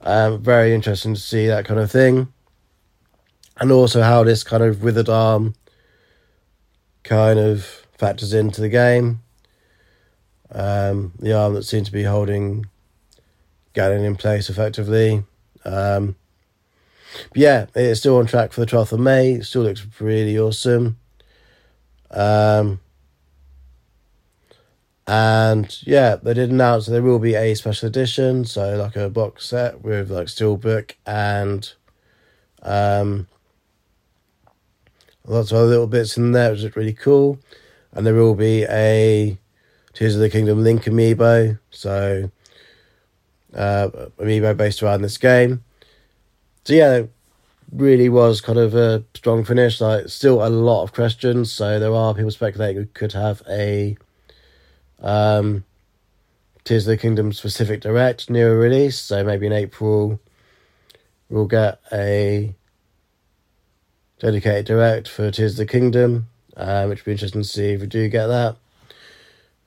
Um, 0.00 0.42
very 0.42 0.72
interesting 0.72 1.12
to 1.12 1.20
see 1.20 1.48
that 1.48 1.66
kind 1.66 1.78
of 1.78 1.90
thing. 1.90 2.32
And 3.60 3.70
also 3.70 4.00
how 4.00 4.24
this 4.24 4.42
kind 4.42 4.62
of 4.62 4.82
withered 4.82 5.10
arm 5.10 5.54
kind 7.02 7.38
of 7.38 7.86
factors 7.98 8.32
into 8.32 8.62
the 8.62 8.70
game. 8.70 9.20
Um, 10.54 11.12
the 11.18 11.32
arm 11.32 11.54
that 11.54 11.64
seems 11.64 11.86
to 11.86 11.92
be 11.92 12.04
holding 12.04 12.66
Ganon 13.74 14.04
in 14.04 14.16
place 14.16 14.50
effectively. 14.50 15.24
Um, 15.64 16.16
yeah, 17.34 17.66
it's 17.74 18.00
still 18.00 18.18
on 18.18 18.26
track 18.26 18.52
for 18.52 18.60
the 18.60 18.66
12th 18.66 18.92
of 18.92 19.00
May. 19.00 19.32
It 19.32 19.44
still 19.44 19.62
looks 19.62 19.86
really 20.00 20.38
awesome. 20.38 20.98
Um, 22.10 22.80
and 25.06 25.76
yeah, 25.82 26.16
they 26.16 26.34
did 26.34 26.50
announce 26.50 26.86
there 26.86 27.02
will 27.02 27.18
be 27.18 27.34
a 27.34 27.54
special 27.54 27.88
edition, 27.88 28.44
so 28.44 28.76
like 28.76 28.96
a 28.96 29.10
box 29.10 29.46
set 29.46 29.82
with 29.82 30.10
like 30.10 30.26
steelbook 30.26 30.92
and 31.06 31.72
um, 32.62 33.26
lots 35.26 35.50
of 35.50 35.58
other 35.58 35.66
little 35.66 35.86
bits 35.86 36.16
in 36.16 36.32
there, 36.32 36.52
which 36.52 36.62
is 36.62 36.76
really 36.76 36.92
cool. 36.92 37.38
And 37.92 38.06
there 38.06 38.14
will 38.14 38.34
be 38.34 38.64
a 38.64 39.36
Tears 39.92 40.14
of 40.14 40.20
the 40.20 40.30
Kingdom 40.30 40.62
Link 40.62 40.84
amiibo, 40.84 41.58
so 41.70 42.30
uh, 43.54 43.88
amiibo 44.18 44.56
based 44.56 44.82
around 44.82 45.02
this 45.02 45.18
game. 45.18 45.62
So 46.64 46.74
yeah, 46.74 47.02
really 47.72 48.08
was 48.08 48.40
kind 48.40 48.58
of 48.58 48.74
a 48.74 49.04
strong 49.14 49.44
finish. 49.44 49.80
Like 49.80 50.08
still 50.08 50.46
a 50.46 50.48
lot 50.48 50.84
of 50.84 50.92
questions, 50.92 51.52
so 51.52 51.78
there 51.78 51.94
are 51.94 52.14
people 52.14 52.30
speculating 52.30 52.82
we 52.82 52.86
could 52.86 53.12
have 53.12 53.42
a 53.48 53.96
um, 55.00 55.64
Tears 56.64 56.86
of 56.86 56.92
the 56.92 56.96
Kingdom 56.96 57.32
specific 57.32 57.80
direct 57.80 58.30
near 58.30 58.58
release. 58.58 58.98
So 58.98 59.24
maybe 59.24 59.46
in 59.46 59.52
April 59.52 60.20
we'll 61.28 61.46
get 61.46 61.80
a 61.92 62.54
dedicated 64.20 64.66
direct 64.66 65.08
for 65.08 65.30
Tears 65.30 65.52
of 65.52 65.58
the 65.58 65.66
Kingdom, 65.66 66.28
um, 66.56 66.88
which 66.88 67.00
would 67.00 67.06
be 67.06 67.12
interesting 67.12 67.42
to 67.42 67.48
see 67.48 67.70
if 67.70 67.80
we 67.80 67.86
do 67.86 68.08
get 68.08 68.28
that. 68.28 68.56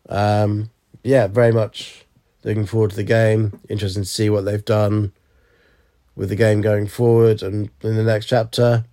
Um, 0.09 0.69
yeah, 1.03 1.27
very 1.27 1.51
much 1.51 2.05
looking 2.43 2.65
forward 2.65 2.91
to 2.91 2.95
the 2.95 3.03
game. 3.03 3.59
Interesting 3.69 4.03
to 4.03 4.09
see 4.09 4.29
what 4.29 4.45
they've 4.45 4.63
done 4.63 5.13
with 6.15 6.29
the 6.29 6.35
game 6.35 6.61
going 6.61 6.87
forward 6.87 7.43
and 7.43 7.69
in 7.81 7.95
the 7.95 8.03
next 8.03 8.27
chapter. 8.27 8.85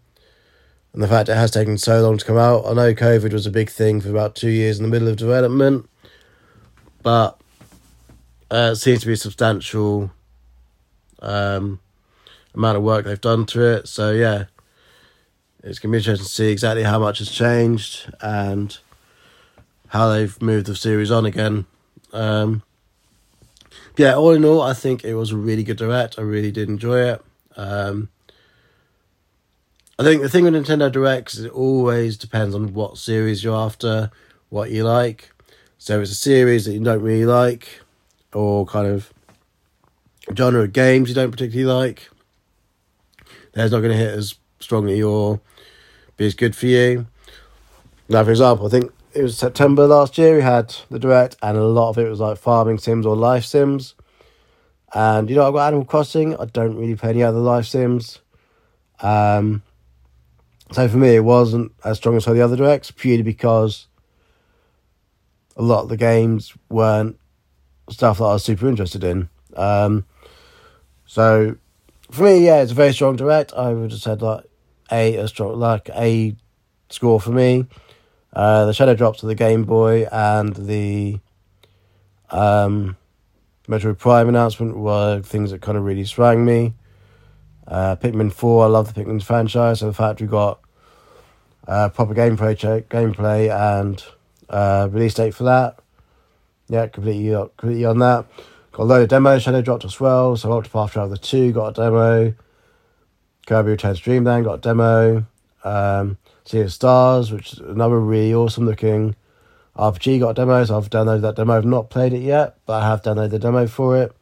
And 0.93 1.03
the 1.03 1.09
fact 1.09 1.29
it 1.29 1.37
has 1.37 1.51
taken 1.51 1.79
so 1.79 2.03
long 2.03 2.19
to 2.19 2.25
come 2.25 2.37
out. 2.37 2.67
I 2.67 2.75
know 2.75 2.93
COVID 2.93 3.33
was 3.33 3.47
a 3.47 3.51
big 3.51 3.71
thing 3.71 4.01
for 4.01 4.11
about 4.11 4.35
two 4.35 4.51
years 4.51 4.79
in 4.79 4.83
the 4.83 4.91
middle 4.91 5.09
of 5.09 5.17
development, 5.17 5.89
but 7.03 7.41
uh, 8.51 8.71
it 8.73 8.77
seems 8.77 9.01
to 9.01 9.07
be 9.07 9.15
a 9.15 9.17
substantial 9.17 10.11
um, 11.21 11.81
amount 12.55 12.77
of 12.77 12.83
work 12.83 13.07
they've 13.07 13.21
done 13.21 13.47
to 13.47 13.63
it. 13.63 13.89
So, 13.89 14.13
yeah, 14.13 14.45
it's 15.63 15.79
going 15.79 15.93
to 15.93 15.97
be 15.97 15.99
interesting 15.99 16.27
to 16.27 16.31
see 16.31 16.51
exactly 16.51 16.83
how 16.83 16.99
much 16.99 17.21
has 17.21 17.31
changed 17.31 18.13
and 18.21 18.77
how 19.93 20.09
they've 20.09 20.41
moved 20.41 20.67
the 20.67 20.75
series 20.75 21.11
on 21.11 21.27
again. 21.27 21.67
Um, 22.15 22.63
yeah, 23.99 24.15
all 24.15 24.31
in 24.31 24.43
all, 24.43 24.63
I 24.63 24.73
think 24.73 25.05
it 25.05 25.15
was 25.15 25.33
a 25.33 25.37
really 25.37 25.63
good 25.63 25.77
direct. 25.77 26.19
I 26.19 26.23
really 26.23 26.51
did 26.51 26.71
enjoy 26.71 27.01
it. 27.11 27.23
Um, 27.59 28.09
I 29.99 30.03
think 30.03 30.23
the 30.23 30.31
thing 30.31 30.45
with 30.45 30.55
Nintendo 30.55 30.91
Directs 30.91 31.35
is 31.35 31.45
it 31.45 31.53
always 31.53 32.17
depends 32.17 32.55
on 32.55 32.73
what 32.73 32.97
series 32.97 33.45
you're 33.45 33.55
after, 33.55 34.11
what 34.49 34.71
you 34.71 34.83
like. 34.83 35.31
So 35.77 35.97
if 35.97 36.05
it's 36.05 36.13
a 36.13 36.15
series 36.15 36.65
that 36.65 36.73
you 36.73 36.83
don't 36.83 37.03
really 37.03 37.27
like, 37.27 37.83
or 38.33 38.65
kind 38.65 38.87
of 38.87 39.13
genre 40.35 40.63
of 40.63 40.73
games 40.73 41.11
you 41.11 41.15
don't 41.15 41.31
particularly 41.31 41.71
like, 41.71 42.09
there's 43.53 43.73
not 43.73 43.81
going 43.81 43.93
to 43.93 43.99
hit 43.99 44.17
as 44.17 44.37
strongly 44.59 45.03
or 45.03 45.39
be 46.17 46.25
as 46.25 46.33
good 46.33 46.57
for 46.57 46.65
you. 46.65 47.07
Now, 48.09 48.25
for 48.25 48.31
example, 48.31 48.67
I 48.67 48.71
think 48.71 48.91
it 49.15 49.23
was 49.23 49.37
September 49.37 49.87
last 49.87 50.19
year. 50.19 50.37
We 50.37 50.43
had 50.43 50.75
the 50.91 50.99
direct, 50.99 51.37
and 51.43 51.57
a 51.57 51.65
lot 51.65 51.91
of 51.91 51.99
it 51.99 52.09
was 52.09 52.21
like 52.21 52.39
farming 52.39 52.79
sims 52.79 53.07
or 53.07 53.17
life 53.17 53.45
sims. 53.45 53.95
And 54.95 55.29
you 55.31 55.37
know, 55.37 55.47
I've 55.47 55.55
got 55.55 55.69
Animal 55.69 55.85
Crossing. 55.85 56.37
I 56.37 56.47
don't 56.47 56.77
really 56.77 56.97
play 56.97 57.11
any 57.11 57.23
other 57.23 57.39
life 57.39 57.67
sims. 57.67 58.21
Um, 59.01 59.63
so 60.71 60.89
for 60.89 60.97
me, 60.97 61.17
it 61.17 61.25
wasn't 61.25 61.73
as 61.85 61.99
strong 61.99 62.17
as 62.17 62.25
some 62.25 62.33
of 62.33 62.37
the 62.37 62.45
other 62.45 62.57
directs, 62.57 62.91
purely 62.91 63.23
because 63.23 63.87
a 65.57 65.63
lot 65.63 65.83
of 65.83 65.89
the 65.89 65.97
games 65.97 66.55
weren't 66.71 67.19
stuff 67.91 68.19
that 68.19 68.25
I 68.25 68.33
was 68.35 68.45
super 68.45 68.69
interested 68.69 69.05
in. 69.05 69.29
Um, 69.55 70.07
so 71.05 71.57
for 72.11 72.25
me, 72.25 72.47
yeah, 72.47 72.63
it's 72.63 72.73
a 72.73 72.75
very 72.75 72.93
strong 72.93 73.17
direct. 73.17 73.53
I 73.53 73.73
would 73.73 73.91
have 73.91 74.01
said 74.01 74.23
like 74.23 74.45
a 74.91 75.17
a 75.17 75.29
strong 75.29 75.59
like 75.59 75.91
a 75.91 76.37
score 76.89 77.21
for 77.21 77.33
me. 77.33 77.67
Uh, 78.33 78.65
the 78.67 78.73
Shadow 78.73 78.95
Drops 78.95 79.23
of 79.23 79.29
the 79.29 79.35
Game 79.35 79.65
Boy 79.65 80.07
and 80.11 80.55
the 80.57 81.21
um, 82.31 82.97
Metroid 83.69 83.99
Prime 83.99 84.29
announcement 84.29 84.77
were 84.77 85.21
things 85.21 85.51
that 85.51 85.61
kind 85.61 85.77
of 85.77 85.85
really 85.85 86.05
sprang 86.05 86.45
me. 86.45 86.75
Uh, 87.67 87.97
Pikmin 87.97 88.33
4, 88.33 88.65
I 88.65 88.69
love 88.69 88.93
the 88.93 89.01
Pikmin 89.01 89.23
franchise, 89.23 89.81
so 89.81 89.87
the 89.87 89.93
fact 89.93 90.21
we 90.21 90.27
got 90.27 90.61
uh, 91.69 91.91
proper 91.91 92.15
gameplay, 92.15 92.57
check, 92.57 92.89
gameplay 92.89 93.51
and 93.51 94.03
uh, 94.49 94.89
release 94.91 95.15
date 95.15 95.35
for 95.35 95.45
that. 95.45 95.79
Yeah, 96.69 96.87
completely, 96.87 97.33
completely 97.57 97.85
on 97.85 97.99
that. 97.99 98.27
Got 98.73 98.83
a 98.83 98.85
load 98.85 99.03
of 99.03 99.09
demos, 99.11 99.43
Shadow 99.43 99.61
dropped 99.61 99.85
as 99.85 100.01
well, 100.01 100.37
so 100.37 100.49
Octopath 100.49 100.93
Traveler 100.93 101.19
2 101.19 101.53
got 101.53 101.79
a 101.79 101.83
demo. 101.83 102.35
Kirby 103.47 103.71
Returns 103.71 104.01
Dream 104.01 104.25
Dreamland 104.25 104.45
got 104.45 104.55
a 104.55 104.59
demo. 104.59 105.27
Um, 105.65 106.17
Sea 106.45 106.61
of 106.61 106.73
Stars, 106.73 107.31
which 107.31 107.53
is 107.53 107.59
another 107.61 107.99
really 107.99 108.35
awesome 108.35 108.67
looking 108.67 109.15
RPG, 109.77 110.21
got 110.21 110.31
a 110.31 110.35
demo, 110.35 110.65
so 110.65 110.77
I've 110.77 110.91
downloaded 110.91 111.23
that 111.23 111.37
demo. 111.37 111.57
I've 111.57 111.65
not 111.65 111.91
played 111.91 112.13
it 112.13 112.23
yet, 112.23 112.57
but 112.67 112.83
I 112.83 112.89
have 112.89 113.03
downloaded 113.03 113.31
the 113.31 113.39
demo 113.39 113.67
for 113.67 113.97
it. 114.03 114.13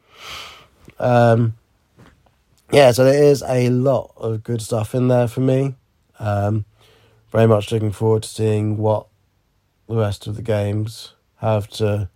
Um, 0.98 1.54
yeah, 2.70 2.92
so 2.92 3.04
there 3.04 3.22
is 3.22 3.42
a 3.46 3.68
lot 3.70 4.12
of 4.16 4.44
good 4.44 4.62
stuff 4.62 4.94
in 4.94 5.08
there 5.08 5.26
for 5.26 5.40
me. 5.40 5.74
Um, 6.18 6.66
very 7.32 7.48
much 7.48 7.72
looking 7.72 7.92
forward 7.92 8.22
to 8.24 8.28
seeing 8.28 8.76
what 8.76 9.06
the 9.88 9.96
rest 9.96 10.26
of 10.26 10.36
the 10.36 10.42
games 10.42 11.14
have 11.36 11.68
to 11.68 12.08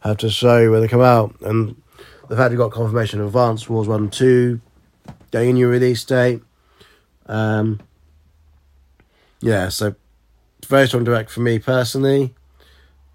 have 0.00 0.16
to 0.18 0.28
show 0.28 0.70
when 0.70 0.80
they 0.80 0.88
come 0.88 1.00
out. 1.00 1.34
And 1.40 1.80
the 2.28 2.36
fact 2.36 2.50
we 2.50 2.56
got 2.56 2.72
confirmation 2.72 3.20
of 3.20 3.28
Advance 3.28 3.68
Wars 3.68 3.88
1 3.88 4.02
and 4.02 4.12
2 4.12 4.60
getting 5.30 5.50
a 5.50 5.52
new 5.54 5.68
release 5.68 6.04
date. 6.04 6.42
Um, 7.26 7.80
yeah, 9.42 9.68
so 9.68 9.94
very 10.66 10.86
strong 10.86 11.04
direct 11.04 11.30
for 11.30 11.40
me 11.40 11.58
personally. 11.58 12.34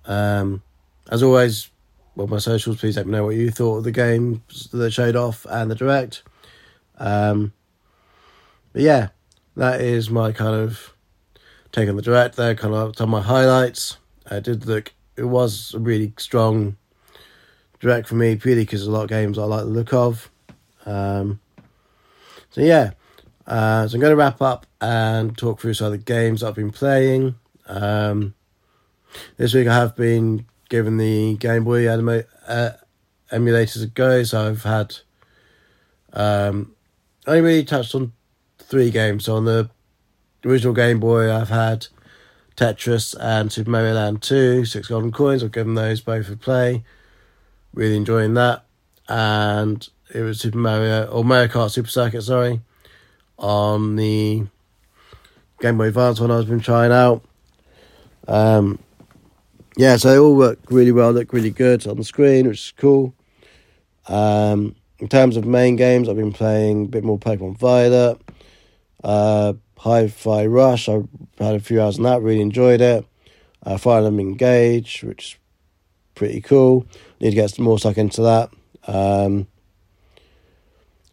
Um, 0.05 0.61
as 1.09 1.23
always, 1.23 1.71
well, 2.15 2.27
my 2.27 2.37
socials, 2.37 2.77
please 2.77 2.97
let 2.97 3.05
me 3.05 3.13
know 3.13 3.25
what 3.25 3.35
you 3.35 3.49
thought 3.49 3.77
of 3.77 3.83
the 3.85 3.91
games 3.91 4.67
that 4.71 4.91
showed 4.91 5.15
off 5.15 5.45
and 5.49 5.71
the 5.71 5.75
direct. 5.75 6.23
Um, 6.97 7.53
but 8.73 8.81
yeah, 8.81 9.09
that 9.55 9.81
is 9.81 10.09
my 10.09 10.31
kind 10.33 10.53
of 10.53 10.93
take 11.71 11.89
on 11.89 11.95
the 11.95 12.01
direct 12.01 12.35
there, 12.35 12.55
kind 12.55 12.73
of 12.73 12.95
some 12.97 13.13
of 13.13 13.23
my 13.23 13.27
highlights. 13.27 13.97
I 14.29 14.39
did 14.39 14.65
look, 14.65 14.93
it 15.15 15.23
was 15.23 15.73
a 15.73 15.79
really 15.79 16.13
strong 16.17 16.75
direct 17.79 18.09
for 18.09 18.15
me, 18.15 18.35
purely 18.35 18.63
because 18.63 18.85
a 18.85 18.91
lot 18.91 19.03
of 19.03 19.09
games 19.09 19.37
I 19.37 19.43
like 19.43 19.63
the 19.63 19.69
look 19.69 19.93
of. 19.93 20.29
Um, 20.85 21.39
so 22.49 22.61
yeah, 22.61 22.91
uh, 23.45 23.87
so 23.87 23.95
I'm 23.95 24.01
going 24.01 24.11
to 24.11 24.15
wrap 24.15 24.41
up 24.41 24.65
and 24.81 25.37
talk 25.37 25.59
through 25.59 25.73
some 25.73 25.87
of 25.87 25.91
the 25.91 25.97
games 25.97 26.43
I've 26.43 26.55
been 26.55 26.71
playing. 26.71 27.35
Um, 27.65 28.33
this 29.37 29.53
week 29.53 29.67
I 29.67 29.75
have 29.75 29.95
been 29.95 30.45
given 30.69 30.97
the 30.97 31.35
Game 31.37 31.63
Boy 31.63 31.89
anima- 31.89 32.25
uh, 32.47 32.71
emulators 33.31 33.83
a 33.83 33.87
go, 33.87 34.23
so 34.23 34.47
I've 34.47 34.63
had 34.63 34.97
um, 36.13 36.73
I 37.25 37.31
only 37.31 37.41
really 37.41 37.63
touched 37.63 37.95
on 37.95 38.13
three 38.59 38.91
games. 38.91 39.25
So 39.25 39.35
on 39.35 39.45
the 39.45 39.69
original 40.45 40.73
Game 40.73 40.99
Boy, 40.99 41.33
I've 41.33 41.49
had 41.49 41.87
Tetris 42.55 43.15
and 43.19 43.51
Super 43.51 43.69
Mario 43.69 43.93
Land 43.93 44.21
2, 44.21 44.65
Six 44.65 44.87
Golden 44.87 45.11
Coins. 45.11 45.43
I've 45.43 45.51
given 45.51 45.75
those 45.75 46.01
both 46.01 46.29
a 46.29 46.37
play. 46.37 46.83
Really 47.73 47.97
enjoying 47.97 48.33
that. 48.35 48.63
And 49.09 49.87
it 50.13 50.21
was 50.21 50.39
Super 50.39 50.57
Mario, 50.57 51.05
or 51.07 51.23
Mario 51.23 51.47
Kart 51.47 51.71
Super 51.71 51.89
Circuit, 51.89 52.21
sorry 52.21 52.61
on 53.37 53.95
the 53.95 54.45
Game 55.59 55.77
Boy 55.77 55.87
Advance 55.87 56.19
one 56.19 56.31
I've 56.31 56.47
been 56.47 56.59
trying 56.59 56.91
out. 56.91 57.23
Um, 58.27 58.79
yeah, 59.75 59.97
so 59.97 60.11
they 60.11 60.17
all 60.17 60.35
work 60.35 60.59
really 60.69 60.91
well, 60.91 61.11
look 61.11 61.33
really 61.33 61.49
good 61.49 61.87
on 61.87 61.97
the 61.97 62.03
screen, 62.03 62.47
which 62.47 62.59
is 62.59 62.73
cool. 62.77 63.13
Um, 64.07 64.75
in 64.99 65.07
terms 65.07 65.37
of 65.37 65.45
main 65.45 65.75
games, 65.75 66.09
I've 66.09 66.15
been 66.15 66.33
playing 66.33 66.85
a 66.85 66.87
bit 66.87 67.03
more 67.03 67.19
Pokemon 67.19 67.57
Violet, 67.57 68.19
uh, 69.03 69.53
Hi 69.79 70.07
Fi 70.07 70.45
Rush. 70.45 70.89
I 70.89 71.03
had 71.39 71.55
a 71.55 71.59
few 71.59 71.81
hours 71.81 71.97
on 71.97 72.03
that, 72.03 72.21
really 72.21 72.41
enjoyed 72.41 72.81
it. 72.81 73.05
Uh, 73.63 73.77
Fire 73.77 73.97
Emblem 73.97 74.19
Engage, 74.19 75.03
which 75.03 75.33
is 75.33 75.35
pretty 76.15 76.41
cool. 76.41 76.85
Need 77.19 77.31
to 77.31 77.35
get 77.35 77.51
some 77.51 77.65
more 77.65 77.79
stuck 77.79 77.97
into 77.97 78.21
that. 78.21 78.49
Um, 78.87 79.47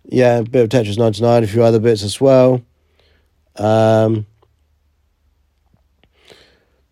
yeah, 0.05 0.39
a 0.39 0.43
bit 0.45 0.63
of 0.63 0.69
Tetris 0.69 0.99
99, 0.99 1.45
a 1.45 1.47
few 1.47 1.63
other 1.63 1.79
bits 1.81 2.03
as 2.03 2.21
well. 2.21 2.63
Um, 3.57 4.27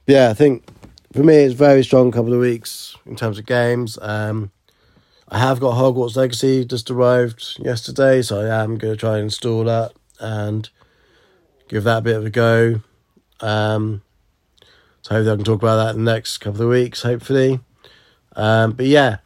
yeah, 0.07 0.31
I 0.31 0.35
think 0.35 0.65
for 1.13 1.23
me 1.23 1.37
it's 1.37 1.55
very 1.55 1.85
strong 1.85 2.11
couple 2.11 2.33
of 2.33 2.41
weeks 2.41 2.97
in 3.07 3.17
terms 3.17 3.39
of 3.39 3.47
games. 3.47 3.99
Um, 4.01 4.51
I 5.29 5.39
have 5.39 5.61
got 5.61 5.75
Hogwarts 5.75 6.17
Legacy 6.17 6.65
just 6.65 6.91
arrived 6.91 7.59
yesterday, 7.59 8.23
so 8.23 8.41
I 8.41 8.63
am 8.63 8.77
going 8.77 8.93
to 8.93 9.01
try 9.01 9.15
and 9.15 9.25
install 9.25 9.65
that 9.65 9.93
and 10.21 10.69
give 11.69 11.85
that 11.85 11.99
a 11.99 12.03
bit 12.03 12.17
of 12.17 12.27
a 12.27 12.31
go. 12.31 12.81
Um, 13.41 14.03
so 15.01 15.15
hopefully 15.15 15.33
I 15.33 15.37
can 15.37 15.45
talk 15.45 15.63
about 15.63 15.77
that 15.77 15.97
in 15.97 16.05
the 16.05 16.13
next 16.13 16.39
couple 16.39 16.63
of 16.63 16.69
weeks, 16.69 17.03
hopefully. 17.03 17.61
Um, 18.37 18.73
but 18.73 18.87
yeah, 18.87 19.19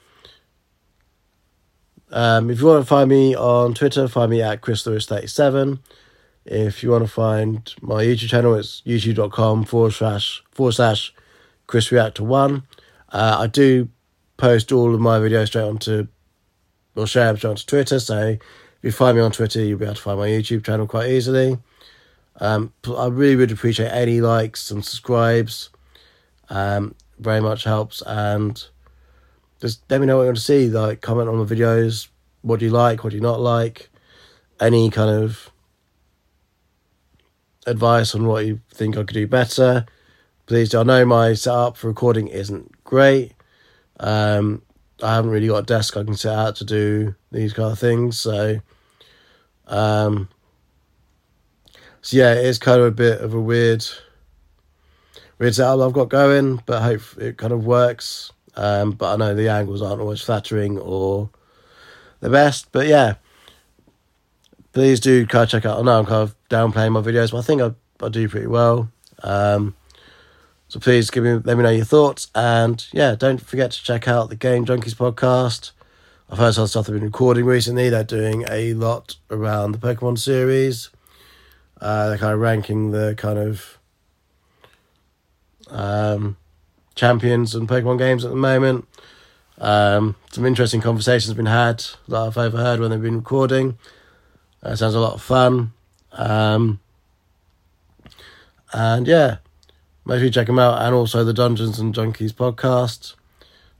um, 2.10 2.50
if 2.50 2.60
you 2.60 2.66
want 2.66 2.82
to 2.82 2.88
find 2.88 3.10
me 3.10 3.34
on 3.34 3.74
Twitter, 3.74 4.06
find 4.08 4.30
me 4.30 4.42
at 4.42 4.60
Chris 4.60 4.84
Lewis37. 4.84 5.80
If 6.46 6.84
you 6.84 6.90
want 6.92 7.02
to 7.02 7.10
find 7.10 7.74
my 7.80 8.04
YouTube 8.04 8.28
channel, 8.28 8.54
it's 8.54 8.80
youtube.com 8.86 9.64
forward 9.64 9.94
slash 9.94 10.44
forward 10.52 10.72
slash 10.72 11.12
Chris 11.66 11.90
Reactor 11.90 12.22
One. 12.22 12.62
Uh, 13.08 13.38
I 13.40 13.48
do 13.48 13.88
post 14.36 14.70
all 14.70 14.94
of 14.94 15.00
my 15.00 15.18
videos 15.18 15.48
straight 15.48 15.64
onto 15.64 16.06
or 16.94 17.06
share 17.08 17.26
them 17.26 17.36
straight 17.36 17.50
onto 17.50 17.66
Twitter. 17.66 17.98
So 17.98 18.28
if 18.28 18.38
you 18.82 18.92
find 18.92 19.16
me 19.16 19.24
on 19.24 19.32
Twitter, 19.32 19.60
you'll 19.60 19.78
be 19.80 19.86
able 19.86 19.96
to 19.96 20.00
find 20.00 20.20
my 20.20 20.28
YouTube 20.28 20.64
channel 20.64 20.86
quite 20.86 21.10
easily. 21.10 21.58
Um, 22.38 22.72
I 22.96 23.06
really 23.08 23.34
would 23.34 23.50
appreciate 23.50 23.88
any 23.88 24.20
likes 24.20 24.70
and 24.70 24.84
subscribes. 24.84 25.70
Um, 26.48 26.94
very 27.18 27.40
much 27.40 27.64
helps 27.64 28.02
and 28.06 28.64
just 29.60 29.82
let 29.90 30.00
me 30.00 30.06
know 30.06 30.18
what 30.18 30.22
you 30.22 30.28
want 30.28 30.36
to 30.36 30.42
see. 30.44 30.68
Like 30.68 31.00
comment 31.00 31.28
on 31.28 31.44
the 31.44 31.54
videos. 31.54 32.06
What 32.42 32.60
do 32.60 32.66
you 32.66 32.70
like? 32.70 33.02
What 33.02 33.10
do 33.10 33.16
you 33.16 33.22
not 33.22 33.40
like? 33.40 33.90
Any 34.60 34.90
kind 34.90 35.10
of 35.10 35.50
advice 37.66 38.14
on 38.14 38.26
what 38.26 38.46
you 38.46 38.60
think 38.72 38.96
I 38.96 39.04
could 39.04 39.14
do 39.14 39.26
better. 39.26 39.86
Please 40.46 40.70
do. 40.70 40.80
I 40.80 40.82
know 40.84 41.04
my 41.04 41.34
setup 41.34 41.76
for 41.76 41.88
recording 41.88 42.28
isn't 42.28 42.84
great. 42.84 43.32
Um, 43.98 44.62
I 45.02 45.14
haven't 45.14 45.30
really 45.30 45.48
got 45.48 45.58
a 45.58 45.62
desk 45.62 45.96
I 45.96 46.04
can 46.04 46.16
set 46.16 46.34
out 46.34 46.56
to 46.56 46.64
do 46.64 47.14
these 47.32 47.52
kind 47.52 47.72
of 47.72 47.78
things. 47.78 48.18
So, 48.18 48.60
um, 49.66 50.28
so 52.00 52.16
yeah, 52.16 52.34
it 52.34 52.44
is 52.44 52.58
kind 52.58 52.80
of 52.80 52.86
a 52.86 52.92
bit 52.92 53.20
of 53.20 53.34
a 53.34 53.40
weird, 53.40 53.84
weird 55.38 55.54
setup 55.54 55.80
I've 55.80 55.92
got 55.92 56.08
going, 56.08 56.62
but 56.64 56.80
I 56.80 56.84
hope 56.84 57.02
it 57.18 57.36
kind 57.36 57.52
of 57.52 57.66
works. 57.66 58.32
Um, 58.54 58.92
but 58.92 59.12
I 59.12 59.16
know 59.16 59.34
the 59.34 59.50
angles 59.50 59.82
aren't 59.82 60.00
always 60.00 60.22
flattering 60.22 60.78
or 60.78 61.28
the 62.20 62.30
best. 62.30 62.72
But 62.72 62.86
yeah, 62.86 63.16
please 64.76 65.00
do 65.00 65.26
kind 65.26 65.44
of 65.44 65.48
check 65.48 65.64
out. 65.64 65.78
I 65.78 65.82
know 65.82 65.98
I'm 65.98 66.04
kind 66.04 66.22
of 66.22 66.36
downplaying 66.50 66.92
my 66.92 67.00
videos, 67.00 67.32
but 67.32 67.38
I 67.38 67.40
think 67.40 67.62
I, 67.62 67.70
I 68.04 68.10
do 68.10 68.28
pretty 68.28 68.46
well. 68.46 68.90
Um, 69.22 69.74
so 70.68 70.78
please 70.78 71.08
give 71.08 71.24
me 71.24 71.32
let 71.32 71.56
me 71.56 71.62
know 71.62 71.70
your 71.70 71.86
thoughts, 71.86 72.30
and 72.34 72.86
yeah, 72.92 73.14
don't 73.14 73.40
forget 73.40 73.70
to 73.70 73.82
check 73.82 74.06
out 74.06 74.28
the 74.28 74.36
GameJunkiez 74.36 74.94
podcast. 74.94 75.70
I've 76.28 76.36
heard 76.36 76.52
some 76.52 76.66
stuff 76.66 76.86
they've 76.88 76.94
been 76.94 77.04
recording 77.04 77.46
recently. 77.46 77.88
They're 77.88 78.04
doing 78.04 78.44
a 78.50 78.74
lot 78.74 79.16
around 79.30 79.72
the 79.72 79.78
Pokemon 79.78 80.18
series. 80.18 80.90
Uh, 81.80 82.10
they're 82.10 82.18
kind 82.18 82.34
of 82.34 82.40
ranking 82.40 82.90
the 82.90 83.14
kind 83.16 83.38
of 83.38 83.78
um, 85.70 86.36
champions 86.94 87.54
and 87.54 87.66
Pokemon 87.66 87.96
games 87.96 88.26
at 88.26 88.30
the 88.30 88.36
moment. 88.36 88.86
Um, 89.56 90.16
some 90.30 90.44
interesting 90.44 90.82
conversations 90.82 91.28
have 91.28 91.36
been 91.38 91.46
had 91.46 91.82
that 92.08 92.20
I've 92.20 92.36
overheard 92.36 92.78
when 92.78 92.90
they've 92.90 93.00
been 93.00 93.16
recording. 93.16 93.78
Uh, 94.66 94.74
sounds 94.74 94.96
a 94.96 95.00
lot 95.00 95.14
of 95.14 95.22
fun. 95.22 95.72
Um, 96.10 96.80
and 98.72 99.06
yeah, 99.06 99.36
make 100.04 100.16
sure 100.16 100.24
you 100.24 100.30
check 100.30 100.48
them 100.48 100.58
out. 100.58 100.82
And 100.82 100.92
also 100.92 101.22
the 101.22 101.32
Dungeons 101.32 101.78
and 101.78 101.94
Junkies 101.94 102.32
podcast. 102.32 103.14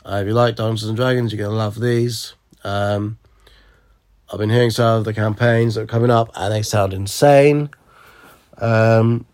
Uh, 0.05 0.21
if 0.23 0.29
you 0.29 0.33
like 0.33 0.55
Dungeons 0.55 0.89
and 0.89 0.97
Dragons, 0.97 1.33
you're 1.33 1.39
going 1.39 1.51
to 1.51 1.57
love 1.57 1.81
these. 1.81 2.35
Um, 2.63 3.19
I've 4.33 4.39
been 4.39 4.51
hearing 4.51 4.71
some 4.71 4.99
of 4.99 5.05
the 5.05 5.13
campaigns 5.13 5.75
that 5.75 5.81
are 5.81 5.87
coming 5.87 6.11
up, 6.13 6.31
and 6.37 6.55
they 6.55 6.63
sound 6.63 6.95
insane. 6.95 7.71
Um, 8.59 9.27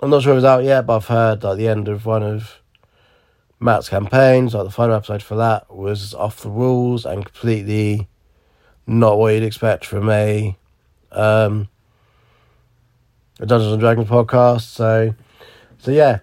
I'm 0.00 0.10
not 0.10 0.22
sure 0.22 0.36
it's 0.36 0.44
out 0.44 0.64
yet, 0.64 0.84
but 0.84 0.96
I've 0.96 1.06
heard 1.06 1.42
like 1.42 1.56
the 1.56 1.68
end 1.68 1.88
of 1.88 2.04
one 2.04 2.22
of 2.22 2.60
Matt's 3.58 3.88
campaigns, 3.88 4.52
like 4.52 4.64
the 4.64 4.70
final 4.70 4.96
episode 4.96 5.22
for 5.22 5.36
that, 5.36 5.74
was 5.74 6.12
off 6.12 6.42
the 6.42 6.50
rules 6.50 7.06
and 7.06 7.24
completely 7.24 8.06
not 8.90 9.18
what 9.18 9.32
you'd 9.32 9.44
expect 9.44 9.86
from 9.86 10.10
a 10.10 10.56
um, 11.12 11.68
a 13.38 13.46
Dungeons 13.46 13.72
and 13.72 13.80
Dragons 13.80 14.08
podcast. 14.08 14.62
So, 14.62 15.14
so 15.78 15.90
yeah, 15.90 16.18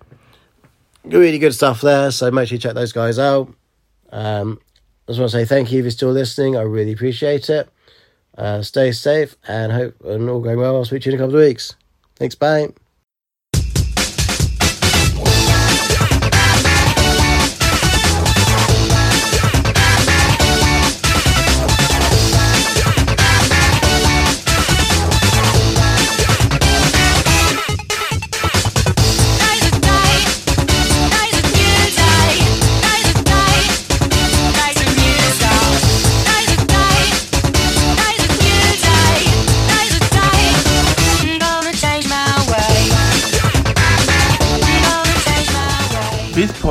really 1.06 1.40
good 1.40 1.56
stuff 1.56 1.82
there. 1.82 2.12
So 2.12 2.30
make 2.30 2.50
sure 2.50 2.56
you 2.56 2.60
check 2.60 2.76
those 2.76 2.92
guys 2.92 3.18
out. 3.18 3.54
Um, 4.12 4.60
I 5.08 5.12
just 5.12 5.20
want 5.20 5.32
to 5.32 5.38
say 5.38 5.46
thank 5.46 5.72
you 5.72 5.80
if 5.80 5.86
you're 5.86 5.92
still 5.92 6.12
listening. 6.12 6.58
I 6.58 6.62
really 6.62 6.92
appreciate 6.92 7.50
it. 7.50 7.70
Uh, 8.38 8.62
stay 8.62 8.92
safe 8.92 9.36
and 9.48 9.72
hope 9.72 9.96
and 10.04 10.30
all 10.30 10.42
going 10.42 10.60
well. 10.60 10.76
I'll 10.76 10.86
speak 10.86 11.04
to 11.04 11.10
you 11.10 11.16
in 11.16 11.22
a 11.22 11.24
couple 11.24 11.40
of 11.40 11.46
weeks. 11.46 11.76
Thanks. 12.18 12.36
Bye. 12.36 12.87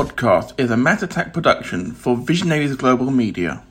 Podcast 0.07 0.59
is 0.59 0.71
a 0.71 0.77
Matt 0.77 1.03
Attack 1.03 1.33
production 1.33 1.91
for 1.91 2.15
Visionaries 2.15 2.75
Global 2.75 3.11
Media. 3.11 3.61